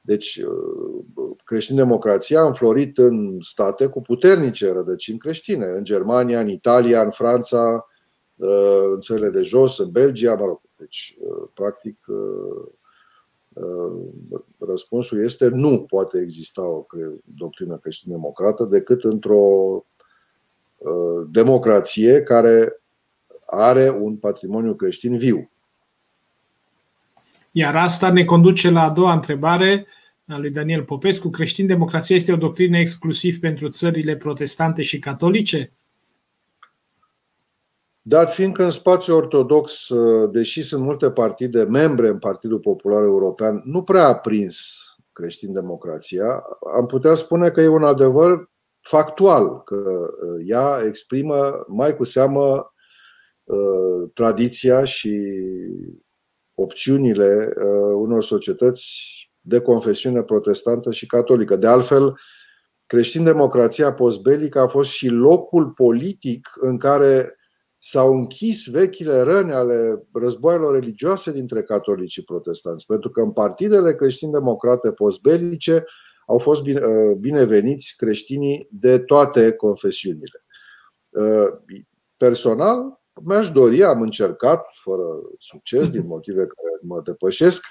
Deci, 0.00 0.36
uh, 0.36 1.36
creștin-democrația 1.44 2.40
a 2.40 2.46
înflorit 2.46 2.98
în 2.98 3.38
state 3.40 3.86
cu 3.86 4.00
puternice 4.00 4.72
rădăcini 4.72 5.18
creștine, 5.18 5.66
în 5.66 5.84
Germania, 5.84 6.40
în 6.40 6.48
Italia, 6.48 7.02
în 7.02 7.10
Franța, 7.10 7.86
uh, 8.36 8.90
în 8.94 9.00
țările 9.00 9.30
de 9.30 9.42
jos, 9.42 9.78
în 9.78 9.90
Belgia, 9.90 10.34
mă 10.34 10.44
rog. 10.44 10.60
Deci, 10.76 11.16
uh, 11.20 11.48
practic, 11.54 11.98
răspunsul 14.58 15.24
este 15.24 15.48
nu 15.48 15.84
poate 15.84 16.20
exista 16.20 16.62
o 16.68 16.86
doctrină 17.24 17.76
creștin-democrată 17.76 18.64
decât 18.64 19.04
într-o 19.04 19.84
democrație 21.30 22.22
care 22.22 22.82
are 23.46 23.90
un 24.00 24.16
patrimoniu 24.16 24.74
creștin 24.74 25.16
viu. 25.16 25.50
Iar 27.50 27.76
asta 27.76 28.12
ne 28.12 28.24
conduce 28.24 28.70
la 28.70 28.82
a 28.82 28.90
doua 28.90 29.12
întrebare 29.12 29.86
a 30.26 30.38
lui 30.38 30.50
Daniel 30.50 30.82
Popescu. 30.82 31.30
Creștin-democrația 31.30 32.16
este 32.16 32.32
o 32.32 32.36
doctrină 32.36 32.78
exclusiv 32.78 33.38
pentru 33.38 33.68
țările 33.68 34.16
protestante 34.16 34.82
și 34.82 34.98
catolice? 34.98 35.72
Dat 38.02 38.34
fiindcă 38.34 38.64
în 38.64 38.70
spațiul 38.70 39.16
ortodox, 39.16 39.88
deși 40.30 40.62
sunt 40.62 40.82
multe 40.82 41.10
partide 41.10 41.62
membre 41.62 42.08
în 42.08 42.18
Partidul 42.18 42.58
Popular 42.58 43.02
European, 43.02 43.62
nu 43.64 43.82
prea 43.82 44.06
a 44.06 44.14
prins 44.14 44.84
creștin-democrația, 45.12 46.42
am 46.76 46.86
putea 46.86 47.14
spune 47.14 47.50
că 47.50 47.60
e 47.60 47.68
un 47.68 47.84
adevăr 47.84 48.50
factual, 48.80 49.62
că 49.62 49.76
uh, 49.76 50.42
ea 50.46 50.80
exprimă 50.86 51.64
mai 51.68 51.96
cu 51.96 52.04
seamă 52.04 52.72
uh, 53.44 54.10
tradiția 54.14 54.84
și 54.84 55.24
opțiunile 56.62 57.52
uh, 57.56 57.94
unor 57.94 58.22
societăți 58.22 58.84
de 59.40 59.60
confesiune 59.60 60.22
protestantă 60.22 60.90
și 60.90 61.06
catolică. 61.06 61.56
De 61.56 61.66
altfel, 61.66 62.18
creștin-democrația 62.86 63.92
postbelică 63.92 64.60
a 64.60 64.66
fost 64.66 64.90
și 64.90 65.08
locul 65.08 65.70
politic 65.70 66.48
în 66.60 66.78
care 66.78 67.34
s-au 67.78 68.12
închis 68.12 68.66
vechile 68.66 69.20
răni 69.20 69.52
ale 69.52 70.02
războaielor 70.12 70.74
religioase 70.74 71.32
dintre 71.32 71.62
catolici 71.62 72.10
și 72.10 72.24
protestanți. 72.24 72.86
Pentru 72.86 73.10
că 73.10 73.20
în 73.20 73.32
partidele 73.32 73.94
creștin-democrate 73.94 74.92
postbelice 74.92 75.84
au 76.26 76.38
fost 76.38 76.60
uh, 76.60 77.16
bineveniți 77.18 77.94
creștinii 77.96 78.68
de 78.70 78.98
toate 78.98 79.52
confesiunile. 79.52 80.44
Uh, 81.08 81.76
personal, 82.16 82.99
mi-aș 83.24 83.50
dori, 83.50 83.84
am 83.84 84.00
încercat, 84.00 84.66
fără 84.82 85.04
succes, 85.38 85.90
din 85.90 86.06
motive 86.14 86.40
care 86.40 86.78
mă 86.82 87.00
depășesc, 87.04 87.64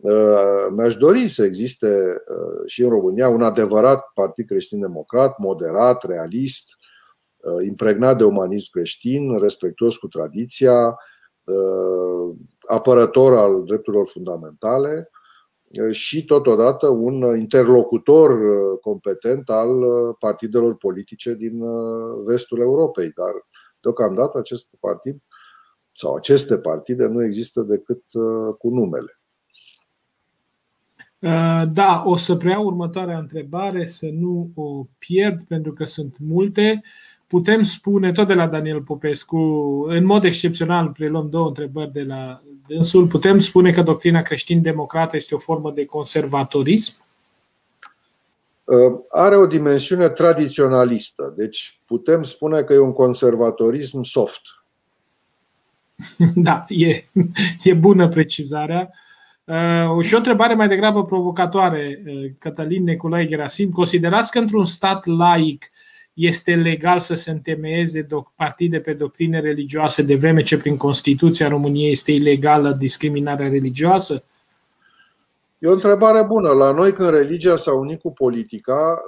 uh, 0.00 0.66
mi-aș 0.76 0.96
dori 0.96 1.28
să 1.28 1.44
existe 1.44 2.08
uh, 2.08 2.66
și 2.66 2.82
în 2.82 2.88
România 2.88 3.28
un 3.28 3.42
adevărat 3.42 4.10
partid 4.14 4.46
creștin-democrat, 4.46 5.38
moderat, 5.38 6.04
realist, 6.04 6.76
uh, 7.36 7.66
impregnat 7.66 8.18
de 8.18 8.24
umanism 8.24 8.70
creștin, 8.70 9.38
respectuos 9.38 9.96
cu 9.96 10.06
tradiția, 10.06 10.96
apărător 12.68 13.36
al 13.36 13.64
drepturilor 13.64 14.08
fundamentale 14.08 15.10
și 15.90 16.24
totodată 16.24 16.88
un 16.88 17.38
interlocutor 17.38 18.40
competent 18.80 19.50
al 19.50 19.68
partidelor 20.18 20.76
politice 20.76 21.34
din 21.34 21.62
vestul 22.24 22.60
Europei. 22.60 23.10
Dar 23.10 23.32
Deocamdată 23.86 24.38
acest 24.38 24.68
partid 24.80 25.22
sau 25.92 26.14
aceste 26.14 26.58
partide 26.58 27.06
nu 27.06 27.24
există 27.24 27.62
decât 27.62 28.02
uh, 28.12 28.54
cu 28.58 28.68
numele. 28.68 29.20
Uh, 31.18 31.62
da, 31.72 32.02
o 32.06 32.16
să 32.16 32.36
preiau 32.36 32.64
următoarea 32.64 33.18
întrebare, 33.18 33.86
să 33.86 34.08
nu 34.12 34.50
o 34.54 34.86
pierd, 34.98 35.42
pentru 35.42 35.72
că 35.72 35.84
sunt 35.84 36.16
multe. 36.18 36.82
Putem 37.26 37.62
spune, 37.62 38.12
tot 38.12 38.26
de 38.26 38.34
la 38.34 38.46
Daniel 38.46 38.82
Popescu, 38.82 39.36
în 39.88 40.04
mod 40.04 40.24
excepțional, 40.24 40.88
preluăm 40.88 41.28
două 41.30 41.46
întrebări 41.46 41.92
de 41.92 42.02
la 42.02 42.42
dânsul, 42.66 43.06
putem 43.06 43.38
spune 43.38 43.70
că 43.70 43.82
doctrina 43.82 44.22
creștin-democrată 44.22 45.16
este 45.16 45.34
o 45.34 45.38
formă 45.38 45.72
de 45.72 45.84
conservatorism? 45.84 47.05
Uh, 48.66 48.98
are 49.08 49.36
o 49.36 49.46
dimensiune 49.46 50.08
tradiționalistă, 50.08 51.34
deci 51.36 51.80
putem 51.84 52.22
spune 52.22 52.62
că 52.62 52.72
e 52.72 52.78
un 52.78 52.92
conservatorism 52.92 54.02
soft. 54.02 54.40
Da, 56.34 56.64
e, 56.68 57.04
e 57.62 57.74
bună 57.74 58.08
precizarea. 58.08 58.90
Uh, 59.44 60.04
și 60.04 60.14
o 60.14 60.16
întrebare 60.16 60.54
mai 60.54 60.68
degrabă 60.68 61.04
provocatoare, 61.04 62.02
uh, 62.06 62.30
Cătălin 62.38 62.84
Nicolae 62.84 63.26
Gerasim. 63.26 63.70
Considerați 63.70 64.30
că 64.30 64.38
într-un 64.38 64.64
stat 64.64 65.06
laic 65.06 65.70
este 66.14 66.54
legal 66.54 67.00
să 67.00 67.14
se 67.14 67.30
întemeieze 67.30 68.06
partide 68.36 68.78
pe 68.78 68.92
doctrine 68.92 69.40
religioase 69.40 70.02
de 70.02 70.14
vreme 70.14 70.42
ce 70.42 70.58
prin 70.58 70.76
Constituția 70.76 71.48
României 71.48 71.90
este 71.90 72.12
ilegală 72.12 72.70
discriminarea 72.70 73.48
religioasă? 73.48 74.24
E 75.58 75.68
o 75.68 75.72
întrebare 75.72 76.22
bună. 76.22 76.52
La 76.52 76.72
noi, 76.72 76.92
când 76.92 77.10
religia 77.10 77.56
s-a 77.56 77.74
unit 77.74 78.00
cu 78.00 78.12
politica 78.12 79.02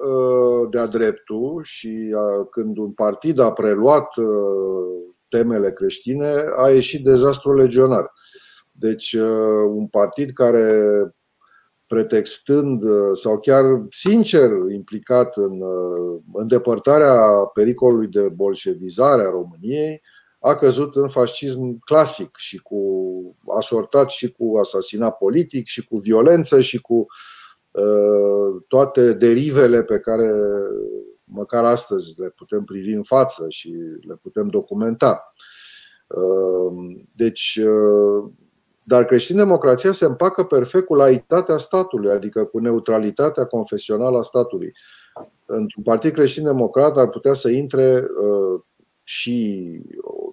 de-a 0.71 0.87
dreptul 0.87 1.61
și 1.63 2.15
când 2.51 2.79
un 2.79 2.91
partid 2.91 3.39
a 3.39 3.53
preluat 3.53 4.09
temele 5.29 5.73
creștine, 5.73 6.35
a 6.57 6.69
ieșit 6.69 7.05
dezastru 7.05 7.55
legionar. 7.55 8.13
Deci, 8.73 9.17
un 9.69 9.87
partid 9.87 10.31
care 10.31 10.83
pretextând 11.87 12.83
sau 13.15 13.39
chiar 13.39 13.65
sincer 13.91 14.51
implicat 14.75 15.37
în 15.37 15.63
îndepărtarea 16.33 17.21
pericolului 17.55 18.09
de 18.09 18.29
bolșevizare 18.29 19.23
a 19.23 19.31
României, 19.31 20.03
a 20.41 20.55
căzut 20.55 20.97
în 20.97 21.09
fascism 21.09 21.79
clasic 21.79 22.37
și 22.37 22.59
cu 22.59 22.81
asortat 23.57 24.11
și 24.11 24.33
cu 24.33 24.57
asasinat 24.57 25.17
politic 25.17 25.67
și 25.67 25.85
cu 25.85 25.97
violență 25.97 26.61
și 26.61 26.81
cu 26.81 27.07
uh, 27.71 28.63
toate 28.69 29.13
derivele 29.13 29.83
pe 29.83 29.99
care 29.99 30.31
măcar 31.25 31.65
astăzi 31.65 32.21
le 32.21 32.29
putem 32.29 32.65
privi 32.65 32.93
în 32.93 33.03
față 33.03 33.47
și 33.49 33.75
le 34.01 34.15
putem 34.23 34.49
documenta. 34.49 35.33
Uh, 36.07 36.97
deci, 37.17 37.61
uh, 37.65 38.31
dar 38.83 39.05
creștin-democrația 39.05 39.93
se 39.93 40.05
împacă 40.05 40.45
perfect 40.45 40.87
cu 40.87 40.95
laicitatea 40.95 41.57
statului, 41.57 42.11
adică 42.11 42.45
cu 42.45 42.59
neutralitatea 42.59 43.45
confesională 43.45 44.19
a 44.19 44.23
statului. 44.23 44.73
Într-un 45.47 45.83
partid 45.83 46.13
creștin-democrat 46.13 46.99
ar 46.99 47.09
putea 47.09 47.35
să 47.35 47.49
intre 47.49 48.07
și 49.03 49.79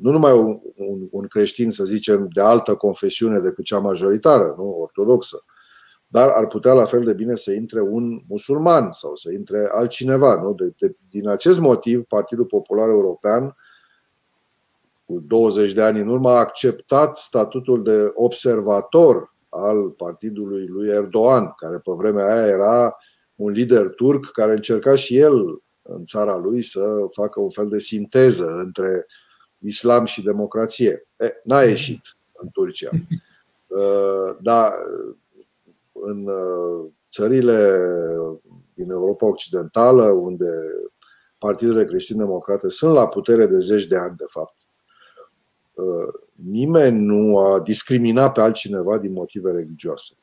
nu 0.05 0.11
numai 0.11 0.37
un, 0.37 0.59
un, 0.75 1.07
un 1.11 1.27
creștin, 1.27 1.71
să 1.71 1.83
zicem, 1.83 2.27
de 2.33 2.41
altă 2.41 2.75
confesiune 2.75 3.39
decât 3.39 3.63
cea 3.63 3.79
majoritară, 3.79 4.53
nu 4.57 4.77
ortodoxă, 4.79 5.43
dar 6.07 6.29
ar 6.29 6.47
putea 6.47 6.73
la 6.73 6.85
fel 6.85 7.03
de 7.03 7.13
bine 7.13 7.35
să 7.35 7.51
intre 7.51 7.81
un 7.81 8.21
musulman 8.27 8.91
sau 8.91 9.15
să 9.15 9.31
intre 9.31 9.69
altcineva. 9.71 10.41
Nu? 10.41 10.53
De, 10.53 10.73
de, 10.77 10.95
din 11.09 11.27
acest 11.27 11.59
motiv, 11.59 12.03
Partidul 12.03 12.45
Popular 12.45 12.89
European, 12.89 13.55
cu 15.05 15.19
20 15.19 15.73
de 15.73 15.81
ani 15.81 15.99
în 15.99 16.07
urmă, 16.07 16.29
a 16.29 16.39
acceptat 16.39 17.17
statutul 17.17 17.83
de 17.83 18.11
observator 18.13 19.35
al 19.49 19.89
partidului 19.89 20.65
lui 20.67 20.89
Erdogan, 20.89 21.53
care 21.55 21.77
pe 21.77 21.91
vremea 21.97 22.33
aia 22.33 22.47
era 22.47 22.95
un 23.35 23.51
lider 23.51 23.89
turc 23.89 24.31
care 24.31 24.51
încerca 24.51 24.95
și 24.95 25.17
el 25.17 25.33
în 25.81 26.03
țara 26.03 26.37
lui 26.37 26.63
să 26.63 26.79
facă 27.11 27.39
un 27.39 27.49
fel 27.49 27.67
de 27.67 27.79
sinteză 27.79 28.45
între 28.65 29.05
islam 29.65 30.05
și 30.05 30.23
democrație. 30.23 31.07
E, 31.17 31.33
n-a 31.43 31.61
ieșit 31.61 32.17
în 32.33 32.49
Turcia. 32.51 32.89
Uh, 33.67 34.37
dar 34.41 34.71
în 35.91 36.27
uh, 36.27 36.91
țările 37.11 37.77
din 38.73 38.89
Europa 38.89 39.25
Occidentală, 39.25 40.03
unde 40.03 40.45
partidele 41.37 41.85
creștin-democrate 41.85 42.69
sunt 42.69 42.93
la 42.93 43.07
putere 43.07 43.45
de 43.45 43.59
zeci 43.59 43.85
de 43.85 43.97
ani, 43.97 44.15
de 44.17 44.23
fapt, 44.27 44.55
uh, 45.73 46.13
nimeni 46.33 46.99
nu 46.99 47.37
a 47.37 47.59
discriminat 47.59 48.33
pe 48.33 48.41
altcineva 48.41 48.97
din 48.97 49.11
motive 49.11 49.51
religioase. 49.51 50.13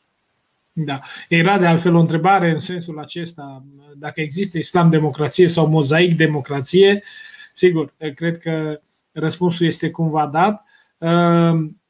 Da. 0.73 0.99
Era 1.29 1.59
de 1.59 1.67
altfel 1.67 1.95
o 1.95 2.01
întrebare 2.01 2.51
în 2.51 2.59
sensul 2.59 2.99
acesta, 2.99 3.65
dacă 3.97 4.21
există 4.21 4.59
islam-democrație 4.59 5.49
sau 5.49 5.67
mozaic-democrație. 5.67 7.03
Sigur, 7.53 7.95
cred 8.15 8.39
că 8.39 8.81
răspunsul 9.13 9.67
este 9.67 9.91
cumva 9.91 10.27
dat. 10.27 10.65
Ehm, 10.99 11.81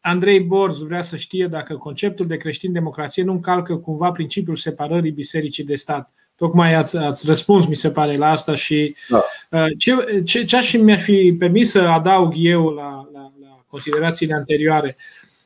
Andrei 0.00 0.40
Borz 0.40 0.82
vrea 0.82 1.02
să 1.02 1.16
știe 1.16 1.46
dacă 1.46 1.74
conceptul 1.76 2.26
de 2.26 2.36
creștin-democrație 2.36 3.22
nu 3.22 3.32
încalcă 3.32 3.76
cumva 3.76 4.10
principiul 4.10 4.56
separării 4.56 5.10
bisericii 5.10 5.64
de 5.64 5.74
stat. 5.74 6.12
Tocmai 6.34 6.74
ați, 6.74 6.96
ați 6.96 7.26
răspuns, 7.26 7.66
mi 7.66 7.74
se 7.74 7.90
pare, 7.90 8.16
la 8.16 8.30
asta 8.30 8.54
și 8.54 8.96
da. 9.08 9.24
Eh, 9.50 9.76
ce, 9.78 10.22
ce, 10.24 10.44
ce 10.44 10.56
aș 10.56 10.72
mi-ar 10.72 11.00
fi 11.00 11.36
permis 11.38 11.70
să 11.70 11.80
adaug 11.80 12.32
eu 12.36 12.68
la, 12.68 13.08
la, 13.12 13.32
la 13.40 13.64
considerațiile 13.66 14.34
anterioare 14.34 14.96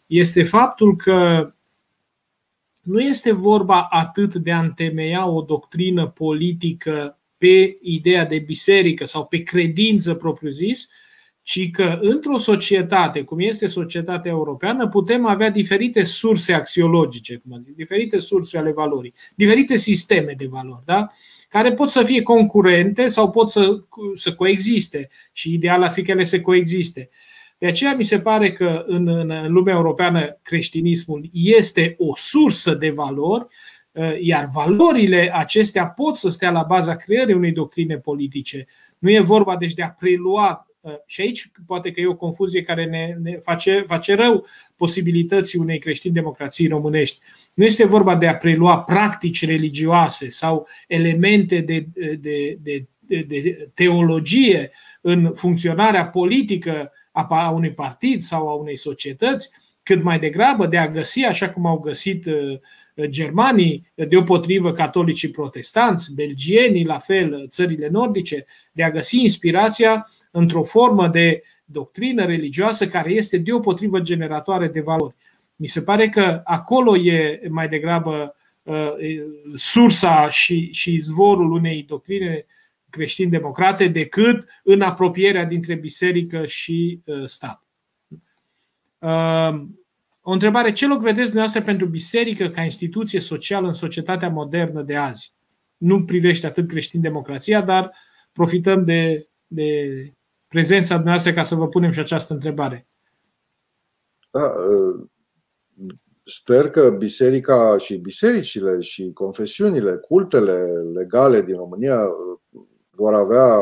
este 0.06 0.44
faptul 0.44 0.96
că 0.96 1.52
nu 2.82 3.00
este 3.00 3.32
vorba 3.32 3.86
atât 3.90 4.34
de 4.34 4.52
a 4.52 4.60
întemeia 4.60 5.28
o 5.28 5.40
doctrină 5.40 6.06
politică 6.06 7.18
pe 7.36 7.78
ideea 7.80 8.24
de 8.24 8.38
biserică 8.38 9.04
sau 9.04 9.26
pe 9.26 9.42
credință 9.42 10.14
propriu-zis, 10.14 10.88
ci 11.44 11.70
că 11.70 11.98
într-o 12.00 12.38
societate, 12.38 13.22
cum 13.22 13.40
este 13.40 13.66
societatea 13.66 14.30
europeană, 14.30 14.88
putem 14.88 15.26
avea 15.26 15.50
diferite 15.50 16.04
surse 16.04 16.52
axiologice, 16.52 17.36
cum 17.36 17.60
zic, 17.62 17.74
diferite 17.74 18.18
surse 18.18 18.58
ale 18.58 18.72
valorii, 18.72 19.14
diferite 19.34 19.76
sisteme 19.76 20.34
de 20.36 20.46
valori, 20.50 20.82
da? 20.84 21.08
care 21.48 21.72
pot 21.72 21.88
să 21.88 22.02
fie 22.02 22.22
concurente 22.22 23.08
sau 23.08 23.30
pot 23.30 23.50
să, 23.50 23.82
să 24.14 24.34
coexiste 24.34 25.08
și 25.32 25.52
ideal 25.52 25.82
ar 25.82 25.90
fi 25.90 26.02
că 26.02 26.10
ele 26.10 26.24
să 26.24 26.40
coexiste. 26.40 27.08
De 27.58 27.66
aceea 27.66 27.94
mi 27.94 28.02
se 28.02 28.20
pare 28.20 28.52
că 28.52 28.84
în, 28.86 29.08
în 29.08 29.52
lumea 29.52 29.74
europeană 29.74 30.38
creștinismul 30.42 31.28
este 31.32 31.94
o 31.98 32.12
sursă 32.16 32.74
de 32.74 32.90
valori, 32.90 33.46
uh, 33.92 34.20
iar 34.20 34.48
valorile 34.52 35.30
acestea 35.34 35.86
pot 35.86 36.16
să 36.16 36.28
stea 36.28 36.50
la 36.50 36.62
baza 36.62 36.96
creării 36.96 37.34
unei 37.34 37.52
doctrine 37.52 37.98
politice. 37.98 38.66
Nu 38.98 39.10
e 39.10 39.20
vorba 39.20 39.56
deci 39.56 39.74
de 39.74 39.82
a 39.82 39.90
prelua 39.90 40.66
uh, 40.68 40.73
și 41.06 41.20
aici 41.20 41.50
poate 41.66 41.90
că 41.90 42.00
e 42.00 42.06
o 42.06 42.14
confuzie 42.14 42.62
care 42.62 42.84
ne, 42.86 43.16
ne 43.22 43.38
face, 43.38 43.84
face 43.86 44.14
rău 44.14 44.46
posibilității 44.76 45.58
unei 45.58 45.78
creștin-democrații 45.78 46.68
românești. 46.68 47.18
Nu 47.54 47.64
este 47.64 47.86
vorba 47.86 48.16
de 48.16 48.26
a 48.26 48.36
prelua 48.36 48.80
practici 48.80 49.46
religioase 49.46 50.28
sau 50.30 50.68
elemente 50.88 51.60
de, 51.60 51.86
de, 51.94 52.58
de, 52.62 52.86
de, 53.00 53.22
de 53.28 53.68
teologie 53.74 54.70
în 55.00 55.32
funcționarea 55.34 56.06
politică 56.06 56.92
a 57.12 57.50
unui 57.50 57.72
partid 57.72 58.20
sau 58.20 58.48
a 58.48 58.52
unei 58.52 58.76
societăți, 58.76 59.50
cât 59.82 60.02
mai 60.02 60.18
degrabă 60.18 60.66
de 60.66 60.76
a 60.76 60.88
găsi, 60.88 61.24
așa 61.24 61.50
cum 61.50 61.66
au 61.66 61.78
găsit 61.78 62.26
uh, 62.26 62.58
germanii, 63.04 63.92
deopotrivă 64.08 64.72
catolicii 64.72 65.30
protestanți, 65.30 66.14
belgienii, 66.14 66.84
la 66.84 66.98
fel 66.98 67.46
țările 67.48 67.88
nordice, 67.88 68.44
de 68.72 68.82
a 68.82 68.90
găsi 68.90 69.20
inspirația 69.20 70.10
într-o 70.36 70.62
formă 70.62 71.08
de 71.08 71.42
doctrină 71.64 72.24
religioasă 72.24 72.88
care 72.88 73.10
este 73.10 73.38
deopotrivă 73.38 74.00
generatoare 74.00 74.68
de 74.68 74.80
valori. 74.80 75.14
Mi 75.56 75.66
se 75.66 75.82
pare 75.82 76.08
că 76.08 76.40
acolo 76.44 76.96
e 76.96 77.40
mai 77.48 77.68
degrabă 77.68 78.36
uh, 78.62 78.92
sursa 79.54 80.28
și, 80.28 80.72
și 80.72 80.92
izvorul 80.92 81.52
unei 81.52 81.82
doctrine 81.82 82.46
creștin-democrate 82.90 83.88
decât 83.88 84.48
în 84.62 84.80
apropierea 84.80 85.44
dintre 85.44 85.74
biserică 85.74 86.46
și 86.46 87.00
uh, 87.04 87.24
stat. 87.24 87.62
Uh, 88.98 89.64
o 90.20 90.32
întrebare, 90.32 90.72
ce 90.72 90.86
loc 90.86 91.00
vedeți 91.00 91.24
dumneavoastră 91.24 91.62
pentru 91.62 91.86
biserică 91.86 92.48
ca 92.48 92.62
instituție 92.62 93.20
socială 93.20 93.66
în 93.66 93.72
societatea 93.72 94.28
modernă 94.28 94.82
de 94.82 94.96
azi? 94.96 95.32
Nu 95.76 96.04
privește 96.04 96.46
atât 96.46 96.68
creștin-democrația, 96.68 97.62
dar 97.62 97.92
profităm 98.32 98.84
de, 98.84 99.28
de 99.46 99.88
prezența 100.54 100.94
dumneavoastră 100.94 101.32
ca 101.32 101.42
să 101.42 101.54
vă 101.54 101.68
punem 101.68 101.90
și 101.90 102.00
această 102.00 102.32
întrebare. 102.32 102.88
Da, 104.30 104.54
uh, 104.68 105.06
sper 106.24 106.70
că 106.70 106.90
biserica 106.90 107.78
și 107.78 107.96
bisericile 107.96 108.80
și 108.80 109.12
confesiunile, 109.12 109.96
cultele 109.96 110.52
legale 110.94 111.42
din 111.42 111.56
România 111.56 112.08
vor 112.90 113.14
avea 113.14 113.54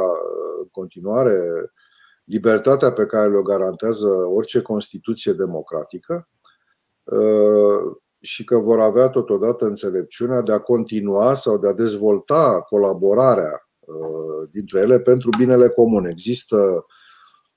în 0.61 0.69
continuare 0.71 1.39
libertatea 2.25 2.93
pe 2.93 3.07
care 3.07 3.31
le-o 3.31 3.43
garantează 3.43 4.07
orice 4.09 4.63
Constituție 4.63 5.33
democratică 5.33 6.29
uh, 7.03 7.97
și 8.21 8.45
că 8.45 8.59
vor 8.59 8.81
avea 8.81 9.09
totodată 9.09 9.65
înțelepciunea 9.65 10.41
de 10.41 10.53
a 10.53 10.59
continua 10.59 11.35
sau 11.35 11.59
de 11.59 11.69
a 11.69 11.73
dezvolta 11.73 12.61
colaborarea 12.61 13.53
uh, 13.53 13.72
dintre 14.51 14.81
ele 14.81 15.01
pentru 15.01 15.31
binele 15.39 15.69
comun. 15.69 16.07
Există 16.07 16.85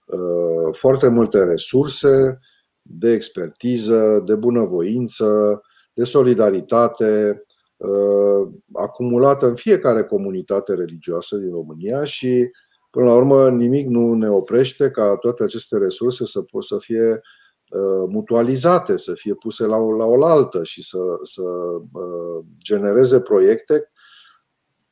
uh, 0.07 0.77
foarte 0.77 1.07
multe 1.07 1.43
resurse 1.43 2.39
de 2.81 3.11
expertiză, 3.11 4.23
de 4.25 4.35
bunăvoință, 4.35 5.61
de 5.93 6.03
solidaritate, 6.03 7.45
Uh, 7.77 8.49
acumulată 8.73 9.45
în 9.47 9.55
fiecare 9.55 10.03
comunitate 10.03 10.73
religioasă 10.73 11.35
din 11.35 11.51
România 11.51 12.03
și, 12.03 12.51
până 12.91 13.05
la 13.05 13.15
urmă, 13.15 13.49
nimic 13.49 13.87
nu 13.87 14.13
ne 14.13 14.29
oprește 14.29 14.91
ca 14.91 15.15
toate 15.15 15.43
aceste 15.43 15.77
resurse 15.77 16.25
să 16.25 16.41
pot 16.41 16.63
să 16.63 16.77
fie 16.77 17.11
uh, 17.11 18.09
mutualizate, 18.09 18.97
să 18.97 19.13
fie 19.13 19.33
puse 19.33 19.65
la, 19.65 19.77
la 19.77 20.05
oaltă 20.05 20.63
și 20.63 20.83
să, 20.83 20.97
să 21.23 21.41
uh, 21.41 22.45
genereze 22.57 23.21
proiecte 23.21 23.91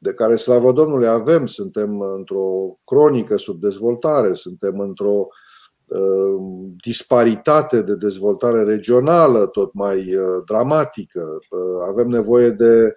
de 0.03 0.13
care, 0.13 0.35
slavă 0.35 0.71
Domnului, 0.71 1.07
avem. 1.07 1.45
Suntem 1.45 1.99
într-o 1.99 2.77
cronică 2.85 3.37
subdezvoltare, 3.37 4.33
suntem 4.33 4.79
într-o 4.79 5.27
disparitate 6.83 7.81
de 7.81 7.95
dezvoltare 7.95 8.63
regională 8.63 9.45
tot 9.45 9.73
mai 9.73 10.05
dramatică. 10.45 11.39
Avem 11.89 12.07
nevoie 12.07 12.49
de 12.49 12.93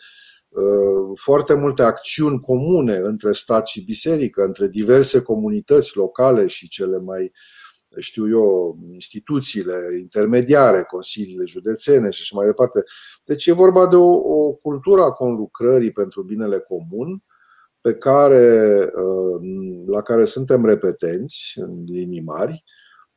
foarte 1.14 1.54
multe 1.54 1.82
acțiuni 1.82 2.40
comune 2.40 2.96
între 2.96 3.32
stat 3.32 3.66
și 3.66 3.84
biserică, 3.84 4.42
între 4.42 4.66
diverse 4.66 5.22
comunități 5.22 5.96
locale 5.96 6.46
și 6.46 6.68
cele 6.68 6.98
mai, 6.98 7.32
știu 7.98 8.28
eu, 8.28 8.78
instituțiile 8.92 9.74
intermediare, 9.98 10.82
consiliile 10.82 11.44
județene 11.46 12.10
și 12.10 12.20
așa 12.22 12.36
mai 12.36 12.46
departe. 12.46 12.82
Deci 13.24 13.46
e 13.46 13.52
vorba 13.52 13.86
de 13.86 13.96
o, 13.96 14.14
o 14.14 14.52
cultură 14.52 15.00
a 15.00 15.10
conlucrării 15.10 15.92
pentru 15.92 16.22
binele 16.22 16.58
comun, 16.58 17.22
pe 17.80 17.94
care, 17.94 18.86
la 19.86 20.02
care 20.02 20.24
suntem 20.24 20.64
repetenți 20.64 21.52
în 21.56 21.84
linii 21.84 22.22
mari, 22.22 22.64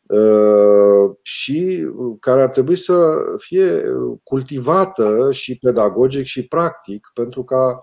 Uh, 0.10 1.16
și 1.22 1.88
care 2.20 2.42
ar 2.42 2.50
trebui 2.50 2.76
să 2.76 3.22
fie 3.38 3.82
cultivată 4.24 5.32
și 5.32 5.58
pedagogic 5.58 6.24
și 6.24 6.48
practic, 6.48 7.12
pentru 7.14 7.44
ca 7.44 7.80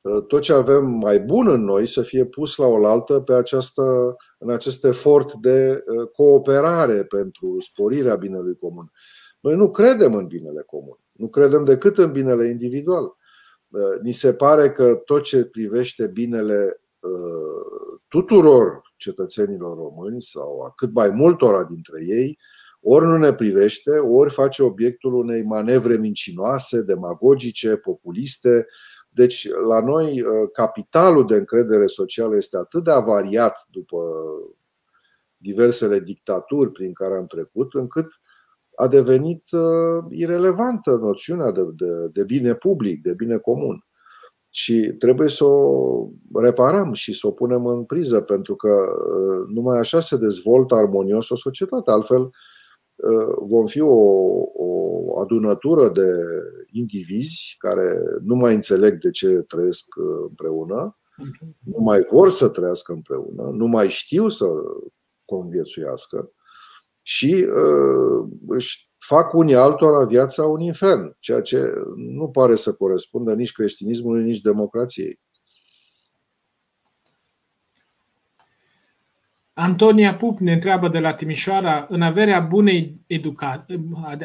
uh, 0.00 0.24
tot 0.26 0.42
ce 0.42 0.52
avem 0.52 0.86
mai 0.86 1.18
bun 1.18 1.48
în 1.48 1.64
noi 1.64 1.86
să 1.86 2.02
fie 2.02 2.24
pus 2.24 2.56
la 2.56 2.66
oaltă 2.66 3.20
pe 3.20 3.34
această, 3.34 4.16
în 4.44 4.50
acest 4.50 4.84
efort 4.84 5.32
de 5.32 5.84
uh, 5.86 6.08
cooperare 6.08 7.04
pentru 7.04 7.56
sporirea 7.60 8.16
binelui 8.16 8.56
comun. 8.56 8.92
Noi 9.40 9.54
nu 9.54 9.70
credem 9.70 10.14
în 10.14 10.26
binele 10.26 10.62
comun, 10.66 10.98
nu 11.12 11.28
credem 11.28 11.64
decât 11.64 11.98
în 11.98 12.12
binele 12.12 12.46
individual. 12.46 13.16
Ni 14.02 14.12
se 14.12 14.34
pare 14.34 14.72
că 14.72 14.94
tot 14.94 15.22
ce 15.22 15.44
privește 15.44 16.06
binele 16.06 16.80
tuturor 18.08 18.94
cetățenilor 18.96 19.76
români 19.76 20.22
sau 20.22 20.60
a 20.60 20.72
cât 20.76 20.92
mai 20.92 21.10
multora 21.10 21.64
dintre 21.64 22.04
ei, 22.06 22.38
ori 22.80 23.06
nu 23.06 23.16
ne 23.16 23.32
privește, 23.32 23.90
ori 23.90 24.32
face 24.32 24.62
obiectul 24.62 25.14
unei 25.14 25.42
manevre 25.42 25.96
mincinoase, 25.96 26.82
demagogice, 26.82 27.76
populiste. 27.76 28.66
Deci, 29.14 29.48
la 29.68 29.80
noi, 29.80 30.20
uh, 30.20 30.50
capitalul 30.52 31.26
de 31.26 31.34
încredere 31.34 31.86
socială 31.86 32.36
este 32.36 32.56
atât 32.56 32.84
de 32.84 32.90
avariat 32.90 33.66
după 33.70 33.98
diversele 35.36 36.00
dictaturi 36.00 36.70
prin 36.70 36.92
care 36.92 37.14
am 37.14 37.26
trecut, 37.26 37.74
încât 37.74 38.06
a 38.76 38.88
devenit 38.88 39.44
uh, 39.52 40.04
irelevantă 40.08 40.90
noțiunea 40.90 41.50
de, 41.50 41.62
de, 41.76 42.08
de 42.12 42.24
bine 42.24 42.54
public, 42.54 43.02
de 43.02 43.14
bine 43.14 43.36
comun. 43.36 43.84
Și 44.50 44.94
trebuie 44.98 45.28
să 45.28 45.44
o 45.44 46.08
reparăm 46.34 46.92
și 46.92 47.12
să 47.12 47.26
o 47.26 47.30
punem 47.30 47.66
în 47.66 47.84
priză, 47.84 48.20
pentru 48.20 48.56
că 48.56 48.68
uh, 48.68 49.48
numai 49.54 49.78
așa 49.78 50.00
se 50.00 50.16
dezvoltă 50.16 50.74
armonios 50.74 51.30
o 51.30 51.36
societate. 51.36 51.90
Altfel, 51.90 52.20
uh, 52.20 52.30
vom 53.40 53.66
fi 53.66 53.80
o, 53.80 53.94
o 54.54 55.20
adunătură 55.20 55.88
de 55.88 56.10
indivizi 56.70 57.54
care 57.58 58.02
nu 58.22 58.34
mai 58.34 58.54
înțeleg 58.54 58.98
de 59.00 59.10
ce 59.10 59.28
trăiesc 59.28 59.84
uh, 59.96 60.24
împreună, 60.28 60.98
nu 61.64 61.82
mai 61.82 62.06
vor 62.10 62.30
să 62.30 62.48
trăiască 62.48 62.92
împreună, 62.92 63.50
nu 63.52 63.66
mai 63.66 63.88
știu 63.88 64.28
să 64.28 64.46
conviețuiască 65.24 66.32
și 67.02 67.46
uh, 67.48 68.28
își 68.46 68.90
fac 68.98 69.32
unii 69.32 69.54
altora 69.54 70.04
viața 70.04 70.46
un 70.46 70.60
infern, 70.60 71.16
ceea 71.18 71.40
ce 71.40 71.72
nu 71.96 72.28
pare 72.28 72.54
să 72.54 72.72
corespundă 72.72 73.34
nici 73.34 73.52
creștinismului, 73.52 74.22
nici 74.22 74.40
democrației. 74.40 75.20
Antonia 79.54 80.14
Pup 80.14 80.38
ne 80.38 80.52
întreabă 80.52 80.88
de 80.88 80.98
la 80.98 81.14
Timișoara, 81.14 81.86
în 81.90 82.02
averea 82.02 82.40
bunei, 82.40 83.00
educa- 83.06 83.66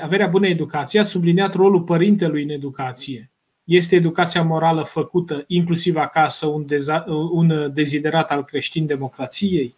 averea 0.01 0.27
bunei 0.27 0.51
educații 0.51 0.99
a 0.99 1.03
subliniat 1.03 1.53
rolul 1.53 1.81
părintelui 1.81 2.43
în 2.43 2.49
educație. 2.49 3.31
Este 3.63 3.95
educația 3.95 4.43
morală 4.43 4.83
făcută, 4.83 5.43
inclusiv 5.47 5.95
acasă, 5.95 6.47
un, 6.47 6.65
deza- 6.65 7.05
un 7.31 7.71
deziderat 7.73 8.31
al 8.31 8.43
creștin-democrației? 8.43 9.75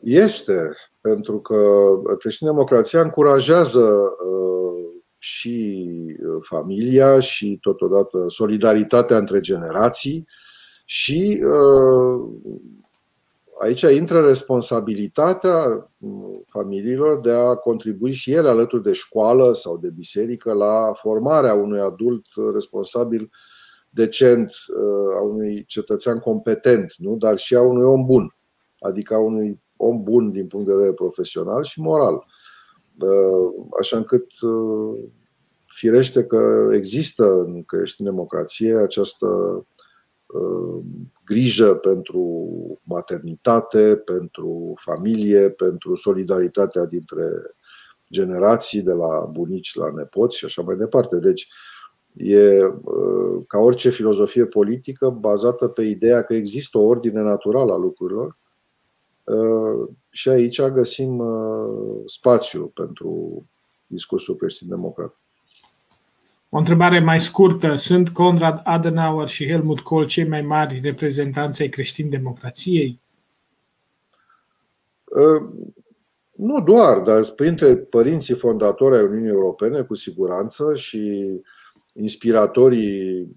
Este 0.00 0.76
pentru 1.00 1.40
că 1.40 1.56
creștin-democrația 2.18 3.00
încurajează 3.00 3.80
uh, 3.80 4.84
și 5.18 5.86
uh, 6.18 6.42
familia 6.42 7.20
și 7.20 7.58
totodată 7.60 8.24
solidaritatea 8.28 9.16
între 9.16 9.40
generații 9.40 10.26
și 10.84 11.42
uh, 11.42 12.28
aici 13.58 13.80
intră 13.80 14.20
responsabilitatea 14.20 15.90
familiilor 16.46 17.20
de 17.20 17.30
a 17.30 17.54
contribui 17.54 18.12
și 18.12 18.32
ele 18.32 18.48
alături 18.48 18.82
de 18.82 18.92
școală 18.92 19.52
sau 19.52 19.76
de 19.76 19.90
biserică 19.90 20.52
la 20.52 20.92
formarea 20.94 21.54
unui 21.54 21.80
adult 21.80 22.24
responsabil 22.52 23.30
decent, 23.90 24.52
a 25.18 25.22
unui 25.22 25.64
cetățean 25.64 26.18
competent, 26.18 26.94
nu? 26.96 27.16
dar 27.16 27.36
și 27.36 27.54
a 27.54 27.62
unui 27.62 27.84
om 27.84 28.04
bun, 28.04 28.36
adică 28.80 29.14
a 29.14 29.18
unui 29.18 29.60
om 29.76 30.02
bun 30.02 30.30
din 30.30 30.46
punct 30.46 30.66
de 30.66 30.72
vedere 30.72 30.92
profesional 30.92 31.64
și 31.64 31.80
moral. 31.80 32.24
Așa 33.80 33.96
încât 33.96 34.26
firește 35.66 36.24
că 36.24 36.70
există 36.72 37.32
în 37.32 37.64
creștin-democrație 37.64 38.76
această 38.76 39.26
grijă 41.26 41.74
pentru 41.74 42.40
maternitate, 42.82 43.96
pentru 43.96 44.74
familie, 44.76 45.50
pentru 45.50 45.94
solidaritatea 45.94 46.84
dintre 46.84 47.30
generații, 48.10 48.82
de 48.82 48.92
la 48.92 49.28
bunici 49.30 49.74
la 49.74 49.90
nepoți 49.96 50.36
și 50.36 50.44
așa 50.44 50.62
mai 50.62 50.76
departe. 50.76 51.18
Deci, 51.18 51.48
e 52.12 52.58
ca 53.46 53.58
orice 53.58 53.90
filozofie 53.90 54.46
politică 54.46 55.10
bazată 55.10 55.68
pe 55.68 55.82
ideea 55.82 56.22
că 56.22 56.34
există 56.34 56.78
o 56.78 56.84
ordine 56.84 57.22
naturală 57.22 57.72
a 57.72 57.76
lucrurilor 57.76 58.36
Uh, 59.26 59.88
și 60.10 60.28
aici 60.28 60.60
găsim 60.60 61.18
uh, 61.18 62.02
spațiu 62.04 62.66
pentru 62.66 63.42
discursul 63.86 64.36
creștin-democrat. 64.36 65.20
O 66.56 66.58
întrebare 66.58 67.00
mai 67.00 67.20
scurtă. 67.20 67.76
Sunt 67.76 68.08
Conrad 68.08 68.60
Adenauer 68.64 69.28
și 69.28 69.46
Helmut 69.46 69.80
Kohl 69.80 70.04
cei 70.04 70.28
mai 70.28 70.42
mari 70.42 70.80
reprezentanți 70.82 71.62
ai 71.62 71.68
creștin-democrației? 71.68 73.00
Uh, 75.04 75.48
nu 76.32 76.60
doar, 76.60 76.98
dar 76.98 77.24
printre 77.36 77.76
părinții 77.76 78.34
fondatori 78.34 78.96
ai 78.96 79.02
Uniunii 79.02 79.28
Europene, 79.28 79.82
cu 79.82 79.94
siguranță, 79.94 80.74
și 80.74 81.32
inspiratorii 81.92 83.28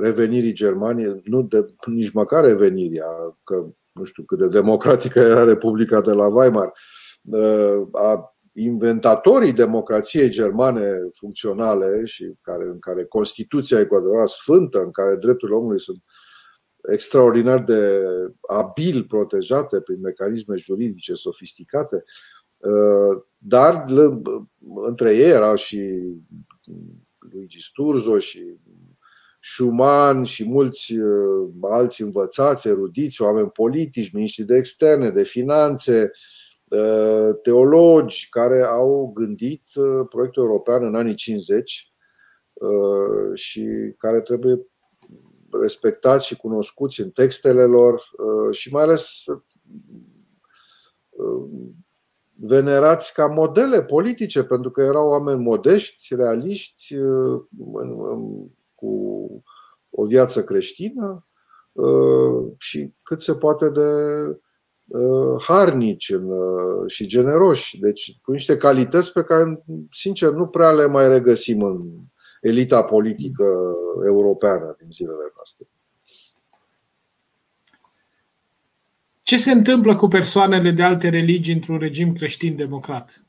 revenirii 0.00 0.52
Germaniei, 0.52 1.20
nu 1.24 1.42
de, 1.42 1.66
nici 1.86 2.12
măcar 2.12 2.44
revenirea, 2.44 3.38
că 3.44 3.66
nu 3.92 4.04
știu 4.04 4.22
cât 4.22 4.38
de 4.38 4.48
democratică 4.48 5.20
era 5.20 5.44
Republica 5.44 6.00
de 6.00 6.12
la 6.12 6.26
Weimar, 6.26 6.72
uh, 7.22 7.88
a 7.92 8.31
inventatorii 8.52 9.52
democrației 9.52 10.28
germane 10.28 11.08
funcționale 11.14 12.04
și 12.04 12.32
care, 12.40 12.64
în 12.64 12.78
care 12.78 13.04
Constituția 13.04 13.80
e 13.80 13.84
cu 13.84 13.94
adevărat 13.94 14.28
sfântă, 14.28 14.78
în 14.78 14.90
care 14.90 15.16
drepturile 15.16 15.56
omului 15.56 15.80
sunt 15.80 16.02
extraordinar 16.92 17.64
de 17.64 18.04
abil 18.48 19.04
protejate 19.04 19.80
prin 19.80 20.00
mecanisme 20.00 20.56
juridice 20.56 21.14
sofisticate, 21.14 22.02
uh, 22.56 23.22
dar 23.38 23.84
între 24.86 25.16
ei 25.16 25.30
erau 25.30 25.54
și 25.54 26.00
Luigi 27.18 27.62
Sturzo 27.62 28.18
și 28.18 28.56
Schumann 29.40 30.24
și 30.24 30.48
mulți 30.48 30.92
uh, 30.98 31.50
alți 31.60 32.02
învățați, 32.02 32.68
erudiți, 32.68 33.22
oameni 33.22 33.50
politici, 33.50 34.12
miniștri 34.12 34.44
de 34.44 34.56
externe, 34.56 35.10
de 35.10 35.22
finanțe, 35.22 36.02
uh, 36.02 36.31
teologi 37.42 38.28
care 38.30 38.62
au 38.62 39.10
gândit 39.14 39.62
uh, 39.74 40.06
proiectul 40.08 40.42
european 40.42 40.84
în 40.84 40.94
anii 40.94 41.14
50 41.14 41.92
și 43.34 43.94
care 43.98 44.20
trebuie 44.20 44.66
respectați 45.60 46.26
și 46.26 46.36
cunoscuți 46.36 47.00
în 47.00 47.10
textele 47.10 47.64
lor 47.64 48.02
și 48.50 48.72
mai 48.72 48.82
ales 48.82 49.22
venerați 52.34 53.12
ca 53.12 53.26
modele 53.26 53.82
politice, 53.82 54.44
pentru 54.44 54.70
că 54.70 54.82
erau 54.82 55.08
oameni 55.08 55.42
modești, 55.42 56.14
realiști, 56.14 56.94
cu 58.74 58.92
o 59.90 60.04
viață 60.04 60.44
creștină 60.44 61.26
uh, 61.72 62.52
și 62.58 62.94
cât 63.02 63.20
se 63.20 63.34
poate 63.34 63.70
de 63.70 63.80
uh, 63.80 64.36
harnici 65.40 66.08
uh, 66.08 66.22
și 66.86 67.06
generoși. 67.06 67.78
Deci 67.78 68.18
cu 68.22 68.32
niște 68.32 68.56
calități 68.56 69.12
pe 69.12 69.22
care, 69.22 69.64
sincer, 69.90 70.30
nu 70.30 70.46
prea 70.46 70.72
le 70.72 70.86
mai 70.86 71.08
regăsim 71.08 71.62
în 71.62 71.82
elita 72.40 72.82
politică 72.82 73.74
europeană 74.04 74.74
din 74.78 74.90
zilele 74.90 75.32
noastre. 75.34 75.66
Ce 79.22 79.36
se 79.36 79.50
întâmplă 79.50 79.96
cu 79.96 80.08
persoanele 80.08 80.70
de 80.70 80.82
alte 80.82 81.08
religii 81.08 81.54
într-un 81.54 81.78
regim 81.78 82.12
creștin-democrat? 82.12 83.26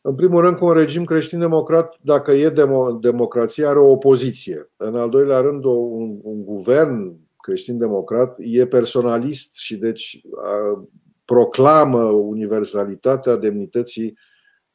În 0.00 0.14
primul 0.14 0.40
rând, 0.40 0.56
cu 0.56 0.64
un 0.64 0.72
regim 0.72 1.04
creștin-democrat, 1.04 1.96
dacă 2.00 2.32
e 2.32 2.50
demo- 2.50 3.00
democrație, 3.00 3.66
are 3.66 3.78
o 3.78 3.90
opoziție. 3.90 4.70
În 4.76 4.96
al 4.96 5.10
doilea 5.10 5.40
rând, 5.40 5.64
un, 5.64 6.18
un 6.22 6.44
guvern 6.44 7.25
creștin-democrat 7.46 8.34
e 8.38 8.66
personalist 8.66 9.56
și 9.56 9.76
deci 9.76 10.20
a, 10.36 10.88
proclamă 11.24 12.02
universalitatea 12.10 13.36
demnității 13.36 14.18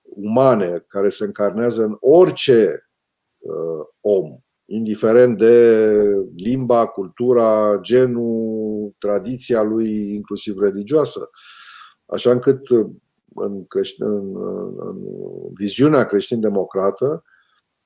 umane 0.01 0.85
care 0.87 1.09
se 1.09 1.23
încarnează 1.23 1.83
în 1.83 1.97
orice 1.99 2.89
uh, 3.37 3.85
om, 4.01 4.37
indiferent 4.65 5.37
de 5.37 5.95
limba, 6.35 6.85
cultura, 6.85 7.79
genul, 7.81 8.95
tradiția 8.99 9.61
lui, 9.61 10.13
inclusiv 10.13 10.59
religioasă. 10.59 11.29
Așa 12.05 12.31
încât 12.31 12.69
în, 13.35 13.65
creștin, 13.67 14.05
în, 14.05 14.35
în 14.77 14.97
viziunea 15.53 16.05
creștin-democrată, 16.05 17.23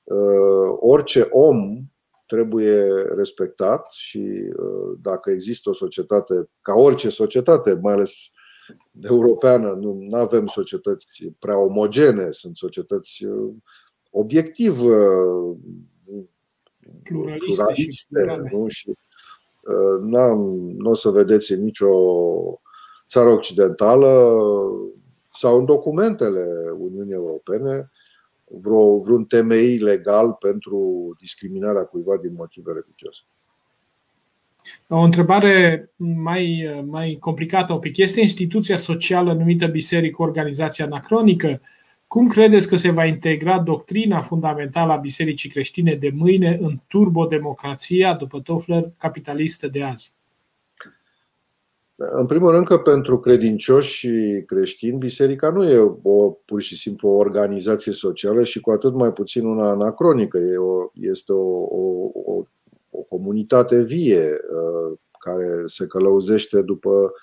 uh, 0.03 0.77
orice 0.79 1.27
om 1.31 1.85
trebuie 2.25 2.91
respectat 3.15 3.91
și 3.91 4.51
uh, 4.57 4.97
dacă 5.01 5.31
există 5.31 5.69
o 5.69 5.73
societate, 5.73 6.49
ca 6.61 6.73
orice 6.73 7.09
societate, 7.09 7.79
mai 7.81 7.93
ales 7.93 8.29
europeană, 9.01 9.73
nu 9.79 10.17
avem 10.17 10.47
societăți 10.47 11.33
prea 11.39 11.59
omogene, 11.59 12.31
sunt 12.31 12.57
societăți 12.57 13.25
uh, 13.25 13.53
obiectiv 14.11 14.81
pluraliste, 17.03 17.45
pluraliste 17.45 18.47
nu? 18.51 18.67
și 18.67 18.93
nu 20.77 20.89
o 20.89 20.93
să 20.93 21.09
vedeți 21.09 21.51
în 21.51 21.63
nicio 21.63 21.89
țară 23.07 23.29
occidentală 23.29 24.29
sau 25.31 25.59
în 25.59 25.65
documentele 25.65 26.45
Uniunii 26.77 27.13
Europene 27.13 27.91
vreo, 28.47 28.99
vreun 28.99 29.25
temei 29.25 29.77
legal 29.77 30.33
pentru 30.33 30.79
discriminarea 31.19 31.83
cuiva 31.83 32.17
din 32.17 32.33
motive 32.33 32.71
religioase. 32.71 33.21
O 34.87 34.99
întrebare 34.99 35.89
mai, 35.95 36.69
mai 36.85 37.17
complicată 37.19 37.73
un 37.73 37.79
pic. 37.79 37.97
Este 37.97 38.21
instituția 38.21 38.77
socială 38.77 39.33
numită 39.33 39.67
Biserică 39.67 40.21
Organizația 40.21 40.85
Anacronică? 40.85 41.61
Cum 42.07 42.27
credeți 42.27 42.67
că 42.67 42.75
se 42.75 42.91
va 42.91 43.05
integra 43.05 43.59
doctrina 43.59 44.21
fundamentală 44.21 44.93
a 44.93 44.97
Bisericii 44.97 45.49
creștine 45.49 45.95
de 45.95 46.09
mâine 46.13 46.57
în 46.61 46.79
turbodemocrația, 46.87 48.13
după 48.13 48.39
Toffler, 48.39 48.91
capitalistă 48.97 49.67
de 49.67 49.83
azi? 49.83 50.13
În 51.97 52.25
primul 52.25 52.51
rând 52.51 52.65
că 52.65 52.77
pentru 52.77 53.19
credincioși 53.19 53.95
și 53.95 54.43
creștini, 54.45 54.97
biserica 54.97 55.49
nu 55.49 55.63
e 55.63 55.77
o, 56.03 56.29
pur 56.29 56.61
și 56.61 56.77
simplu 56.77 57.09
o 57.09 57.15
organizație 57.15 57.91
socială 57.91 58.43
și 58.43 58.59
cu 58.59 58.71
atât 58.71 58.93
mai 58.93 59.13
puțin 59.13 59.45
una 59.45 59.69
anacronică. 59.69 60.37
E 60.37 60.57
o, 60.57 60.89
este 60.93 61.31
o, 61.31 61.61
o, 61.61 62.09
o, 62.13 62.43
o 62.89 63.01
comunitate 63.09 63.81
vie 63.81 64.23
uh, 64.23 64.97
care 65.19 65.63
se 65.65 65.87
călăuzește 65.87 66.61
după 66.61 67.13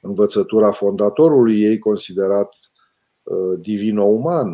învățătura 0.00 0.70
fondatorului 0.70 1.62
ei 1.62 1.78
considerat 1.78 2.48
uh, 3.22 3.58
divino-uman, 3.60 4.48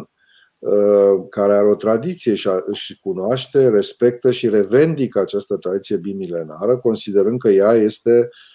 uh, 0.58 1.26
care 1.30 1.52
are 1.52 1.66
o 1.66 1.74
tradiție 1.74 2.34
și 2.34 2.48
își 2.66 3.00
cunoaște, 3.00 3.68
respectă 3.68 4.30
și 4.30 4.48
revendică 4.48 5.20
această 5.20 5.56
tradiție 5.56 5.96
bimilenară, 5.96 6.78
considerând 6.78 7.38
că 7.38 7.48
ea 7.48 7.72
este 7.72 8.18
uh, 8.18 8.26
Uh, 8.28 8.47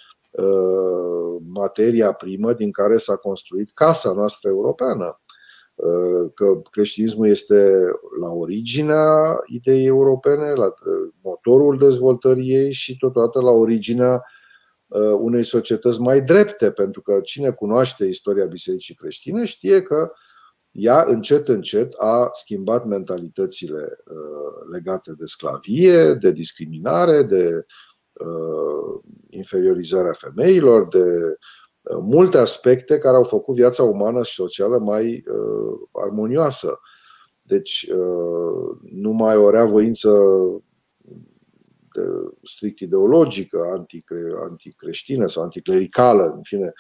materia 1.48 2.12
primă 2.12 2.54
din 2.54 2.72
care 2.72 2.98
s-a 2.98 3.16
construit 3.16 3.72
casa 3.74 4.14
noastră 4.14 4.50
europeană. 4.50 5.22
Uh, 5.76 6.32
că 6.34 6.62
creștinismul 6.72 7.28
este 7.28 7.82
la 8.20 8.30
originea 8.30 9.36
ideii 9.46 9.86
europene, 9.86 10.54
la 10.54 10.66
uh, 10.66 11.14
motorul 11.22 11.78
dezvoltării 11.78 12.54
ei 12.54 12.72
și 12.72 12.98
totodată 12.98 13.42
la 13.42 13.52
originea 13.52 14.24
unei 15.20 15.44
societăți 15.44 16.02
mai 16.02 16.22
drepte, 16.22 16.72
pentru 16.72 17.02
că 17.02 17.20
cine 17.20 17.52
cunoaște 17.52 18.06
istoria 18.06 18.46
Bisericii 18.46 18.96
creștine 18.96 19.46
știe 19.46 19.82
că 19.82 20.12
ea 20.72 21.04
încet, 21.08 21.48
încet 21.48 21.94
a 21.98 22.30
schimbat 22.32 22.86
mentalitățile 22.86 23.98
legate 24.72 25.12
de 25.18 25.26
sclavie, 25.26 26.14
de 26.14 26.32
discriminare, 26.32 27.24
de 27.24 27.50
Uh, 27.50 27.64
inferiorizarea 29.30 30.11
femeilor, 30.11 30.88
de 30.88 30.99
uh, 31.81 31.98
multe 32.02 32.38
aspecte 32.38 32.98
care 32.98 33.15
au 33.15 33.23
făcut 33.23 33.56
viața 33.56 33.84
umană 33.84 34.23
și 34.23 34.34
socială 34.34 34.77
mai 34.77 35.23
uh, 35.27 35.80
armonioasă. 35.91 36.80
Deci, 37.45 37.88
numai 38.91 39.35
o 39.35 39.49
rea 39.49 39.65
voință 39.65 40.10
strict 42.44 42.80
ideologică, 42.80 43.85
anticreștină 44.49 45.27
sau 45.27 45.44
anticlericală, 45.44 46.23
în 46.23 46.41
fine, 46.41 46.73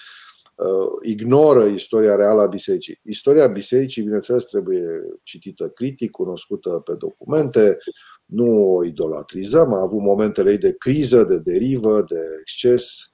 ignoră 1.01 1.63
istoria 1.63 2.15
reală 2.15 2.41
a 2.41 2.47
bisericii. 2.47 2.99
Istoria 3.03 3.47
bisericii, 3.47 4.03
bineînțeles, 4.03 4.43
trebuie 4.43 5.01
citită 5.23 5.69
critic, 5.69 6.11
cunoscută 6.11 6.69
pe 6.69 6.93
documente, 6.93 7.77
nu 8.25 8.75
o 8.75 8.83
idolatrizăm, 8.83 9.73
a 9.73 9.81
avut 9.81 10.01
momentele 10.01 10.51
ei 10.51 10.57
de 10.57 10.75
criză, 10.77 11.23
de 11.23 11.39
derivă, 11.39 12.01
de 12.01 12.19
exces, 12.41 13.11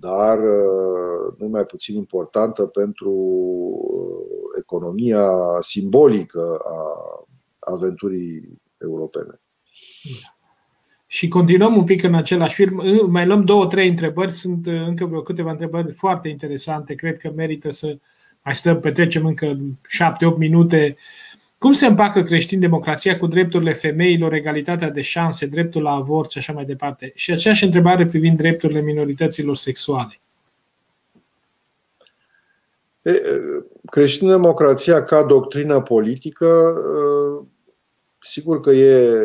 dar 0.00 0.38
uh, 0.38 1.34
nu 1.38 1.46
mai 1.46 1.64
puțin 1.64 1.96
importantă 1.96 2.66
pentru 2.66 3.12
uh, 3.12 4.58
economia 4.58 5.26
simbolică 5.60 6.58
a 6.64 6.80
aventurii 7.58 8.58
europene. 8.78 9.40
Și 11.06 11.28
continuăm 11.28 11.76
un 11.76 11.84
pic 11.84 12.02
în 12.02 12.14
același 12.14 12.54
film. 12.54 13.10
Mai 13.10 13.26
luăm 13.26 13.44
două, 13.44 13.66
trei 13.66 13.88
întrebări. 13.88 14.32
Sunt 14.32 14.66
uh, 14.66 14.72
încă 14.86 15.04
vreo 15.04 15.22
câteva 15.22 15.50
întrebări 15.50 15.92
foarte 15.92 16.28
interesante. 16.28 16.94
Cred 16.94 17.18
că 17.18 17.32
merită 17.36 17.70
să 17.70 17.98
mai 18.44 18.54
stăm, 18.54 18.80
petrecem 18.80 19.26
încă 19.26 19.56
șapte-opt 19.88 20.38
minute 20.38 20.96
cum 21.64 21.72
se 21.72 21.86
împacă 21.86 22.22
creștin 22.22 22.60
democrația 22.60 23.18
cu 23.18 23.26
drepturile 23.26 23.72
femeilor, 23.72 24.32
egalitatea 24.32 24.90
de 24.90 25.02
șanse, 25.02 25.46
dreptul 25.46 25.82
la 25.82 25.90
avort 25.90 26.30
și 26.30 26.38
așa 26.38 26.52
mai 26.52 26.64
departe? 26.64 27.12
Și 27.14 27.32
aceeași 27.32 27.64
întrebare 27.64 28.06
privind 28.06 28.36
drepturile 28.36 28.80
minorităților 28.80 29.56
sexuale. 29.56 30.20
Creștin-democrația 33.90 35.04
ca 35.04 35.22
doctrină 35.22 35.80
politică, 35.80 36.74
sigur 38.20 38.60
că 38.60 38.70
e 38.70 39.20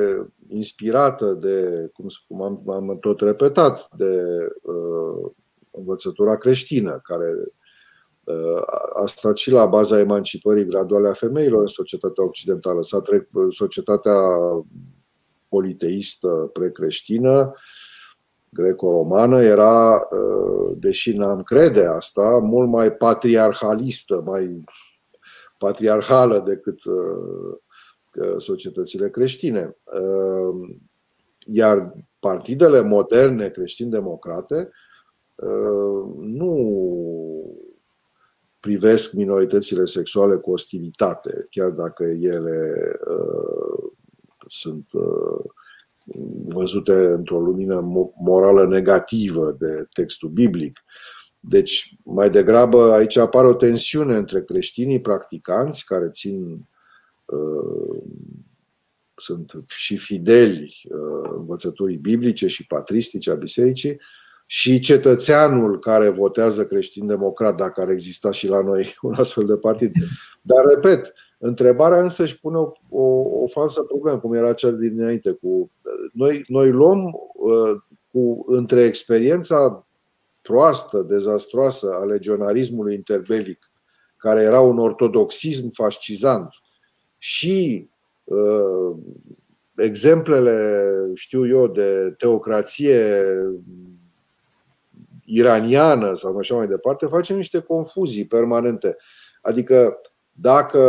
inspirată 0.48 1.34
de, 1.34 1.90
cum 2.28 2.42
am, 2.42 2.64
am 2.70 2.98
tot 3.00 3.22
repetat, 3.22 3.90
de 3.96 4.38
uh, 4.62 5.32
învățătura 5.72 6.38
creștină, 6.38 7.00
care 7.04 7.26
a 8.94 9.06
stat 9.06 9.38
și 9.38 9.52
la 9.52 9.66
baza 9.66 10.00
emancipării 10.00 10.66
graduale 10.66 11.10
a 11.10 11.14
femeilor 11.14 11.60
în 11.60 11.68
societatea 11.68 12.24
occidentală. 12.24 12.82
S-a 12.82 13.02
trec, 13.02 13.28
societatea 13.50 14.14
politeistă 15.50 16.50
precreștină, 16.54 17.54
greco-romană, 18.50 19.42
era, 19.42 19.94
uh, 19.96 20.78
deși 20.80 21.18
n-am 21.18 21.44
crede 21.44 21.86
asta, 21.86 22.40
mult 22.42 22.70
mai 22.70 22.92
patriarhalistă, 22.92 24.22
mai 24.26 24.64
patriarhală 25.58 26.40
decât 26.40 26.84
uh, 26.84 27.58
societățile 28.38 29.10
creștine. 29.10 29.78
Uh, 30.02 30.78
iar 31.46 31.94
partidele 32.20 32.82
moderne 32.82 33.50
creștin-democrate 33.50 34.70
nu 36.16 36.54
privesc 38.60 39.14
minoritățile 39.14 39.86
sexuale 39.86 40.36
cu 40.36 40.52
ostilitate, 40.52 41.48
chiar 41.50 41.70
dacă 41.70 42.04
ele 42.04 42.72
uh, 43.08 43.92
sunt 44.48 44.88
uh, 44.92 45.46
văzute 46.46 46.94
într-o 46.94 47.40
lumină 47.40 47.82
morală 48.20 48.68
negativă 48.68 49.52
de 49.52 49.88
textul 49.94 50.30
biblic. 50.30 50.80
Deci, 51.40 51.96
mai 52.04 52.30
degrabă, 52.30 52.92
aici 52.92 53.18
apare 53.18 53.48
o 53.48 53.54
tensiune 53.54 54.18
între 54.18 54.44
creștinii 54.44 55.02
practicanți 55.02 55.86
care 55.86 56.10
țin 56.10 56.70
uh, 57.26 58.02
sunt 59.16 59.52
și 59.68 59.98
fideli 59.98 60.82
uh, 60.90 61.30
învățăturii 61.36 61.98
biblice 61.98 62.48
și 62.48 62.68
patristice 62.68 63.32
a 63.32 63.36
bisericii 63.36 64.00
și 64.52 64.80
cetățeanul 64.80 65.80
care 65.80 66.10
votează 66.10 66.66
creștin-democrat, 66.66 67.56
dacă 67.56 67.82
ar 67.82 67.90
exista 67.90 68.32
și 68.32 68.48
la 68.48 68.62
noi 68.62 68.96
un 69.02 69.14
astfel 69.14 69.46
de 69.46 69.58
partid. 69.58 69.92
Dar, 70.42 70.64
repet, 70.76 71.14
întrebarea 71.38 72.02
însă 72.02 72.24
își 72.24 72.40
pune 72.40 72.58
o, 72.58 72.72
o, 72.90 73.04
o 73.42 73.48
falsă 73.48 73.82
problemă, 73.82 74.20
cum 74.20 74.34
era 74.34 74.54
cel 74.54 74.78
dinainte. 74.78 75.32
Cu, 75.32 75.72
noi, 76.14 76.44
noi 76.48 76.72
luăm 76.72 77.04
uh, 77.34 77.82
cu, 78.12 78.44
între 78.48 78.84
experiența 78.84 79.88
proastă, 80.42 81.02
dezastroasă 81.02 81.90
a 81.92 82.04
legionarismului 82.04 82.96
interbelic, 82.96 83.72
care 84.18 84.42
era 84.42 84.60
un 84.60 84.80
ortodoxism 84.80 85.70
fascizant, 85.74 86.48
și 87.18 87.90
uh, 88.24 88.98
exemplele, 89.76 90.82
știu 91.14 91.48
eu, 91.48 91.68
de 91.68 92.16
teocrație 92.18 93.16
iraniană 95.30 96.14
sau 96.14 96.38
așa 96.38 96.56
mai 96.56 96.68
departe, 96.68 97.06
facem 97.06 97.36
niște 97.36 97.60
confuzii 97.60 98.28
permanente. 98.28 98.96
Adică 99.42 100.02
dacă 100.32 100.80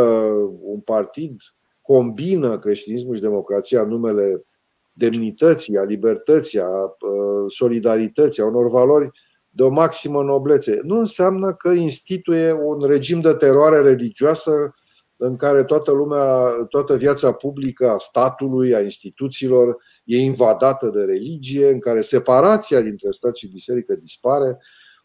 un 0.61 0.79
partid 0.79 1.33
combină 1.81 2.59
creștinismul 2.59 3.15
și 3.15 3.21
democrația 3.21 3.81
în 3.81 3.87
numele 3.87 4.45
demnității, 4.93 5.77
a 5.77 5.83
libertății, 5.83 6.59
a 6.59 6.83
uh, 6.83 7.45
solidarității, 7.47 8.43
a 8.43 8.45
unor 8.45 8.69
valori 8.69 9.09
de 9.49 9.63
o 9.63 9.69
maximă 9.69 10.23
noblețe. 10.23 10.79
Nu 10.83 10.97
înseamnă 10.97 11.53
că 11.53 11.69
instituie 11.69 12.51
un 12.51 12.81
regim 12.85 13.21
de 13.21 13.33
teroare 13.33 13.81
religioasă 13.81 14.75
în 15.15 15.35
care 15.35 15.63
toată 15.63 15.91
lumea, 15.91 16.47
toată 16.69 16.95
viața 16.95 17.31
publică 17.31 17.89
a 17.89 17.97
statului, 17.97 18.75
a 18.75 18.81
instituțiilor 18.81 19.77
e 20.03 20.17
invadată 20.17 20.89
de 20.89 21.03
religie, 21.03 21.69
în 21.69 21.79
care 21.79 22.01
separația 22.01 22.81
dintre 22.81 23.11
stat 23.11 23.35
și 23.35 23.47
biserică 23.47 23.95
dispare. 23.95 24.57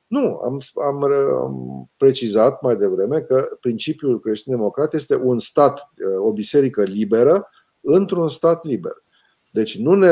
Nu, 0.06 0.40
am, 0.44 0.60
am, 0.84 1.02
am 1.42 1.90
precizat 1.96 2.62
mai 2.62 2.76
devreme 2.76 3.20
că 3.20 3.56
principiul 3.60 4.20
creștin-democrat 4.20 4.94
este 4.94 5.16
un 5.16 5.38
stat, 5.38 5.90
o 6.18 6.32
biserică 6.32 6.82
liberă, 6.82 7.48
într-un 7.80 8.28
stat 8.28 8.64
liber. 8.64 9.04
Deci 9.50 9.78
nu 9.78 9.94
ne, 9.94 10.08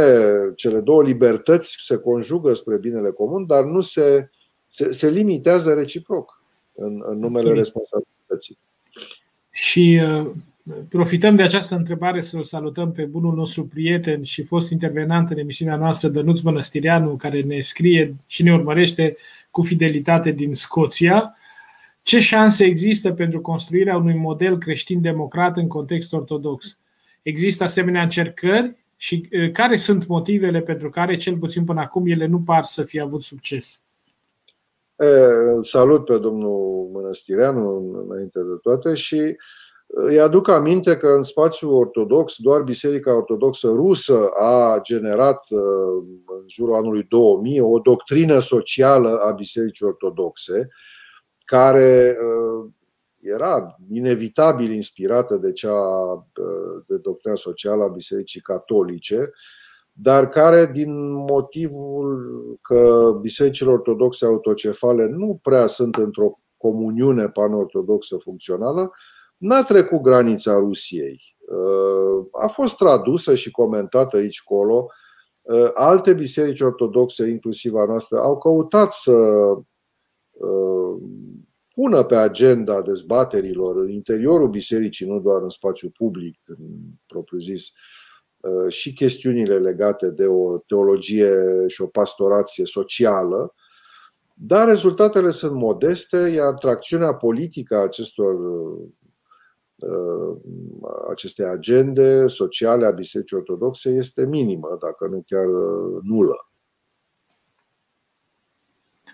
cele 0.55 0.81
două 0.81 1.02
libertăți 1.02 1.77
se 1.85 1.97
conjugă 1.97 2.52
spre 2.52 2.77
binele 2.77 3.11
comun, 3.11 3.47
dar 3.47 3.65
nu 3.65 3.81
se, 3.81 4.31
se, 4.66 4.93
se 4.93 5.11
limitează 5.11 5.74
reciproc 5.74 6.43
în, 6.74 7.02
în 7.06 7.19
numele 7.19 7.52
responsabilității. 7.52 8.59
Și 9.51 10.01
uh, 10.02 10.31
profităm 10.89 11.36
de 11.36 11.43
această 11.43 11.74
întrebare 11.74 12.20
să-l 12.20 12.45
salutăm 12.45 12.93
pe 12.93 13.03
bunul 13.03 13.35
nostru 13.35 13.66
prieten 13.66 14.23
și 14.23 14.43
fost 14.43 14.70
intervenant 14.70 15.31
în 15.31 15.39
emisiunea 15.39 15.77
noastră, 15.77 16.09
Dănuț 16.09 16.41
Mănăstireanu, 16.41 17.16
care 17.16 17.41
ne 17.41 17.61
scrie 17.61 18.15
și 18.27 18.43
ne 18.43 18.53
urmărește 18.53 19.16
cu 19.51 19.62
fidelitate 19.62 20.31
din 20.31 20.55
Scoția. 20.55 21.36
Ce 22.03 22.20
șanse 22.20 22.65
există 22.65 23.12
pentru 23.12 23.41
construirea 23.41 23.97
unui 23.97 24.15
model 24.15 24.59
creștin-democrat 24.59 25.57
în 25.57 25.69
context 25.69 26.12
ortodox? 26.12 26.78
Există 27.23 27.65
asemenea 27.65 28.03
încercări 28.03 28.77
și 28.97 29.28
care 29.53 29.77
sunt 29.77 30.07
motivele 30.07 30.61
pentru 30.61 30.91
care, 30.91 31.16
cel 31.16 31.36
puțin 31.36 31.65
până 31.65 31.81
acum, 31.81 32.07
ele 32.07 32.27
nu 32.27 32.41
par 32.41 32.65
să 32.65 32.82
fie 32.82 33.01
avut 33.01 33.23
succes? 33.23 33.82
Salut 35.61 36.05
pe 36.05 36.19
domnul 36.19 36.89
Mănăstireanu 36.93 37.93
înainte 38.09 38.39
de 38.39 38.59
toate 38.62 38.95
și 38.95 39.36
îi 39.95 40.21
aduc 40.21 40.49
aminte 40.49 40.97
că 40.97 41.09
în 41.09 41.23
spațiul 41.23 41.73
ortodox, 41.73 42.35
doar 42.39 42.62
Biserica 42.62 43.16
Ortodoxă 43.16 43.69
Rusă 43.69 44.29
a 44.39 44.81
generat 44.83 45.47
în 46.27 46.45
jurul 46.47 46.75
anului 46.75 47.03
2000 47.09 47.61
o 47.61 47.79
doctrină 47.79 48.41
socială 48.41 49.21
a 49.25 49.33
Bisericii 49.33 49.87
Ortodoxe 49.87 50.69
care 51.39 52.16
era 53.21 53.77
inevitabil 53.91 54.73
inspirată 54.73 55.37
de 55.37 55.53
cea 55.53 55.79
de 56.87 56.97
doctrina 56.97 57.37
socială 57.37 57.85
a 57.85 57.89
Bisericii 57.89 58.41
Catolice, 58.41 59.31
dar 59.93 60.29
care, 60.29 60.66
din 60.66 61.12
motivul 61.12 62.19
că 62.62 63.12
bisericile 63.21 63.71
ortodoxe 63.71 64.25
autocefale 64.25 65.07
nu 65.07 65.39
prea 65.43 65.66
sunt 65.66 65.95
într-o 65.95 66.39
comuniune 66.57 67.29
panortodoxă 67.29 68.16
funcțională, 68.16 68.93
n-a 69.36 69.62
trecut 69.62 70.01
granița 70.01 70.59
Rusiei. 70.59 71.36
A 72.44 72.47
fost 72.47 72.77
tradusă 72.77 73.35
și 73.35 73.51
comentată 73.51 74.16
aici 74.16 74.43
colo. 74.43 74.86
Alte 75.74 76.15
biserici 76.15 76.61
ortodoxe, 76.61 77.28
inclusiv 77.28 77.74
a 77.74 77.85
noastră, 77.85 78.19
au 78.19 78.39
căutat 78.39 78.93
să 78.93 79.12
pună 81.74 82.02
pe 82.02 82.16
agenda 82.16 82.82
dezbaterilor 82.82 83.77
în 83.77 83.90
interiorul 83.90 84.48
bisericii, 84.48 85.06
nu 85.06 85.20
doar 85.20 85.43
în 85.43 85.48
spațiu 85.48 85.90
public, 85.90 86.40
în 86.44 86.56
propriu 87.06 87.39
zis, 87.39 87.73
uh, 88.40 88.73
și 88.73 88.93
chestiunile 88.93 89.59
legate 89.59 90.11
de 90.11 90.27
o 90.27 90.59
teologie 90.59 91.35
și 91.66 91.82
o 91.82 91.86
pastorație 91.86 92.65
socială, 92.65 93.55
dar 94.35 94.66
rezultatele 94.69 95.31
sunt 95.31 95.52
modeste, 95.52 96.16
iar 96.16 96.52
tracțiunea 96.52 97.15
politică 97.15 97.77
a 97.77 97.82
acestor 97.82 98.35
uh, 98.35 98.89
aceste 101.11 101.45
agende 101.45 102.27
sociale 102.27 102.87
a 102.87 102.91
Bisericii 102.91 103.37
Ortodoxe 103.37 103.91
este 103.91 104.27
minimă, 104.27 104.79
dacă 104.81 105.07
nu 105.11 105.25
chiar 105.27 105.47
uh, 105.47 106.03
nulă. 106.03 106.49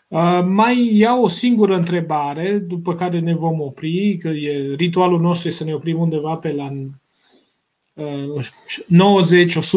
Uh, 0.09 0.45
mai 0.45 0.97
iau 0.97 1.23
o 1.23 1.29
singură 1.29 1.77
întrebare, 1.77 2.59
după 2.59 2.95
care 2.95 3.19
ne 3.19 3.35
vom 3.35 3.61
opri, 3.61 4.17
că 4.17 4.29
e, 4.29 4.75
ritualul 4.75 5.21
nostru 5.21 5.49
este 5.49 5.63
să 5.63 5.69
ne 5.69 5.75
oprim 5.75 6.01
undeva 6.01 6.37
pe 6.37 6.53
la 6.53 6.69
90-100 6.69 6.83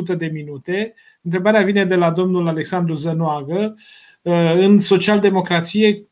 uh, 0.10 0.18
de 0.18 0.26
minute. 0.26 0.94
Întrebarea 1.22 1.62
vine 1.62 1.86
de 1.86 1.96
la 1.96 2.12
domnul 2.12 2.48
Alexandru 2.48 2.94
Zănoagă. 2.94 3.76
Uh, 4.22 4.54
în 4.56 4.80
socialdemocrație, 4.80 6.08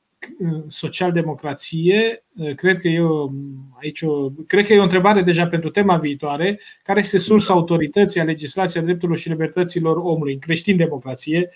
socialdemocrație, 0.68 2.24
cred 2.56 2.78
că 2.80 2.88
e 2.88 3.02
o, 3.02 3.30
aici 3.82 4.02
o, 4.02 4.30
cred 4.48 4.66
că 4.66 4.74
e 4.74 4.80
o 4.80 4.84
întrebare 4.84 5.22
deja 5.22 5.48
pentru 5.48 5.70
tema 5.70 5.98
viitoare, 5.98 6.60
care 6.84 7.00
este 7.00 7.18
sursa 7.18 7.54
autorității 7.54 8.20
a 8.20 8.24
legislației 8.24 8.84
a 8.84 8.86
drepturilor 8.86 9.20
și 9.20 9.30
libertăților 9.30 9.98
omului 9.98 10.34
în 10.34 10.40
creștin-democrație, 10.40 11.50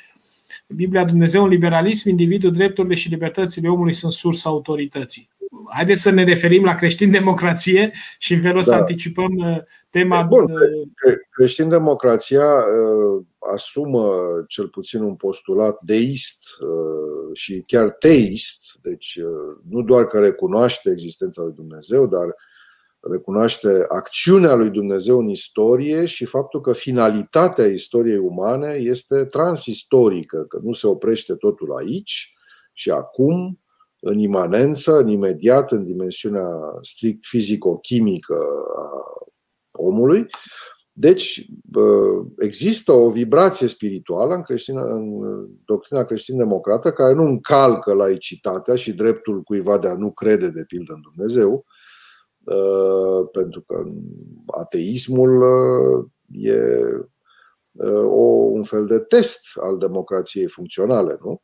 Biblia 0.68 1.06
Dumnezeu 1.06 1.44
în 1.44 1.50
liberalism, 1.50 2.10
individul, 2.10 2.52
drepturile 2.52 2.96
și 2.96 3.10
libertățile 3.10 3.70
omului 3.70 3.94
sunt 3.94 4.12
sursa 4.12 4.50
autorității. 4.50 5.30
Haideți 5.70 6.02
să 6.02 6.10
ne 6.10 6.24
referim 6.24 6.64
la 6.64 6.76
creștin-democrație 6.76 7.92
și 8.18 8.34
în 8.34 8.42
felul 8.42 8.58
ăsta 8.58 8.72
da. 8.72 8.78
anticipăm 8.78 9.36
uh, 9.36 9.58
tema. 9.90 10.22
Bun, 10.22 10.44
uh, 10.44 11.14
creștin-democrația 11.30 12.46
uh, 12.46 13.26
asumă 13.54 14.10
cel 14.48 14.68
puțin 14.68 15.02
un 15.02 15.16
postulat 15.16 15.80
deist 15.82 16.45
uh, 16.45 16.45
și 17.34 17.64
chiar 17.68 17.90
teist, 17.90 18.78
deci 18.82 19.16
uh, 19.16 19.58
nu 19.70 19.82
doar 19.82 20.08
că 20.08 20.20
recunoaște 20.20 20.90
existența 20.92 21.42
lui 21.42 21.54
Dumnezeu, 21.54 22.08
dar 22.08 22.26
uh, 22.26 22.34
recunoaște 23.12 23.86
acțiunea 23.88 24.54
lui 24.54 24.70
Dumnezeu 24.70 25.20
în 25.20 25.28
istorie 25.28 26.06
și 26.06 26.26
faptul 26.26 26.62
că 26.62 26.74
finalitatea 26.74 27.66
istoriei 27.66 28.18
umane 28.18 28.74
este 28.82 29.26
transistorică, 29.26 30.46
că 30.48 30.60
nu 30.64 30.74
se 30.74 30.88
oprește 30.88 31.36
totul 31.36 31.76
aici 31.76 32.34
și 32.74 32.92
acum, 32.92 33.60
în 34.00 34.20
imanență, 34.20 34.98
în 34.98 35.08
imediat, 35.08 35.72
în 35.72 35.86
dimensiunea 35.86 36.48
strict 36.82 37.26
fizico-chimică 37.26 38.36
a 38.76 38.90
omului. 39.72 40.26
Deci, 40.98 41.46
există 42.38 42.92
o 42.92 43.10
vibrație 43.10 43.68
spirituală 43.68 44.36
în, 44.36 44.42
creștin, 44.42 44.78
în 44.78 45.22
doctrina 45.66 46.06
creștin-democrată 46.06 46.92
care 46.92 47.14
nu 47.14 47.24
încalcă 47.24 47.94
laicitatea 47.94 48.76
și 48.76 48.94
dreptul 48.94 49.42
cuiva 49.42 49.78
de 49.78 49.88
a 49.88 49.94
nu 49.94 50.12
crede, 50.12 50.50
de 50.50 50.64
pildă, 50.68 50.94
în 50.94 51.02
Dumnezeu, 51.02 51.66
Uh, 52.46 53.30
pentru 53.32 53.62
că 53.62 53.84
ateismul 54.60 55.42
uh, 55.42 56.06
e 56.28 56.58
uh, 57.72 58.04
o, 58.04 58.26
un 58.52 58.64
fel 58.64 58.86
de 58.86 59.00
test 59.00 59.40
al 59.62 59.78
democrației 59.78 60.48
funcționale, 60.48 61.18
nu? 61.22 61.42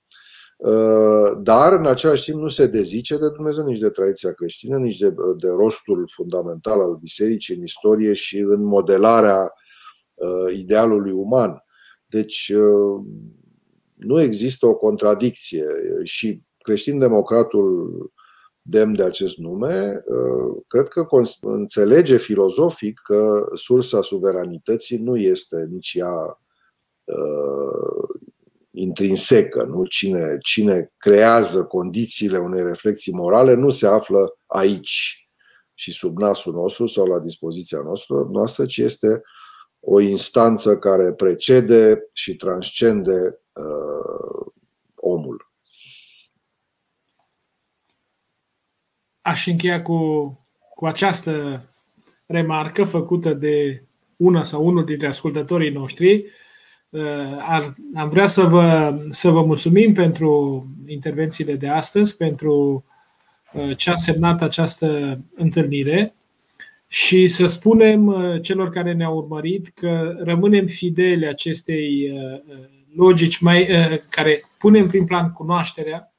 Dar, 1.42 1.74
în 1.74 1.86
același 1.86 2.24
timp, 2.24 2.42
nu 2.42 2.48
se 2.48 2.68
dezice 2.68 3.18
de 3.18 3.30
Dumnezeu 3.30 3.66
nici 3.66 3.80
de 3.80 3.90
tradiția 3.90 4.32
creștină, 4.32 4.78
nici 4.78 4.98
de, 4.98 5.10
de 5.38 5.48
rostul 5.50 6.10
fundamental 6.14 6.82
al 6.82 6.96
bisericii 6.96 7.56
în 7.56 7.64
istorie 7.64 8.14
și 8.14 8.38
în 8.38 8.64
modelarea 8.64 9.54
idealului 10.56 11.12
uman. 11.12 11.64
Deci, 12.06 12.54
nu 13.96 14.22
există 14.22 14.68
o 14.68 14.76
contradicție 14.76 15.66
și 16.04 16.44
creștin-democratul 16.58 17.90
demn 18.62 18.96
de 18.96 19.04
acest 19.04 19.38
nume, 19.38 20.04
uh, 20.06 20.64
cred 20.68 20.88
că 20.88 21.08
înțelege 21.42 22.18
filozofic 22.18 23.02
că 23.04 23.50
sursa 23.54 24.02
suveranității 24.02 24.98
nu 24.98 25.16
este 25.16 25.68
nici 25.70 25.94
ea 25.94 26.40
uh, 27.04 28.11
intrinsecă, 28.72 29.64
nu? 29.64 29.86
Cine, 29.86 30.38
cine 30.42 30.92
creează 30.98 31.64
condițiile 31.64 32.38
unei 32.38 32.64
reflexii 32.64 33.14
morale 33.14 33.54
nu 33.54 33.70
se 33.70 33.88
află 33.88 34.38
aici 34.46 35.28
și 35.74 35.92
sub 35.92 36.18
nasul 36.18 36.54
nostru 36.54 36.86
sau 36.86 37.06
la 37.06 37.20
dispoziția 37.20 37.82
noastră, 37.82 38.16
noastră 38.32 38.66
ci 38.66 38.78
este 38.78 39.22
o 39.80 40.00
instanță 40.00 40.78
care 40.78 41.14
precede 41.14 42.08
și 42.14 42.36
transcende 42.36 43.40
uh, 43.54 44.52
omul. 44.96 45.52
Aș 49.22 49.46
încheia 49.46 49.82
cu, 49.82 49.98
cu 50.76 50.86
această 50.86 51.64
remarcă 52.26 52.84
făcută 52.84 53.34
de 53.34 53.86
una 54.18 54.44
sau 54.44 54.66
unul 54.66 54.86
dintre 54.86 55.08
ascultătorii 55.08 55.72
noștri 55.72 56.26
ar, 57.40 57.74
am 57.96 58.10
vrea 58.10 58.26
să 58.26 58.44
vă, 58.44 58.98
să 59.10 59.30
vă 59.30 59.44
mulțumim 59.44 59.94
pentru 59.94 60.66
intervențiile 60.88 61.54
de 61.54 61.68
astăzi, 61.68 62.18
pentru 62.18 62.86
ce 63.76 63.90
a 63.90 63.94
însemnat 63.94 64.42
această 64.42 65.20
întâlnire 65.36 66.14
și 66.88 67.28
să 67.28 67.46
spunem 67.46 68.16
celor 68.42 68.70
care 68.70 68.94
ne-au 68.94 69.18
urmărit 69.18 69.68
că 69.68 70.16
rămânem 70.20 70.66
fideli 70.66 71.28
acestei 71.28 72.14
logici 72.96 73.40
mai, 73.40 73.68
care 74.10 74.44
pune 74.58 74.80
în 74.80 74.88
prim 74.88 75.06
plan 75.06 75.32
cunoașterea, 75.32 76.14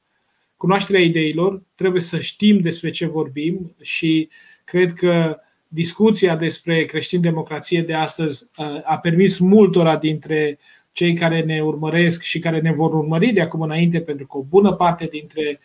cunoașterea 0.57 1.01
ideilor, 1.01 1.63
trebuie 1.75 2.01
să 2.01 2.19
știm 2.19 2.59
despre 2.59 2.89
ce 2.89 3.05
vorbim 3.05 3.75
și 3.81 4.29
cred 4.63 4.93
că 4.93 5.37
discuția 5.73 6.35
despre 6.35 6.85
creștin-democrație 6.85 7.81
de 7.81 7.93
astăzi 7.93 8.49
a 8.83 8.97
permis 8.97 9.39
multora 9.39 9.97
dintre 9.97 10.59
cei 10.91 11.13
care 11.13 11.41
ne 11.41 11.61
urmăresc 11.61 12.21
și 12.21 12.39
care 12.39 12.59
ne 12.59 12.71
vor 12.71 12.93
urmări 12.93 13.31
de 13.31 13.41
acum 13.41 13.61
înainte, 13.61 13.99
pentru 13.99 14.27
că 14.27 14.37
o 14.37 14.45
bună 14.49 14.73
parte 14.73 15.05
dintre 15.11 15.59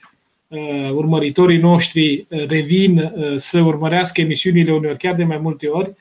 urmăritorii 0.93 1.59
noștri 1.59 2.27
revin 2.29 3.13
să 3.37 3.61
urmărească 3.61 4.21
emisiunile 4.21 4.73
uneori 4.73 4.99
chiar 4.99 5.15
de 5.15 5.25
mai 5.25 5.39
multe 5.39 5.67
ori, 5.67 5.95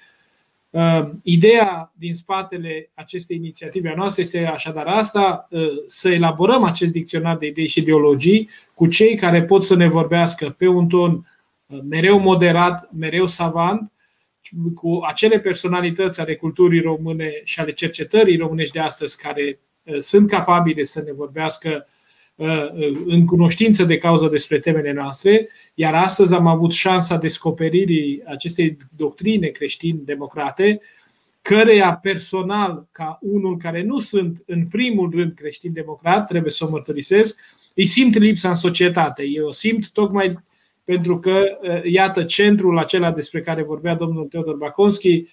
Uh, 0.69 1.09
ideea 1.23 1.93
din 1.95 2.13
spatele 2.13 2.89
acestei 2.93 3.38
inițiative 3.38 3.89
a 3.89 3.95
noastre 3.95 4.21
este 4.21 4.45
așadar 4.45 4.88
asta, 4.88 5.47
uh, 5.49 5.67
să 5.85 6.09
elaborăm 6.09 6.63
acest 6.63 6.91
dicționar 6.91 7.38
de 7.38 7.45
idei 7.45 7.67
și 7.67 7.79
ideologii 7.79 8.49
cu 8.73 8.88
cei 8.88 9.15
care 9.15 9.43
pot 9.43 9.63
să 9.63 9.75
ne 9.75 9.88
vorbească 9.88 10.55
pe 10.57 10.67
un 10.67 10.88
ton 10.88 11.27
uh, 11.65 11.79
mereu 11.89 12.19
moderat, 12.19 12.89
mereu 12.97 13.25
savant, 13.25 13.91
cu 14.75 14.99
acele 15.07 15.39
personalități 15.39 16.19
ale 16.19 16.35
culturii 16.35 16.81
române 16.81 17.41
și 17.43 17.59
ale 17.59 17.71
cercetării 17.71 18.37
românești 18.37 18.73
de 18.73 18.79
astăzi 18.79 19.21
care 19.21 19.59
sunt 19.99 20.29
capabile 20.29 20.83
să 20.83 21.01
ne 21.05 21.11
vorbească 21.11 21.87
în 23.05 23.25
cunoștință 23.25 23.83
de 23.83 23.97
cauză 23.97 24.27
despre 24.27 24.59
temele 24.59 24.91
noastre, 24.91 25.49
iar 25.73 25.93
astăzi 25.93 26.33
am 26.33 26.47
avut 26.47 26.73
șansa 26.73 27.17
descoperirii 27.17 28.21
acestei 28.25 28.77
doctrine 28.95 29.47
creștin-democrate, 29.47 30.81
căreia 31.41 31.93
personal, 31.95 32.87
ca 32.91 33.17
unul 33.21 33.57
care 33.57 33.83
nu 33.83 33.99
sunt 33.99 34.43
în 34.45 34.67
primul 34.67 35.11
rând 35.11 35.33
creștin-democrat, 35.33 36.27
trebuie 36.27 36.51
să 36.51 36.65
o 36.65 36.69
mărturisesc, 36.69 37.39
îi 37.75 37.85
simt 37.85 38.17
lipsa 38.17 38.49
în 38.49 38.55
societate. 38.55 39.23
Eu 39.23 39.47
o 39.47 39.51
simt 39.51 39.91
tocmai 39.91 40.37
pentru 40.88 41.19
că, 41.19 41.43
iată, 41.84 42.23
centrul 42.23 42.77
acela 42.77 43.11
despre 43.11 43.39
care 43.39 43.64
vorbea 43.64 43.95
domnul 43.95 44.26
Teodor 44.26 44.55
Baconski 44.55 45.23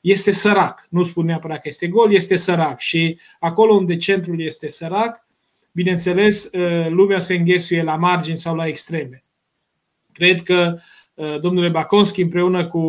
este 0.00 0.30
sărac. 0.30 0.86
Nu 0.90 1.02
spun 1.02 1.24
neapărat 1.24 1.60
că 1.60 1.68
este 1.68 1.86
gol, 1.86 2.12
este 2.12 2.36
sărac. 2.36 2.80
Și 2.80 3.18
acolo 3.40 3.74
unde 3.74 3.96
centrul 3.96 4.40
este 4.40 4.68
sărac, 4.68 5.26
bineînțeles, 5.72 6.50
uh, 6.52 6.88
lumea 6.88 7.18
se 7.18 7.34
înghesuie 7.34 7.82
la 7.82 7.96
margini 7.96 8.38
sau 8.38 8.54
la 8.54 8.66
extreme. 8.66 9.24
Cred 10.12 10.42
că 10.42 10.76
uh, 11.14 11.40
domnule 11.40 11.68
Baconski 11.68 12.22
împreună 12.22 12.66
cu 12.66 12.86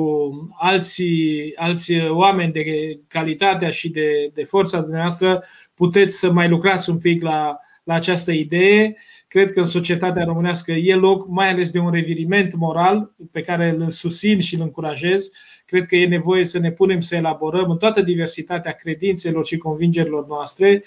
alții, 0.58 1.56
alți 1.56 1.94
oameni 2.10 2.52
de 2.52 2.64
calitatea 3.08 3.70
și 3.70 3.90
de, 3.90 4.32
de 4.34 4.44
forța 4.44 4.80
dumneavoastră 4.80 5.44
puteți 5.74 6.18
să 6.18 6.32
mai 6.32 6.50
lucrați 6.50 6.90
un 6.90 6.98
pic 6.98 7.22
la, 7.22 7.58
la 7.84 7.94
această 7.94 8.32
idee. 8.32 8.96
Cred 9.28 9.52
că 9.52 9.60
în 9.60 9.66
societatea 9.66 10.24
românească 10.24 10.72
e 10.72 10.96
loc 10.96 11.28
mai 11.28 11.50
ales 11.50 11.72
de 11.72 11.80
un 11.80 11.92
reviriment 11.92 12.56
moral 12.56 13.14
pe 13.32 13.42
care 13.42 13.70
îl 13.70 13.90
susțin 13.90 14.40
și 14.40 14.56
îl 14.56 14.62
încurajez. 14.62 15.32
Cred 15.66 15.86
că 15.86 15.96
e 15.96 16.08
nevoie 16.08 16.46
să 16.46 16.60
ne 16.60 16.72
punem 16.72 17.02
să 17.02 17.16
elaborăm 17.16 17.70
în 17.70 17.78
toată 17.78 18.02
diversitatea 18.02 18.72
credințelor 18.72 19.46
și 19.46 19.58
convingerilor 19.58 20.28
noastre 20.28 20.84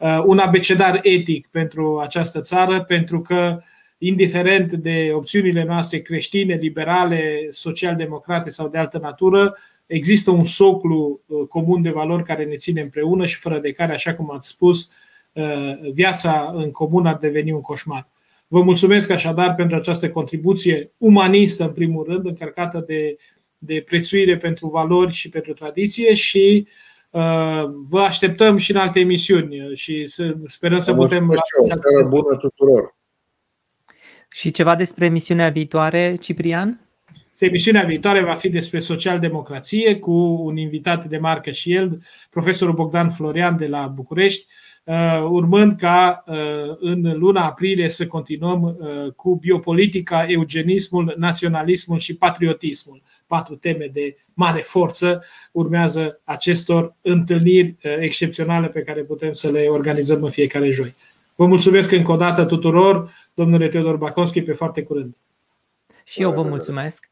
Uh, 0.00 0.22
un 0.26 0.38
abecedar 0.38 1.00
etic 1.02 1.48
pentru 1.50 1.98
această 1.98 2.40
țară, 2.40 2.82
pentru 2.82 3.20
că, 3.20 3.60
indiferent 3.98 4.72
de 4.72 5.10
opțiunile 5.14 5.64
noastre 5.64 5.98
creștine, 5.98 6.54
liberale, 6.54 7.46
social-democrate 7.50 8.50
sau 8.50 8.68
de 8.68 8.78
altă 8.78 8.98
natură, 8.98 9.56
există 9.86 10.30
un 10.30 10.44
soclu 10.44 11.20
uh, 11.26 11.46
comun 11.48 11.82
de 11.82 11.90
valori 11.90 12.24
care 12.24 12.44
ne 12.44 12.56
ține 12.56 12.80
împreună 12.80 13.26
și 13.26 13.36
fără 13.36 13.58
de 13.58 13.72
care, 13.72 13.92
așa 13.92 14.14
cum 14.14 14.30
ați 14.32 14.48
spus, 14.48 14.86
uh, 14.86 14.92
viața 15.92 16.50
în 16.54 16.70
comun 16.70 17.06
ar 17.06 17.16
deveni 17.16 17.52
un 17.52 17.60
coșmar. 17.60 18.08
Vă 18.46 18.62
mulțumesc 18.62 19.10
așadar 19.10 19.54
pentru 19.54 19.76
această 19.76 20.10
contribuție 20.10 20.92
umanistă, 20.96 21.64
în 21.64 21.72
primul 21.72 22.04
rând, 22.04 22.26
încărcată 22.26 22.84
de, 22.86 23.16
de 23.58 23.82
prețuire 23.86 24.36
pentru 24.36 24.68
valori 24.68 25.12
și 25.12 25.28
pentru 25.28 25.52
tradiție 25.52 26.14
și 26.14 26.66
uh, 26.66 26.72
Uh, 27.10 27.62
vă 27.88 28.00
așteptăm 28.00 28.56
și 28.56 28.70
în 28.70 28.76
alte 28.76 29.00
emisiuni 29.00 29.74
și 29.74 30.06
sperăm 30.44 30.78
să 30.78 30.94
putem. 30.94 31.34
Seară 31.66 32.08
bună 32.08 32.36
tuturor! 32.36 32.96
Și 34.28 34.50
ceva 34.50 34.74
despre 34.74 35.04
emisiunea 35.04 35.48
viitoare, 35.48 36.16
Ciprian? 36.20 36.80
Emisiunea 37.38 37.84
viitoare 37.84 38.22
va 38.22 38.34
fi 38.34 38.48
despre 38.48 38.78
social-democrație 38.78 39.98
cu 39.98 40.12
un 40.44 40.56
invitat 40.56 41.04
de 41.06 41.18
marcă 41.18 41.50
și 41.50 41.72
el, 41.72 42.02
profesorul 42.30 42.74
Bogdan 42.74 43.10
Florian 43.10 43.56
de 43.56 43.66
la 43.66 43.86
București, 43.86 44.46
Uh, 44.46 44.69
urmând 45.30 45.78
ca 45.78 46.24
uh, 46.26 46.76
în 46.80 47.18
luna 47.18 47.46
aprilie 47.46 47.88
să 47.88 48.06
continuăm 48.06 48.62
uh, 48.62 49.12
cu 49.12 49.36
biopolitica, 49.36 50.24
eugenismul, 50.28 51.14
naționalismul 51.16 51.98
și 51.98 52.16
patriotismul. 52.16 53.02
Patru 53.26 53.54
teme 53.56 53.90
de 53.92 54.16
mare 54.34 54.60
forță 54.60 55.24
urmează 55.52 56.20
acestor 56.24 56.94
întâlniri 57.00 57.76
excepționale 57.98 58.68
pe 58.68 58.80
care 58.80 59.00
putem 59.00 59.32
să 59.32 59.50
le 59.50 59.66
organizăm 59.66 60.22
în 60.22 60.30
fiecare 60.30 60.70
joi. 60.70 60.94
Vă 61.34 61.46
mulțumesc 61.46 61.92
încă 61.92 62.12
o 62.12 62.16
dată 62.16 62.44
tuturor, 62.44 63.12
domnule 63.34 63.68
Teodor 63.68 63.96
Baconski, 63.96 64.42
pe 64.42 64.52
foarte 64.52 64.82
curând. 64.82 65.16
Și 66.04 66.22
eu 66.22 66.32
vă 66.32 66.42
mulțumesc. 66.42 67.09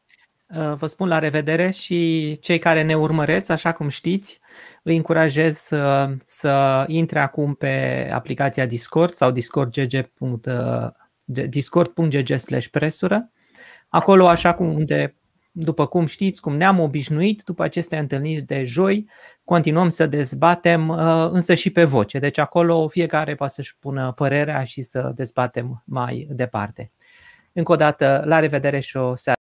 Uh, 0.55 0.73
vă 0.73 0.85
spun 0.85 1.07
la 1.07 1.19
revedere 1.19 1.69
și 1.69 2.37
cei 2.39 2.59
care 2.59 2.83
ne 2.83 2.95
urmăreți, 2.95 3.51
așa 3.51 3.71
cum 3.71 3.89
știți, 3.89 4.39
îi 4.83 4.95
încurajez 4.95 5.57
să, 5.57 6.09
să 6.25 6.83
intre 6.87 7.19
acum 7.19 7.53
pe 7.53 8.07
aplicația 8.11 8.65
Discord 8.65 9.13
sau 9.13 9.31
discord.gg 11.25 12.37
slash 12.37 12.67
presură. 12.67 13.31
Acolo, 13.87 14.27
așa 14.27 14.53
cum 14.53 14.73
unde, 14.73 15.15
după 15.51 15.85
cum 15.85 16.05
știți, 16.05 16.41
cum 16.41 16.55
ne-am 16.55 16.79
obișnuit, 16.79 17.41
după 17.41 17.63
aceste 17.63 17.97
întâlniri 17.97 18.41
de 18.41 18.63
joi, 18.63 19.09
continuăm 19.43 19.89
să 19.89 20.05
dezbatem, 20.05 20.87
uh, 20.87 21.29
însă 21.31 21.53
și 21.53 21.69
pe 21.69 21.83
voce. 21.83 22.19
Deci 22.19 22.37
acolo 22.37 22.87
fiecare 22.87 23.35
poate 23.35 23.53
să-și 23.53 23.77
pună 23.77 24.11
părerea 24.11 24.63
și 24.63 24.81
să 24.81 25.11
dezbatem 25.15 25.83
mai 25.85 26.27
departe. 26.31 26.91
Încă 27.53 27.71
o 27.71 27.75
dată, 27.75 28.23
la 28.25 28.39
revedere 28.39 28.79
și 28.79 28.97
o 28.97 29.15
seară 29.15 29.37